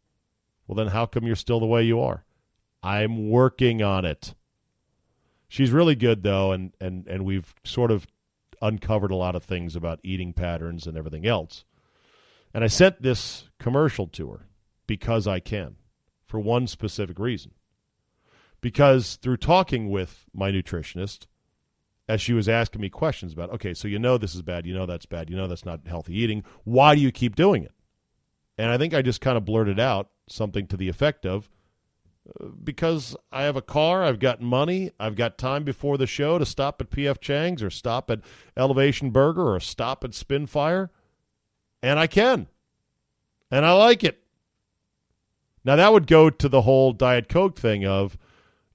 Well, 0.66 0.74
then 0.74 0.88
how 0.88 1.07
come 1.07 1.26
you're 1.26 1.36
still 1.36 1.61
the 1.61 1.66
way 1.66 1.84
you 1.84 2.01
are? 2.01 2.24
I'm 2.82 3.30
working 3.30 3.82
on 3.82 4.05
it. 4.05 4.34
She's 5.51 5.72
really 5.72 5.96
good 5.96 6.22
though, 6.22 6.53
and 6.53 6.72
and 6.80 7.09
and 7.09 7.24
we've 7.24 7.53
sort 7.64 7.90
of 7.90 8.07
uncovered 8.62 9.11
a 9.11 9.16
lot 9.16 9.34
of 9.34 9.42
things 9.42 9.74
about 9.74 9.98
eating 10.05 10.32
patterns 10.32 10.86
and 10.86 10.96
everything 10.96 11.26
else. 11.26 11.64
And 12.55 12.62
I 12.62 12.68
sent 12.68 13.03
this 13.03 13.51
commercial 13.59 14.07
to 14.07 14.30
her 14.30 14.46
because 14.86 15.26
I 15.26 15.40
can, 15.40 15.74
for 16.24 16.38
one 16.38 16.68
specific 16.68 17.18
reason. 17.18 17.51
Because 18.61 19.16
through 19.16 19.38
talking 19.38 19.90
with 19.90 20.26
my 20.32 20.53
nutritionist, 20.53 21.26
as 22.09 22.20
she 22.20 22.32
was 22.32 22.48
asking 22.48 22.80
me 22.80 22.88
questions 22.88 23.32
about, 23.32 23.51
okay, 23.51 23.74
so 23.74 23.88
you 23.88 23.98
know 23.98 24.18
this 24.18 24.36
is 24.36 24.42
bad, 24.42 24.66
you 24.66 24.74
know 24.74 24.86
that's 24.86 25.07
bad, 25.07 25.30
you 25.30 25.36
know 25.36 25.48
that's 25.48 25.64
not 25.64 25.86
healthy 25.86 26.16
eating. 26.16 26.44
Why 26.62 26.94
do 26.94 27.01
you 27.01 27.11
keep 27.11 27.34
doing 27.34 27.64
it? 27.64 27.74
And 28.57 28.70
I 28.70 28.78
think 28.78 28.94
I 28.94 29.03
just 29.03 29.20
kind 29.20 29.36
of 29.36 29.44
blurted 29.44 29.80
out 29.80 30.11
something 30.28 30.68
to 30.68 30.76
the 30.76 30.88
effect 30.88 31.26
of, 31.26 31.51
because 32.62 33.16
I 33.32 33.42
have 33.42 33.56
a 33.56 33.62
car, 33.62 34.04
I've 34.04 34.18
got 34.18 34.40
money, 34.40 34.90
I've 34.98 35.16
got 35.16 35.38
time 35.38 35.64
before 35.64 35.98
the 35.98 36.06
show 36.06 36.38
to 36.38 36.46
stop 36.46 36.80
at 36.80 36.90
PF 36.90 37.20
Chang's 37.20 37.62
or 37.62 37.70
stop 37.70 38.10
at 38.10 38.20
Elevation 38.56 39.10
Burger 39.10 39.54
or 39.54 39.60
stop 39.60 40.04
at 40.04 40.10
Spinfire, 40.10 40.90
and 41.82 41.98
I 41.98 42.06
can. 42.06 42.46
And 43.50 43.64
I 43.66 43.72
like 43.72 44.04
it. 44.04 44.22
Now 45.64 45.76
that 45.76 45.92
would 45.92 46.06
go 46.06 46.30
to 46.30 46.48
the 46.48 46.62
whole 46.62 46.92
Diet 46.92 47.28
Coke 47.28 47.58
thing 47.58 47.84
of, 47.84 48.16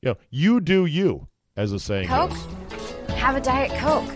you 0.01 0.09
know, 0.09 0.17
you 0.29 0.59
do 0.61 0.85
you, 0.85 1.27
as 1.55 1.71
the 1.71 1.79
saying 1.79 2.07
Coke? 2.07 2.31
goes. 2.31 3.09
Have 3.09 3.35
a 3.35 3.41
Diet 3.41 3.71
Coke. 3.79 4.09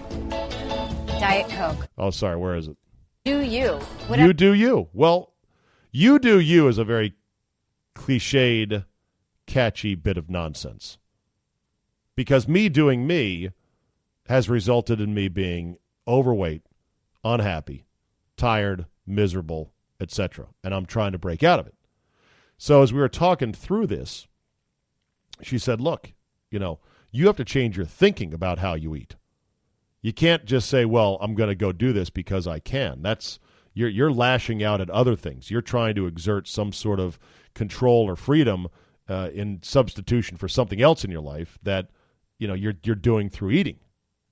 Diet 1.19 1.49
Coke. 1.49 1.87
Oh, 1.97 2.11
sorry, 2.11 2.37
where 2.37 2.55
is 2.55 2.67
it? 2.67 2.77
Do 3.25 3.41
you. 3.41 3.73
Whatever. 4.07 4.27
You 4.27 4.33
do 4.33 4.53
you. 4.53 4.87
Well, 4.93 5.33
you 5.91 6.19
do 6.19 6.39
you 6.39 6.67
is 6.67 6.77
a 6.77 6.83
very 6.83 7.13
cliched, 7.95 8.85
catchy 9.50 9.95
bit 9.95 10.18
of 10.18 10.30
nonsense. 10.30 10.97
Because 12.16 12.47
me 12.47 12.70
doing 12.70 13.08
me 13.08 13.50
has 14.28 14.47
resulted 14.47 15.02
in 15.02 15.14
me 15.14 15.28
being 15.28 15.78
overweight, 16.08 16.62
unhappy, 17.24 17.86
tired, 18.38 18.86
miserable, 19.08 19.74
etc. 20.00 20.47
And 20.64 20.74
I'm 20.74 20.86
trying 20.86 21.14
to 21.14 21.18
break 21.18 21.43
out 21.43 21.60
of 21.60 21.68
it. 21.68 21.74
So 22.58 22.84
as 22.84 22.93
we 22.93 23.00
were 23.00 23.10
talking 23.10 23.54
through 23.54 23.88
this, 23.88 24.28
she 25.41 25.58
said, 25.58 25.82
"Look, 25.82 26.14
you 26.52 26.60
know, 26.60 26.80
you 27.12 27.26
have 27.26 27.38
to 27.38 27.45
change 27.45 27.76
your 27.76 27.86
thinking 27.86 28.34
about 28.34 28.60
how 28.60 28.76
you 28.76 28.95
eat. 28.95 29.16
You 30.02 30.14
can't 30.14 30.45
just 30.45 30.70
say, 30.70 30.86
"Well, 30.86 31.18
I'm 31.22 31.34
going 31.34 31.50
to 31.50 31.56
go 31.56 31.72
do 31.72 31.91
this 31.91 32.10
because 32.10 32.45
I 32.47 32.60
can." 32.60 33.02
That's 33.02 33.39
you're 33.74 33.89
you're 33.89 34.12
lashing 34.12 34.64
out 34.64 34.82
at 34.82 34.89
other 34.91 35.16
things. 35.16 35.50
You're 35.50 35.62
trying 35.62 35.95
to 35.95 36.06
exert 36.06 36.47
some 36.47 36.72
sort 36.72 37.00
of 37.00 37.18
control 37.56 38.04
or 38.08 38.16
freedom 38.16 38.68
uh, 39.10 39.30
in 39.34 39.60
substitution 39.64 40.38
for 40.38 40.47
something 40.47 40.82
else 40.82 41.03
in 41.03 41.12
your 41.12 41.22
life 41.22 41.57
that 41.64 41.89
you 42.38 42.47
know 42.47 42.53
you're 42.53 42.76
you're 42.84 42.95
doing 42.95 43.30
through 43.30 43.51
eating. 43.51 43.80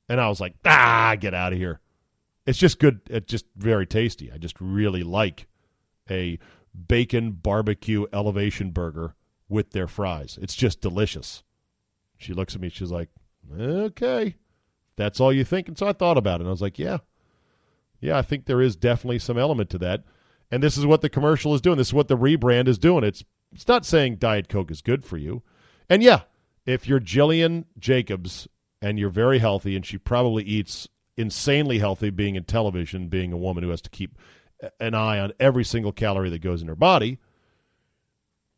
And 0.07 0.21
I 0.21 0.29
was 0.29 0.39
like, 0.39 0.53
"Ah, 0.63 1.15
get 1.19 1.33
out 1.33 1.51
of 1.51 1.59
here." 1.59 1.81
It's 2.45 2.59
just 2.59 2.79
good. 2.79 3.01
It's 3.09 3.29
just 3.29 3.45
very 3.57 3.85
tasty. 3.85 4.31
I 4.31 4.37
just 4.37 4.55
really 4.61 5.03
like 5.03 5.47
a 6.09 6.39
bacon 6.87 7.31
barbecue 7.31 8.05
elevation 8.13 8.71
burger 8.71 9.15
with 9.49 9.71
their 9.71 9.87
fries. 9.87 10.37
It's 10.41 10.55
just 10.55 10.79
delicious. 10.79 11.43
She 12.17 12.33
looks 12.33 12.55
at 12.55 12.61
me. 12.61 12.69
She's 12.69 12.91
like, 12.91 13.09
"Okay, 13.59 14.35
that's 14.95 15.19
all 15.19 15.33
you 15.33 15.43
think." 15.43 15.67
And 15.67 15.77
so 15.77 15.87
I 15.87 15.93
thought 15.93 16.17
about 16.17 16.39
it. 16.39 16.41
And 16.41 16.49
I 16.49 16.51
was 16.51 16.61
like, 16.61 16.79
"Yeah, 16.79 16.99
yeah, 17.99 18.17
I 18.17 18.21
think 18.21 18.45
there 18.45 18.61
is 18.61 18.75
definitely 18.75 19.19
some 19.19 19.37
element 19.37 19.71
to 19.71 19.79
that." 19.79 20.03
And 20.49 20.63
this 20.63 20.77
is 20.77 20.85
what 20.85 21.01
the 21.01 21.09
commercial 21.09 21.53
is 21.53 21.61
doing. 21.61 21.77
This 21.77 21.87
is 21.87 21.93
what 21.93 22.07
the 22.07 22.17
rebrand 22.17 22.69
is 22.69 22.77
doing. 22.77 23.03
It's 23.03 23.25
it's 23.53 23.67
not 23.67 23.85
saying 23.85 24.17
Diet 24.17 24.49
Coke 24.49 24.71
is 24.71 24.81
good 24.81 25.05
for 25.05 25.17
you. 25.17 25.41
And 25.89 26.03
yeah, 26.03 26.21
if 26.65 26.87
you're 26.87 26.99
Gillian 26.99 27.65
Jacobs 27.79 28.47
and 28.81 28.99
you're 28.99 29.09
very 29.09 29.39
healthy, 29.39 29.75
and 29.75 29.85
she 29.85 29.97
probably 29.97 30.43
eats 30.43 30.87
insanely 31.15 31.79
healthy, 31.79 32.09
being 32.09 32.35
in 32.35 32.43
television, 32.43 33.07
being 33.07 33.33
a 33.33 33.37
woman 33.37 33.63
who 33.63 33.69
has 33.71 33.81
to 33.81 33.89
keep 33.89 34.17
an 34.79 34.93
eye 34.93 35.19
on 35.19 35.33
every 35.39 35.63
single 35.63 35.91
calorie 35.91 36.29
that 36.29 36.39
goes 36.39 36.61
in 36.61 36.67
her 36.67 36.75
body. 36.75 37.19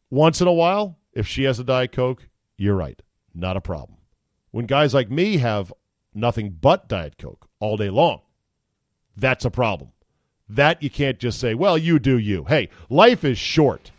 Once 0.10 0.42
in 0.42 0.48
a 0.48 0.54
while, 0.54 0.98
if 1.14 1.28
she 1.28 1.44
has 1.44 1.60
a 1.60 1.64
Diet 1.64 1.92
Coke, 1.92 2.28
you're 2.58 2.76
right. 2.76 3.02
Not 3.34 3.58
a 3.58 3.62
problem. 3.62 4.00
When 4.52 4.66
guys 4.66 4.94
like 4.94 5.12
me 5.12 5.38
have 5.38 5.72
nothing 6.14 6.58
but 6.60 6.90
Diet 6.90 7.18
Coke 7.18 7.48
all 7.60 7.78
day 7.78 7.90
long, 7.90 8.22
that's 9.16 9.46
a 9.46 9.52
problem. 9.52 9.92
That 10.50 10.82
you 10.82 10.90
can't 10.90 11.20
just 11.20 11.40
say, 11.40 11.54
well, 11.54 11.78
you 11.78 12.00
do 12.00 12.18
you. 12.18 12.44
Hey, 12.46 12.70
life 12.90 13.24
is 13.24 13.38
short. 13.38 13.92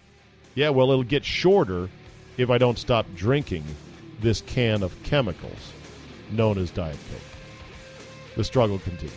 Yeah, 0.55 0.71
well, 0.71 0.91
it'll 0.91 1.05
get 1.05 1.25
shorter 1.25 1.89
if 2.37 2.51
I 2.51 2.59
don't 2.59 2.79
stop 2.79 3.07
drinking 3.15 3.65
this 4.21 4.41
can 4.43 4.83
of 4.83 5.01
chemicals 5.03 5.73
known 6.31 6.59
as 6.59 6.71
Diet 6.71 6.99
Coke. 7.11 7.21
The 8.37 8.45
struggle 8.45 8.79
continues. 8.79 9.15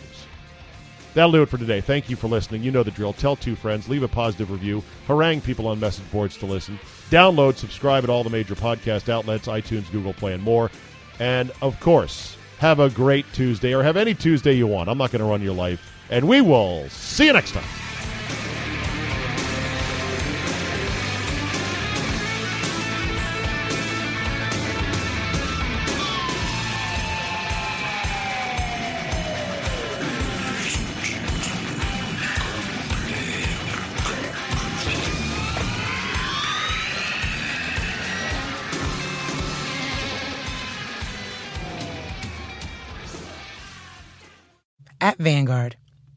That'll 1.14 1.30
do 1.30 1.42
it 1.42 1.48
for 1.48 1.58
today. 1.58 1.80
Thank 1.80 2.10
you 2.10 2.16
for 2.16 2.26
listening. 2.26 2.64
You 2.64 2.72
know 2.72 2.82
the 2.82 2.90
drill. 2.90 3.12
Tell 3.12 3.36
two 3.36 3.54
friends, 3.54 3.88
leave 3.88 4.02
a 4.02 4.08
positive 4.08 4.50
review, 4.50 4.82
harangue 5.06 5.40
people 5.40 5.68
on 5.68 5.78
message 5.78 6.10
boards 6.10 6.36
to 6.38 6.46
listen, 6.46 6.78
download, 7.10 7.56
subscribe 7.56 8.02
at 8.02 8.10
all 8.10 8.24
the 8.24 8.30
major 8.30 8.56
podcast 8.56 9.08
outlets, 9.08 9.46
iTunes, 9.46 9.90
Google 9.92 10.12
Play, 10.12 10.34
and 10.34 10.42
more. 10.42 10.72
And 11.20 11.52
of 11.62 11.78
course, 11.78 12.36
have 12.58 12.80
a 12.80 12.90
great 12.90 13.26
Tuesday 13.32 13.74
or 13.74 13.84
have 13.84 13.96
any 13.96 14.14
Tuesday 14.14 14.54
you 14.54 14.66
want. 14.66 14.88
I'm 14.88 14.98
not 14.98 15.12
going 15.12 15.20
to 15.20 15.26
run 15.26 15.42
your 15.42 15.54
life. 15.54 15.92
And 16.10 16.26
we 16.26 16.40
will 16.40 16.88
see 16.88 17.26
you 17.26 17.32
next 17.32 17.52
time. 17.52 17.83